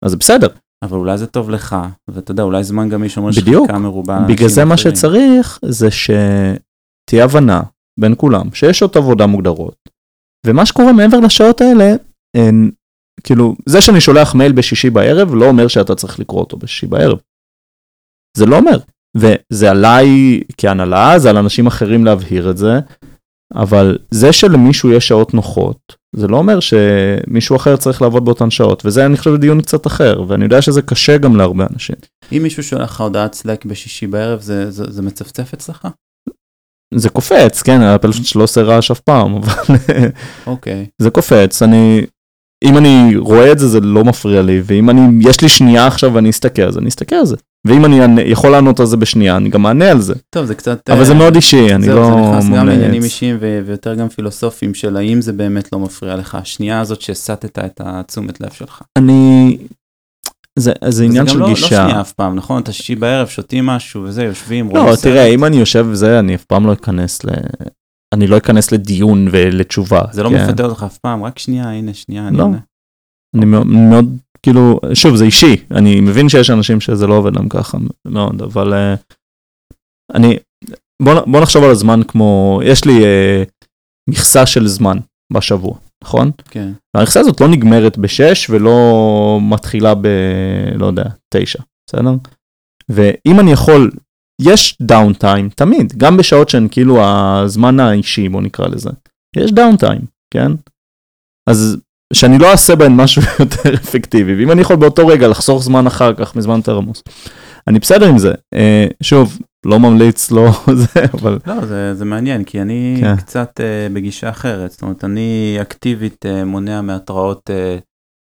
אז 0.05 0.15
בסדר. 0.15 0.49
אבל 0.85 0.99
אולי 0.99 1.19
זה 1.19 1.27
טוב 1.27 1.51
לך, 1.51 1.77
ואתה 2.09 2.31
יודע, 2.31 2.43
אולי 2.43 2.65
זמן 2.65 2.89
גמיש 2.89 3.17
אומר 3.17 3.31
בדיוק. 3.31 3.67
שחלקה 3.67 3.79
מרובה. 3.79 4.19
בגלל 4.19 4.27
לאנשים 4.29 4.49
זה 4.49 4.65
מה. 4.65 4.77
שצריך 4.77 5.59
זה 5.65 5.89
שתהיה 5.91 7.25
הבנה 7.25 7.63
בין 8.01 8.15
כולם, 8.17 8.55
שיש 8.55 8.79
שעות 8.79 8.97
עבודה 8.97 9.27
מוגדרות. 9.27 9.89
ומה 10.47 10.67
שקורה 10.67 10.93
מעבר 10.93 11.21
לשעות 11.21 11.61
האלה, 11.61 11.95
הן, 12.37 12.71
כאילו, 13.25 13.55
זה 13.67 13.81
שאני 13.81 14.01
שולח 14.01 14.35
מייל 14.35 14.53
בשישי 14.53 14.91
בערב 14.91 15.35
לא 15.35 15.49
אומר 15.49 15.69
שאתה 15.69 15.95
צריך 15.95 16.21
לקרוא 16.21 16.41
אותו 16.41 16.57
בשישי 16.57 16.87
בערב. 16.87 17.19
זה 18.37 18.47
לא 18.47 18.57
אומר. 18.57 18.79
וזה 19.17 19.71
עליי 19.71 20.41
כהנהלה, 20.57 21.19
זה 21.19 21.31
על 21.31 21.37
אנשים 21.37 21.67
אחרים 21.67 22.05
להבהיר 22.05 22.51
את 22.51 22.57
זה, 22.57 22.79
אבל 23.55 23.99
זה 24.11 24.33
שלמישהו 24.33 24.91
יש 24.93 25.09
שעות 25.09 25.35
נוחות, 25.35 25.97
זה 26.17 26.29
לא 26.29 26.37
אומר 26.37 26.59
שמישהו 26.61 27.57
אחר 27.57 27.77
צריך 27.77 28.03
לעבוד 28.03 28.25
באותן 28.25 28.51
שעות, 28.51 28.87
וזה 28.87 29.07
אני 29.07 29.17
חושב 29.17 29.37
דיון 29.37 29.61
קצת 29.61 29.87
אחר, 29.87 30.23
ואני 30.29 30.45
יודע 30.45 30.63
שזה 30.63 30.83
קשה 30.83 31.19
גם 31.19 31.37
להרבה 31.37 31.67
אנשים. 31.73 31.97
אם 32.33 32.43
מישהו 32.43 32.63
שולח 32.63 32.91
לך 32.91 33.01
הודעת 33.01 33.35
סלאק 33.35 33.65
בשישי 33.65 34.07
בערב, 34.07 34.41
זה, 34.41 34.71
זה, 34.71 34.85
זה 34.89 35.03
מצפצף 35.03 35.55
אצלך? 35.55 35.89
זה 36.95 37.09
קופץ, 37.09 37.63
כן, 37.63 37.81
הפלאפון 37.81 38.25
שלו 38.25 38.43
עושה 38.43 38.63
רעש 38.63 38.91
אף 38.91 39.01
פעם, 39.01 39.35
אבל 39.35 39.53
אוקיי. 40.47 40.87
זה 40.99 41.11
קופץ, 41.11 41.63
אני, 41.63 42.07
אם 42.65 42.77
אני 42.77 43.17
רואה 43.17 43.53
את 43.53 43.59
זה, 43.59 43.69
זה 43.69 43.81
לא 43.81 44.05
מפריע 44.05 44.43
לי, 44.43 44.61
ואם 44.65 44.91
אני, 44.91 45.29
יש 45.29 45.41
לי 45.41 45.49
שנייה 45.49 45.87
עכשיו 45.87 46.15
ואני 46.15 46.31
אסתכל 46.31 46.73
זה, 46.73 46.79
אני 46.79 46.89
אסתכל 46.89 47.15
על 47.15 47.27
זה. 47.27 47.37
ואם 47.67 47.85
אני 47.85 48.23
יכול 48.23 48.51
לענות 48.51 48.81
על 48.81 48.87
זה 48.87 48.97
בשנייה, 48.97 49.37
אני 49.37 49.49
גם 49.49 49.67
אענה 49.67 49.91
על 49.91 50.01
זה. 50.01 50.15
טוב, 50.31 50.47
זה 50.47 50.55
קצת... 50.55 50.91
אבל 50.91 50.99
אה, 50.99 51.05
זה 51.05 51.15
מאוד 51.15 51.35
אישי, 51.35 51.75
אני 51.75 51.89
לא 51.89 52.05
זה 52.05 52.11
נכנס 52.11 52.45
גם 52.59 52.67
לעניינים. 52.67 53.03
אישיים 53.03 53.39
ויותר 53.41 53.95
גם 53.95 54.09
פילוסופיים 54.09 54.75
של 54.75 54.97
האם 54.97 55.21
זה 55.21 55.33
באמת 55.33 55.73
לא 55.73 55.79
מפריע 55.79 56.17
לך, 56.17 56.35
השנייה 56.35 56.81
הזאת 56.81 57.01
שהסטת 57.01 57.59
את 57.59 57.81
התשומת 57.85 58.41
לב 58.41 58.51
שלך. 58.51 58.83
אני, 58.99 59.59
זה 60.59 60.73
זה 60.89 61.05
עניין 61.05 61.27
זה 61.27 61.31
של 61.33 61.37
גם 61.37 61.41
לא, 61.41 61.49
לא 61.49 61.55
גישה. 61.55 61.67
שנייה 61.69 62.01
אף 62.01 62.13
פעם, 62.13 62.35
נכון? 62.35 62.63
אתה 62.63 62.73
שישי 62.73 62.95
בערב, 62.95 63.29
שותים 63.29 63.67
משהו 63.67 64.03
וזה, 64.03 64.25
יושבים, 64.25 64.71
לא, 64.75 64.93
תראה, 65.03 65.27
אם 65.27 65.45
אני 65.45 65.57
יושב 65.57 65.87
וזה, 65.91 66.19
אני 66.19 66.35
אף 66.35 66.45
פעם 66.45 66.67
לא 66.67 66.73
אכנס 66.73 67.25
ל... 67.25 67.29
אני 68.15 68.27
לא 68.27 68.37
אכנס 68.37 68.73
לדיון 68.73 69.29
ולתשובה. 69.31 70.03
זה 70.13 70.23
לא 70.23 70.29
כן? 70.29 70.45
מפתה 70.45 70.65
אותך 70.65 70.83
אף 70.87 70.99
פעם, 70.99 71.25
רק 71.25 71.39
שנייה, 71.39 71.71
הנה, 71.71 71.95
שנייה, 71.95 72.29
אני 72.29 72.37
לא. 72.37 72.49
אני 73.37 73.45
מאוד, 73.45 74.17
כאילו, 74.43 74.81
שוב, 74.95 75.17
זה 75.17 75.25
אישי, 75.25 75.57
אני 75.71 76.01
מבין 76.01 76.29
שיש 76.29 76.51
אנשים 76.51 76.81
שזה 76.81 77.07
לא 77.07 77.15
עובד 77.15 77.37
להם 77.37 77.49
ככה 77.49 77.79
מאוד, 78.05 78.43
אבל 78.43 78.75
אה, 78.75 78.95
אני, 80.15 80.39
בוא, 81.03 81.15
בוא 81.27 81.41
נחשוב 81.41 81.65
על 81.65 81.71
הזמן 81.71 82.01
כמו, 82.09 82.61
יש 82.65 82.85
לי 82.85 83.05
אה, 83.05 83.43
מכסה 84.11 84.47
של 84.47 84.69
זמן 84.69 84.99
בשבוע, 85.33 85.75
נכון? 86.05 86.31
כן. 86.51 86.73
והמכסה 86.97 87.21
הזאת 87.21 87.41
לא 87.41 87.49
נגמרת 87.49 87.99
בשש 87.99 88.51
ולא 88.51 89.39
מתחילה 89.43 89.95
ב... 89.95 90.07
לא 90.75 90.87
יודע, 90.87 91.05
תשע, 91.35 91.63
בסדר? 91.87 92.11
ואם 92.89 93.41
אני 93.41 93.53
יכול, 93.53 93.91
יש 94.43 94.79
down 94.83 95.13
time, 95.13 95.49
תמיד, 95.49 95.93
גם 95.97 96.17
בשעות 96.17 96.49
שהן 96.49 96.69
כאילו 96.71 97.05
הזמן 97.05 97.81
האישי, 97.81 98.29
בוא 98.29 98.43
נקרא 98.43 98.69
לזה. 98.69 98.91
יש 99.37 99.53
down 99.53 99.77
time, 99.77 100.01
כן? 100.35 100.53
אז 101.51 101.77
שאני 102.13 102.39
לא 102.39 102.51
אעשה 102.51 102.77
בהן 102.77 102.93
משהו 102.93 103.23
יותר 103.41 103.75
אפקטיבי, 103.75 104.35
ואם 104.35 104.53
אני 104.53 104.61
יכול 104.61 104.77
באותו 104.77 105.07
רגע 105.07 105.29
לחסוך 105.29 105.63
זמן 105.63 105.87
אחר 105.87 106.15
כך 106.15 106.37
מזמן 106.37 106.57
יותר 106.57 106.77
עמוס. 106.77 107.03
אני 107.67 107.79
בסדר 107.79 108.09
עם 108.09 108.19
זה. 108.19 108.33
אה, 108.55 108.87
שוב, 109.03 109.39
לא 109.67 109.81
ממליץ, 109.81 110.31
לא 110.31 110.51
זה, 110.83 111.01
אבל 111.15 111.39
לא, 111.47 111.67
זה, 111.67 111.95
זה 111.95 112.05
מעניין, 112.05 112.45
כי 112.45 112.63
אני 112.63 112.97
כן. 113.01 113.17
קצת 113.17 113.61
uh, 113.61 113.93
בגישה 113.93 114.31
אחרת, 114.31 114.71
זאת 114.71 114.83
אומרת, 114.83 115.05
אני 115.05 115.59
אקטיבית 115.61 116.25
uh, 116.25 116.45
מונע 116.45 116.81
מהתראות 116.81 117.51
uh, 117.51 117.81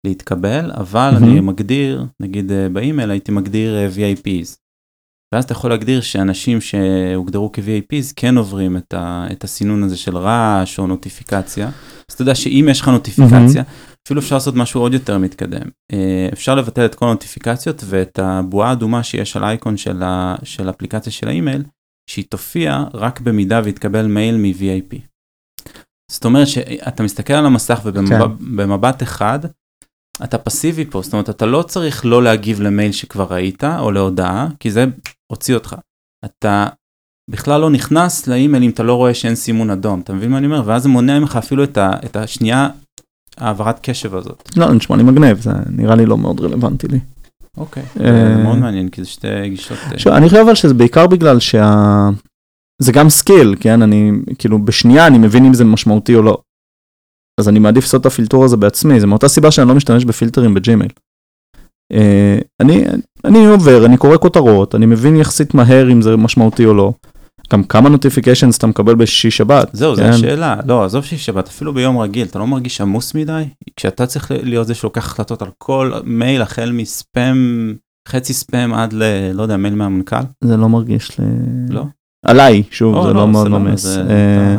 להתקבל, 0.07 0.71
אבל 0.71 1.11
מהמם. 1.13 1.31
אני 1.31 1.39
מגדיר, 1.39 2.05
נגיד 2.19 2.51
uh, 2.51 2.53
באימייל 2.73 3.11
הייתי 3.11 3.31
מגדיר 3.31 3.75
uh, 3.75 3.97
VIPs. 3.97 4.68
ואז 5.33 5.43
אתה 5.43 5.53
יכול 5.53 5.69
להגדיר 5.69 6.01
שאנשים 6.01 6.61
שהוגדרו 6.61 7.51
כ-VIPs 7.53 8.13
כן 8.15 8.37
עוברים 8.37 8.77
את, 8.77 8.93
ה, 8.93 9.27
את 9.31 9.43
הסינון 9.43 9.83
הזה 9.83 9.97
של 9.97 10.17
רעש 10.17 10.79
או 10.79 10.87
נוטיפיקציה. 10.87 11.67
אז 12.09 12.13
אתה 12.13 12.21
יודע 12.21 12.35
שאם 12.35 12.67
יש 12.71 12.81
לך 12.81 12.87
נוטיפיקציה, 12.87 13.63
אפילו 14.07 14.21
אפשר 14.21 14.35
לעשות 14.35 14.55
משהו 14.55 14.81
עוד 14.81 14.93
יותר 14.93 15.17
מתקדם. 15.17 15.67
אה, 15.93 16.29
אפשר 16.33 16.55
לבטל 16.55 16.85
את 16.85 16.95
כל 16.95 17.05
הנוטיפיקציות 17.05 17.83
ואת 17.85 18.19
הבועה 18.19 18.69
האדומה 18.69 19.03
שיש 19.03 19.35
על 19.35 19.43
האייקון 19.43 19.77
של, 19.77 20.03
של 20.43 20.69
אפליקציה 20.69 21.11
של 21.11 21.27
האימייל, 21.27 21.63
שהיא 22.09 22.25
תופיע 22.29 22.83
רק 22.93 23.19
במידה 23.19 23.61
ויתקבל 23.63 24.07
מייל 24.07 24.37
מ-VIP. 24.37 24.97
זאת 26.11 26.25
אומרת 26.25 26.47
שאתה 26.47 27.03
מסתכל 27.03 27.33
על 27.33 27.45
המסך 27.45 27.79
ובמבט 27.83 29.03
אחד, 29.03 29.39
אתה 30.23 30.37
פסיבי 30.37 30.85
פה, 30.85 31.01
זאת 31.01 31.13
אומרת 31.13 31.29
אתה 31.29 31.45
לא 31.45 31.61
צריך 31.61 32.05
לא 32.05 32.23
להגיב 32.23 32.61
למייל 32.61 32.91
שכבר 32.91 33.27
ראית 33.33 33.63
או 33.63 33.91
להודעה, 33.91 34.47
כי 34.59 34.71
זה 34.71 34.85
הוציא 35.31 35.55
אותך. 35.55 35.75
אתה 36.25 36.67
בכלל 37.29 37.61
לא 37.61 37.69
נכנס 37.69 38.27
לאימייל 38.27 38.63
אם 38.63 38.69
אתה 38.69 38.83
לא 38.83 38.93
רואה 38.93 39.13
שאין 39.13 39.35
סימון 39.35 39.69
אדום, 39.69 39.99
אתה 39.99 40.13
מבין 40.13 40.31
מה 40.31 40.37
אני 40.37 40.45
אומר? 40.45 40.61
ואז 40.65 40.83
זה 40.83 40.89
מונע 40.89 41.19
ממך 41.19 41.35
אפילו 41.35 41.63
את, 41.63 41.77
ה, 41.77 41.91
את 42.05 42.15
השנייה 42.15 42.69
העברת 43.37 43.79
קשב 43.81 44.15
הזאת. 44.15 44.49
לא, 44.55 44.73
נשמע 44.73 44.97
לי 44.97 45.03
מגניב, 45.03 45.41
זה 45.41 45.51
נראה 45.69 45.95
לי 45.95 46.05
לא 46.05 46.17
מאוד 46.17 46.39
רלוונטי 46.39 46.87
לי. 46.87 46.99
אוקיי, 47.57 47.83
אה, 47.83 48.35
זה 48.35 48.43
מאוד 48.43 48.57
מעניין, 48.57 48.89
כי 48.89 49.03
זה 49.03 49.09
שתי 49.09 49.49
גישות. 49.49 49.77
אה, 50.07 50.17
אני 50.17 50.29
חושב 50.29 50.41
אבל 50.41 50.55
שזה 50.55 50.73
בעיקר 50.73 51.07
בגלל 51.07 51.39
שה... 51.39 52.09
זה 52.81 52.91
גם 52.91 53.09
skill, 53.09 53.55
כן? 53.59 53.81
אני, 53.81 54.11
כאילו, 54.37 54.65
בשנייה 54.65 55.07
אני 55.07 55.17
מבין 55.17 55.45
אם 55.45 55.53
זה 55.53 55.65
משמעותי 55.65 56.15
או 56.15 56.21
לא. 56.21 56.37
אז 57.39 57.49
אני 57.49 57.59
מעדיף 57.59 57.83
לעשות 57.83 58.01
את 58.01 58.05
הפילטור 58.05 58.45
הזה 58.45 58.57
בעצמי, 58.57 58.99
זה 58.99 59.07
מאותה 59.07 59.27
סיבה 59.27 59.51
שאני 59.51 59.67
לא 59.67 59.75
משתמש 59.75 60.05
בפילטרים 60.05 60.53
ב 60.53 60.59
Gmail. 60.59 60.91
אה, 61.93 62.43
אני, 62.59 62.83
אני 63.25 63.45
עובר, 63.45 63.85
אני 63.85 63.97
קורא 63.97 64.17
כותרות, 64.17 64.75
אני 64.75 64.85
מבין 64.85 65.15
יחסית 65.15 65.53
מהר 65.53 65.91
אם 65.91 66.01
זה 66.01 66.15
משמעותי 66.17 66.65
או 66.65 66.73
לא. 66.73 66.93
גם 67.53 67.63
כמה 67.63 67.89
notifications 67.89 68.57
אתה 68.57 68.67
מקבל 68.67 68.95
בשישי 68.95 69.31
שבת. 69.31 69.69
זהו, 69.73 69.95
זו 69.95 70.01
כן? 70.01 70.09
השאלה. 70.09 70.55
לא, 70.65 70.85
עזוב 70.85 71.03
שישי 71.05 71.25
שבת, 71.25 71.47
אפילו 71.47 71.73
ביום 71.73 71.97
רגיל, 71.99 72.27
אתה 72.27 72.39
לא 72.39 72.47
מרגיש 72.47 72.81
עמוס 72.81 73.15
מדי? 73.15 73.43
כשאתה 73.75 74.05
צריך 74.05 74.31
להיות 74.43 74.67
זה 74.67 74.73
שלוקח 74.75 75.05
החלטות 75.05 75.41
על 75.41 75.47
כל 75.57 75.91
מייל, 76.03 76.41
החל 76.41 76.71
מספאם, 76.73 77.73
חצי 78.07 78.33
ספאם 78.33 78.73
עד 78.73 78.93
ל... 78.93 79.03
לא 79.33 79.41
יודע, 79.43 79.57
מייל 79.57 79.75
מהמנכ"ל? 79.75 80.15
זה 80.43 80.57
לא 80.57 80.69
מרגיש 80.69 81.19
לי... 81.19 81.25
לא? 81.69 81.83
עליי, 82.25 82.63
שוב, 82.71 83.07
זה 83.07 83.13
לא 83.13 83.27
מאוד 83.27 83.47
סבבה, 83.47 83.59
ממס. 83.59 83.81
זה- 83.81 84.01
אה, 84.09 84.55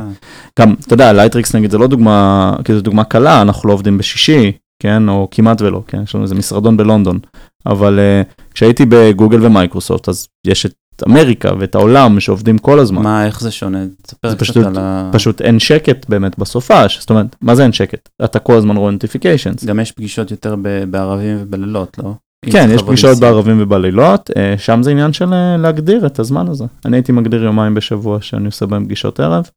גם, 0.60 0.74
אתה 0.86 0.94
יודע, 0.94 1.12
Lightricks 1.12 1.54
נגיד 1.54 1.70
זה 1.70 1.78
לא 1.78 1.86
דוגמה, 1.86 2.52
כי 2.64 2.74
זו 2.74 2.80
דוגמה 2.80 3.04
קלה, 3.04 3.42
אנחנו 3.42 3.68
לא 3.68 3.74
עובדים 3.74 3.98
בשישי, 3.98 4.52
כן, 4.80 5.08
או 5.08 5.28
כמעט 5.30 5.62
ולא, 5.62 5.82
כן, 5.86 6.02
יש 6.02 6.14
לנו 6.14 6.24
איזה 6.24 6.34
משרדון 6.34 6.76
בלונדון. 6.76 7.18
אבל 7.66 7.98
אה, 7.98 8.50
כשהייתי 8.54 8.84
ב 8.88 8.96
Google 8.96 9.44
ו 9.46 9.52
Microsoft, 9.52 10.08
אז 10.08 10.28
יש 10.46 10.66
את 10.66 10.72
אמריקה 11.08 11.50
ואת 11.58 11.74
העולם 11.74 12.20
שעובדים 12.20 12.58
כל 12.58 12.78
הזמן. 12.78 13.02
מה, 13.02 13.26
איך 13.26 13.40
זה 13.40 13.50
שונה? 13.50 13.78
תספר 14.02 14.28
זה 14.30 14.36
קצת 14.36 14.42
פשוט- 14.44 14.66
על 14.66 14.78
ה... 14.78 15.10
פשוט 15.12 15.40
אין 15.42 15.58
שקט 15.58 16.08
באמת 16.08 16.38
בסופש, 16.38 16.98
זאת 17.00 17.10
אומרת, 17.10 17.36
מה 17.40 17.54
זה 17.54 17.62
אין 17.62 17.72
שקט? 17.72 18.08
אתה 18.24 18.38
כל 18.38 18.54
הזמן 18.54 18.76
רואה 18.76 18.90
notifications. 18.92 19.64
גם 19.64 19.80
יש 19.80 19.92
פגישות 19.92 20.30
יותר 20.30 20.56
בערבים 20.90 21.36
ובלילות, 21.40 21.98
לא? 22.04 22.12
כן, 22.50 22.68
יש 22.72 22.82
פגישות. 22.82 23.18
בערבים 23.20 23.56
ובלילות, 23.62 24.30
אה, 24.36 24.54
שם 24.58 24.82
זה 24.82 24.90
עניין 24.90 25.12
של 25.12 25.32
אה, 25.32 25.56
להגדיר 25.56 26.06
את 26.06 26.18
הזמן 26.18 26.48
הזה. 26.48 26.64
אני 26.84 26.96
הייתי 26.96 27.12
מגדיר 27.12 27.42
יומיים 27.44 27.74
בשבוע 27.74 28.18
שאני 28.20 28.46
עושה 28.46 28.66
בהם 28.66 28.84
פגישות 28.84 29.20
ערב, 29.20 29.48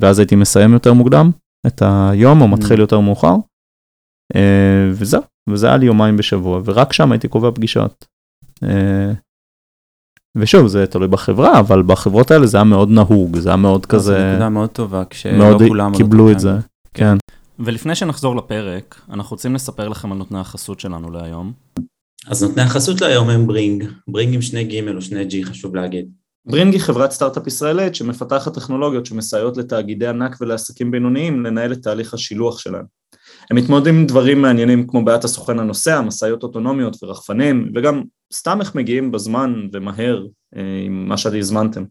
ואז 0.00 0.18
הייתי 0.18 0.36
מסיים 0.36 0.72
יותר 0.72 0.92
מוקדם 0.92 1.30
את 1.66 1.82
היום, 1.86 2.40
או 2.40 2.48
מתחיל 2.48 2.76
Mm. 2.76 2.80
יותר 2.80 3.00
מאוחר, 3.00 3.34
וזהו, 4.92 5.22
וזה 5.48 5.66
היה 5.66 5.76
לי 5.76 5.86
יומיים 5.86 6.16
בשבוע, 6.16 6.60
ורק 6.64 6.92
שם 6.92 7.12
הייתי 7.12 7.28
קובע 7.28 7.50
פגישות. 7.50 8.06
אה, 8.62 9.12
ושוב, 10.36 10.66
זה 10.66 10.86
תלוי 10.86 11.08
בחברה, 11.08 11.60
אבל 11.60 11.82
בחברות 11.82 12.30
האלה 12.30 12.46
זה 12.46 12.56
היה 12.56 12.64
מאוד 12.64 12.90
נהוג, 12.90 13.38
זה 13.38 13.48
היה 13.48 13.56
מאוד 13.56 13.82
זו 13.82 13.88
כזה, 13.88 14.30
נקודה 14.30 14.48
מאוד 14.48 14.70
טובה, 14.70 15.04
כשלא 15.10 15.38
מאוד 15.38 15.62
כולם... 15.68 15.90
על 15.90 15.96
קיבלו 15.96 16.32
את 16.32 16.40
זה, 16.40 16.48
טיימינג. 16.48 16.64
כן. 16.94 17.16
ולפני 17.58 17.94
שנחזור 17.94 18.36
לפרק, 18.36 19.00
אנחנו 19.10 19.30
רוצים 19.30 19.54
לספר 19.54 19.88
לכם 19.88 20.12
על 20.12 20.18
נותני 20.18 20.38
החסות 20.38 20.80
שלנו 20.80 21.10
להיום. 21.10 21.52
אז 22.26 22.42
נותני 22.42 22.62
החסות 22.62 23.00
להיום 23.00 23.30
הם 23.30 23.46
Bringg, 23.46 23.84
Bringg 24.08 24.34
עם 24.34 24.42
שני 24.42 24.64
ג' 24.64 24.88
או 24.96 25.02
שני 25.02 25.24
G, 25.24 25.44
חשוב 25.44 25.76
להגיד. 25.76 26.08
Bringg 26.46 26.72
היא 26.72 26.80
חברת 26.80 27.10
סטארט-אפ 27.10 27.46
ישראלית 27.46 27.94
שמפתחת 27.94 28.54
טכנולוגיות 28.54 29.06
שמסייעות 29.06 29.56
לתאגידי 29.56 30.06
ענק 30.06 30.36
ולעסקים 30.40 30.90
בינוניים 30.90 31.46
לנהל 31.46 31.72
את 31.72 31.82
תהליך 31.82 32.14
השילוח 32.14 32.58
שלהם. 32.58 32.84
הם 33.50 33.56
מתמודדים 33.56 33.96
עם 33.96 34.06
דברים 34.06 34.42
מעניינים 34.42 34.86
כמו 34.86 35.04
בעיית 35.04 35.24
הסוכן 35.24 35.58
הנוסע, 35.58 36.00
משאיות 36.00 36.42
אוטונומיות 36.42 37.02
ורחפנים, 37.02 37.72
וגם 37.74 38.02
סתם 38.32 38.60
איך 38.60 38.74
מגיעים 38.74 39.12
בזמן 39.12 39.54
ומהר 39.72 40.26
אה, 40.56 40.62
עם 40.84 41.08
מה 41.08 41.16
שהזמנתם. 41.16 41.84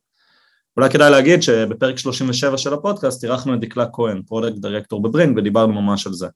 אולי 0.77 0.89
כדאי 0.89 1.11
להגיד 1.11 1.43
שבפרק 1.43 1.97
37 1.97 2.57
של 2.57 2.73
הפודקאסט 2.73 3.23
אירחנו 3.23 3.53
את 3.53 3.59
דקלה 3.59 3.85
כהן, 3.93 4.21
product 4.27 4.57
director 4.57 5.01
ב 5.01 5.06
Bringg, 5.06 5.37
ודיברנו 5.37 5.81
ממש 5.81 6.07
על 6.07 6.13
זה. 6.13 6.27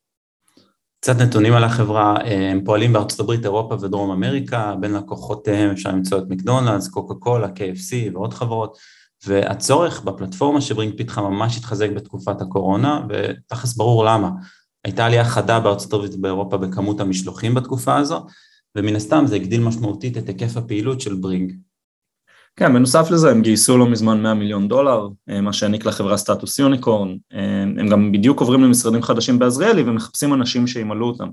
קצת 0.99 1.21
נתונים 1.21 1.53
על 1.53 1.63
החברה, 1.63 2.17
אה, 2.21 2.51
הם 2.51 2.63
פועלים 2.65 2.93
בארצות 2.93 3.19
הברית, 3.19 3.43
אירופה 3.43 3.75
ודרום 3.75 4.11
אמריקה, 4.11 4.75
בין 4.79 4.93
לקוחותיהם 4.93 5.71
אפשר 5.71 5.89
למצוא 5.89 6.17
את 6.17 6.23
McDonald's, 6.29 6.87
Coca 6.87 7.13
Cola, 7.13 7.47
KFC 7.47 8.13
ועוד 8.13 8.33
חברות, 8.33 8.77
והצורך 9.25 10.01
בפלטפורמה 10.01 10.61
ש 10.61 10.70
Bringg 10.70 10.97
פיתחה 10.97 11.21
ממש 11.21 11.57
התחזק 11.57 11.89
בתקופת 11.89 12.41
הקורונה, 12.41 13.01
ותכלס 13.09 13.75
ברור 13.75 14.05
למה. 14.05 14.29
הייתה 14.87 15.05
עלייה 15.05 15.25
חדה 15.25 15.59
בארצות 15.59 15.93
הברית 15.93 16.13
ובאירופה 16.13 16.57
בכמות 16.57 16.99
המשלוחים 16.99 17.53
בתקופה 17.53 17.97
הזו, 17.97 18.25
ומן 18.77 18.95
הסתם 18.95 19.23
זה 19.27 19.35
הגדיל 19.35 19.61
משמעותית 19.61 20.17
את 20.17 20.27
היקף 20.27 20.57
הפעילות 20.57 21.01
של 21.01 21.15
Bringg. 21.15 21.53
כן, 22.55 22.73
בנוסף 22.73 23.11
לזה 23.11 23.31
הם 23.31 23.41
גייסו 23.41 23.77
לא 23.77 23.89
מזמן 23.89 24.23
100 24.23 24.33
מיליון 24.33 24.67
דולר, 24.67 25.07
אה, 25.29 25.41
מה 25.41 25.53
שהעניק 25.53 25.85
לחברה 25.85 26.17
סטטוס 26.17 26.59
unicorn, 26.59 27.15
אה, 27.33 27.61
הם 27.61 27.87
גם 27.89 28.11
בדיוק 28.11 28.39
עוברים 28.39 28.63
למשרדים 28.63 29.01
חדשים 29.01 29.39
בעזריאלי 29.39 29.81
ומחפשים 29.81 30.33
אנשים 30.33 30.67
שימלאו 30.67 31.07
אותם. 31.07 31.29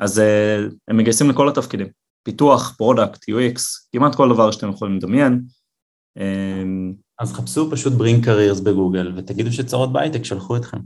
אז 0.00 0.18
אה, 0.18 0.58
הם 0.88 0.96
מגייסים 0.96 1.30
לכל 1.30 1.48
התפקידים, 1.48 1.86
פיתוח, 2.22 2.74
product, 2.78 3.24
UX, 3.30 3.60
כמעט 3.92 4.14
כל 4.14 4.28
דבר 4.28 4.50
שאתם 4.50 4.70
יכולים 4.70 4.96
לדמיין. 4.96 5.42
אז 7.18 7.32
חפשו 7.32 7.70
פשוט 7.70 7.92
Bringg 7.92 8.24
careers 8.24 8.60
ב 8.60 8.66
Google, 8.66 9.12
ותגידו 9.16 9.52
שצרות 9.52 9.92
בהייטק 9.92 10.24
שלחו 10.24 10.56
אתכם. 10.56 10.78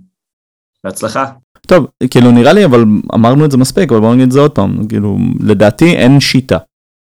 בהצלחה. 0.87 1.24
טוב, 1.66 1.87
כאילו 2.11 2.30
נראה 2.30 2.53
לי, 2.53 2.64
אבל 2.64 2.84
אמרנו 3.14 3.45
את 3.45 3.51
זה 3.51 3.57
מספיק, 3.57 3.93
אבל 3.93 4.01
בואו 4.01 4.14
נגיד 4.14 4.26
את 4.26 4.32
זה 4.32 4.41
עוד 4.41 4.51
פעם, 4.51 4.87
כאילו, 4.89 5.18
לדעתי 5.41 5.95
אין 5.95 6.20
שיטה. 6.20 6.59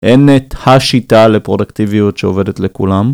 אין 0.03 0.29
את 0.35 0.55
השיטה 0.65 1.27
לפרודקטיביות 1.27 2.17
שעובדת 2.17 2.59
לכולם. 2.59 3.13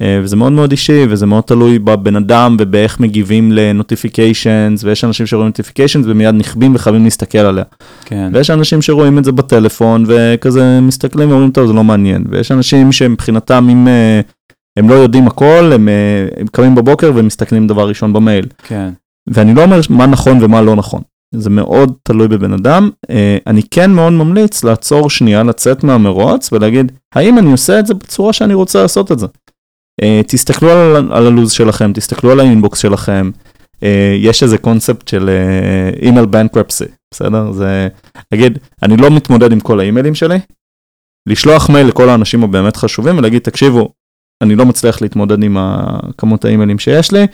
אה, 0.00 0.20
וזה 0.22 0.36
מאוד 0.36 0.52
מאוד 0.52 0.70
אישי, 0.70 1.06
וזה 1.08 1.26
מאוד 1.26 1.42
תלוי 1.42 1.78
בבן 1.78 2.16
אדם 2.16 2.56
ובאיך 2.60 3.00
מגיבים 3.00 3.52
לנוטיפיקיישנס, 3.52 4.84
ויש 4.84 5.04
אנשים 5.04 5.26
שרואים 5.26 5.46
נוטיפיקיישנס 5.46 6.06
ומיד 6.08 6.34
נכבים 6.34 6.74
וחייבים 6.74 7.04
להסתכל 7.04 7.38
עליה. 7.38 7.64
כן. 8.04 8.30
ויש 8.34 8.50
אנשים 8.50 8.82
שרואים 8.82 9.18
את 9.18 9.24
זה 9.24 9.32
בטלפון 9.32 10.04
וכזה 10.06 10.80
מסתכלים 10.80 11.30
ואומרים 11.30 11.50
טוב 11.50 11.66
זה 11.66 11.72
לא 11.72 11.84
מעניין 11.84 12.24
ויש 12.30 12.52
אנשים 12.52 12.92
שמבחינתם 12.92 13.68
אם 13.70 13.88
אה, 13.88 14.20
הם 14.78 14.88
לא 14.88 14.94
יודעים 14.94 15.26
הכל 15.26 15.70
הם, 15.74 15.88
אה, 15.88 16.26
הם 16.36 16.46
קמים 16.46 16.74
בבוקר 16.74 17.12
ומסתכלים 17.14 17.66
דבר 17.66 17.88
ראשון 17.88 18.12
במייל 18.12 18.46
כן. 18.62 18.90
ואני 19.26 19.54
לא 19.54 19.62
אומר 19.64 19.80
מה 19.90 20.06
נכון 20.06 20.38
ומה 20.42 20.62
לא 20.62 20.76
נכון. 20.76 21.02
זה 21.34 21.50
מאוד 21.50 21.92
תלוי 22.02 22.28
בבן 22.28 22.52
אדם. 22.52 22.90
אה, 23.10 23.38
אני 23.46 23.62
כן 23.70 23.90
מאוד 23.90 24.12
ממליץ 24.12 24.64
לעצור 24.64 25.10
שנייה 25.10 25.42
לצאת 25.42 25.84
מהמרוץ 25.84 26.52
ולהגיד 26.52 26.92
האם 27.14 27.38
אני 27.38 27.52
עושה 27.52 27.78
את 27.78 27.86
זה 27.86 27.94
בצורה 27.94 28.32
שאני 28.32 28.54
רוצה 28.54 28.82
לעשות 28.82 29.12
את 29.12 29.18
זה. 29.18 29.26
אה, 30.02 30.20
תסתכלו 30.26 30.70
על, 30.70 31.12
על 31.12 31.26
הלו"ז 31.26 31.52
שלכם 31.52 31.92
תסתכלו 31.92 32.30
על 32.30 32.40
ה 32.40 32.46
inbox 32.46 32.78
שלכם. 32.78 33.30
אה, 33.82 34.16
יש 34.18 34.42
איזה 34.42 34.58
קונספט 34.58 35.08
של 35.08 35.30
email 36.02 36.26
bankruptcy 36.26 36.84
בסדר? 37.14 37.52
זה 37.52 37.88
להגיד 38.32 38.58
אני 38.82 38.96
לא 38.96 39.10
מתמודד 39.10 39.52
עם 39.52 39.60
כל 39.60 39.80
האימיילים 39.80 40.14
שלי. 40.14 40.38
לשלוח 41.28 41.70
מייל 41.70 41.86
לכל 41.86 42.08
האנשים 42.08 42.44
הבאמת 42.44 42.76
חשובים 42.76 43.18
ולהגיד 43.18 43.42
תקשיבו 43.42 43.92
אני 44.42 44.56
לא 44.56 44.66
מצליח 44.66 45.02
להתמודד 45.02 45.42
עם 45.42 45.56
כמות 46.18 46.44
האימיילים 46.44 46.78
שיש 46.78 47.12
לי 47.12 47.26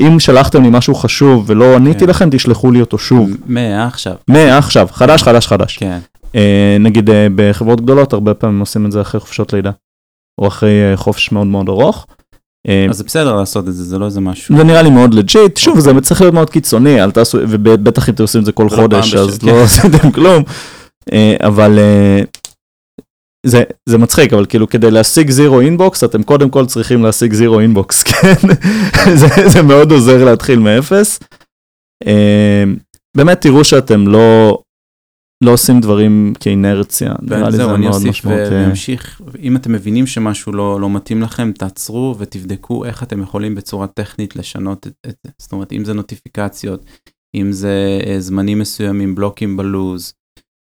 אם 0.00 0.20
שלחתם 0.20 0.62
לי 0.62 0.68
משהו 0.72 0.94
חשוב 0.94 1.44
ולא 1.46 1.76
עניתי 1.76 2.00
כן. 2.00 2.06
לכם 2.06 2.28
תשלחו 2.30 2.70
לי 2.70 2.80
אותו 2.80 2.98
שוב 2.98 3.30
מעכשיו. 3.46 4.14
מעכשיו 4.28 4.88
חדש 4.92 5.22
חדש 5.22 5.46
חדש 5.46 5.76
כן. 5.76 5.98
אה, 6.34 6.76
נגיד 6.80 7.10
אה, 7.10 7.26
בחברות 7.34 7.80
גדולות 7.80 8.12
הרבה 8.12 8.34
פעמים 8.34 8.60
עושים 8.60 8.86
את 8.86 8.92
זה 8.92 9.00
אחרי 9.00 9.20
חופשות 9.20 9.52
לידה 9.52 9.70
או 10.40 10.48
אחרי 10.48 10.90
אה, 10.90 10.96
חופש 10.96 11.32
מאוד 11.32 11.46
מאוד 11.46 11.68
ארוך. 11.68 12.06
אה, 12.68 12.86
אז 12.90 12.96
זה 12.96 13.04
בסדר 13.04 13.36
לעשות 13.36 13.68
את 13.68 13.74
זה, 13.74 13.84
זה 13.84 13.98
לא 13.98 14.06
איזה 14.06 14.20
משהו. 14.20 14.56
זה 14.56 14.64
נראה 14.64 14.82
לי 14.82 14.90
מאוד 14.90 15.14
לג'יט, 15.14 15.56
שוב 15.56 15.80
זה 15.80 16.00
צריך 16.00 16.20
להיות 16.20 16.34
מאוד 16.34 16.50
קיצוני, 16.50 17.02
אל 17.02 17.10
תעשו, 17.10 17.38
ובטח 17.48 18.08
אם 18.08 18.14
אתם 18.14 18.22
עושים 18.22 18.40
את 18.40 18.46
זה 18.46 18.52
כל 18.52 18.68
חודש, 18.68 19.14
אז 19.14 19.42
לא. 19.42 19.60
עשיתם 19.64 20.10
כלום, 20.10 20.42
אה, 21.12 21.36
אבל 21.40 21.78
אה, 21.78 22.20
זה, 23.44 23.62
זה 23.88 23.98
מצחיק, 23.98 24.32
אבל 24.32 24.46
כאילו 24.46 24.68
כדי 24.68 24.90
להשיג 24.90 25.30
zero 25.30 25.60
inbox, 25.60 26.04
אתם 26.04 26.22
קודם 26.22 26.50
כל 26.50 26.66
צריכים 26.66 27.02
להשיג 27.02 27.32
zero 27.32 27.60
inbox, 27.60 28.02
כן? 28.08 28.48
זה, 29.14 29.26
זה 29.48 29.62
מאוד 29.62 29.92
עוזר 29.92 30.24
להתחיל 30.24 30.58
מאפס. 30.58 31.20
אה, 32.06 32.64
באמת 33.16 33.40
תראו 33.40 33.64
שאתם 33.64 34.06
לא, 34.06 34.58
לא 35.44 35.50
עושים 35.50 35.80
דברים 35.80 36.32
מאינרציה, 36.40 37.14
נראה 37.22 37.44
לי 37.44 37.50
זה 37.50 37.56
זהו, 37.56 37.74
אני 37.74 37.80
מאוד 37.80 37.94
אוסיף 37.94 38.08
משמעותי. 38.08 38.54
ואמשיך, 38.54 39.20
אם 39.38 39.56
אתם 39.56 39.72
מבינים 39.72 40.06
שמשהו 40.06 40.52
לא, 40.52 40.80
לא 40.80 40.90
מתאים 40.90 41.22
לכם, 41.22 41.52
תעצרו 41.52 42.16
ותבדקו 42.18 42.84
איך 42.84 43.02
אתם 43.02 43.22
יכולים 43.22 43.54
בצורה 43.54 43.86
טכנית 43.86 44.36
לשנות 44.36 44.86
את 44.86 44.92
את 45.06 45.14
זה. 45.24 45.32
זאת 45.38 45.52
אומרת, 45.52 45.72
אם 45.72 45.84
זה 45.84 45.92
נוטיפיקציות, 45.92 46.84
אם 47.34 47.52
זה 47.52 48.00
אה, 48.06 48.20
זמנים 48.20 48.58
מסוימים, 48.58 49.14
בלוקים 49.14 49.56
בלו"ז, 49.56 50.12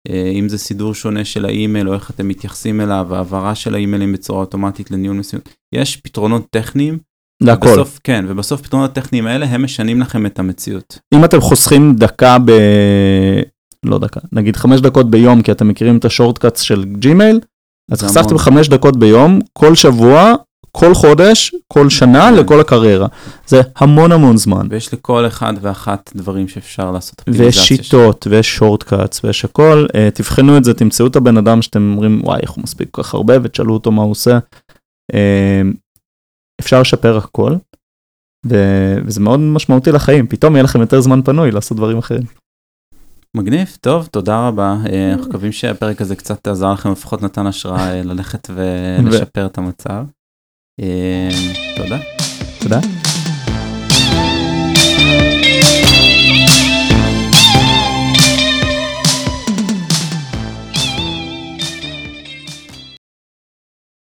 אם 0.09 0.49
זה 0.49 0.59
סידור 0.59 0.95
שונה 0.95 1.25
של 1.25 1.45
האימייל, 1.45 1.89
או 1.89 1.95
איך 1.95 2.11
אתם 2.11 2.29
מתייחסים 2.29 2.81
אליו, 2.81 3.15
העברה 3.15 3.55
של 3.55 3.75
האימיילים 3.75 4.13
בצורה 4.13 4.41
אוטומטית 4.41 4.91
לניהול 4.91 5.17
מסוים. 5.17 5.43
יש 5.75 5.97
פתרונות 5.97 6.47
טכניים, 6.51 6.99
להכל. 7.43 7.69
ובסוף, 7.69 8.01
כן, 8.05 8.25
ובסוף 8.29 8.61
הפתרונות 8.61 8.91
הטכניים 8.91 9.27
האלה, 9.27 9.47
הם 9.47 9.65
משנים 9.65 10.01
לכם 10.01 10.27
את 10.27 10.39
המציאות. 10.39 10.99
אם 11.15 11.25
אתם 11.25 11.41
חוסכים 11.41 11.95
דקה 11.95 12.39
ב... 12.45 12.51
לא 13.87 13.99
דקה, 13.99 14.21
נגיד 14.33 14.57
חמש 14.57 14.81
דקות 14.81 15.11
ביום, 15.11 15.43
כי 15.43 15.53
אתם 15.53 15.69
מכירים 15.69 15.97
את 15.97 16.05
השורטקאטס 16.05 16.61
של 16.61 16.85
ג'ימייל, 16.85 17.41
אז 17.93 18.03
חסכתם. 18.03 18.39
חמש 18.39 18.69
דקות 18.69 18.97
ביום, 18.97 19.39
כל 19.53 19.75
שבוע, 19.75 20.35
כל 20.77 20.95
חודש, 20.95 21.55
כל 21.69 21.91
שנה, 21.91 22.31
כן. 22.31 22.35
לכל 22.35 22.61
הקריירה. 22.61 23.07
זה 23.47 23.61
המון 23.77 24.13
המון 24.13 24.37
זמן. 24.37 24.67
ויש 24.71 24.95
לכל 24.95 25.27
אחד 25.27 25.53
ואחת 25.61 26.11
דברים 26.15 26.49
שאפשר 26.49 26.91
לעשות. 26.91 27.23
ויש 27.29 27.59
שיטות, 27.59 28.27
ויש 28.31 28.57
שורטקאטס, 28.57 29.25
ויש 29.25 29.45
הכל. 29.45 29.87
אה, 29.95 30.09
תבחנו 30.15 30.57
את 30.57 30.65
זה, 30.65 30.75
תמצאו 30.75 31.07
את 31.07 31.17
הבן 31.17 31.37
אדם 31.37 31.63
שאתם 31.63 31.93
אומרים, 31.93 32.21
וואי, 32.25 32.41
איך 32.43 32.51
הוא 32.51 32.63
מספיק 32.63 32.89
כל 32.91 33.03
כך 33.03 33.15
הרבה, 33.15 33.35
ותשאלו 33.43 33.75
אותו 33.75 33.91
מה 33.91 34.03
הוא 34.03 34.11
עושה. 34.11 34.39
אה, 35.15 35.63
אפשר 36.61 36.81
לשפר 36.81 37.17
הכל, 37.17 37.53
ו- 38.47 38.97
וזה 39.05 39.21
מאוד 39.21 39.41
משמעותי 39.41 39.93
לחיים. 39.93 40.27
פתאום 40.27 40.55
יהיה 40.55 40.63
לכם 40.63 40.81
יותר 40.81 41.01
זמן 41.01 41.23
פנוי 41.23 41.51
לעשות 41.51 41.77
דברים 41.77 41.99
אחרים. 41.99 42.23
מגניב, 43.37 43.77
טוב, 43.81 44.07
תודה 44.07 44.49
רבה. 44.49 44.77
אה, 44.93 45.13
אנחנו 45.13 45.29
מקווים 45.29 45.53
שהפרק 45.53 46.01
הזה 46.01 46.17
קצת 46.17 46.47
עזר 46.49 46.73
לכם, 46.73 46.93
לפחות 46.93 47.23
נתן 47.23 47.47
השראה 47.47 47.99
אה, 47.99 48.03
ללכת 48.03 48.51
ולשפר 48.55 49.47
את 49.47 49.59
המצב. 49.59 50.05
אה, 50.81 51.29
תודה. 51.77 51.99
תודה. 52.61 52.81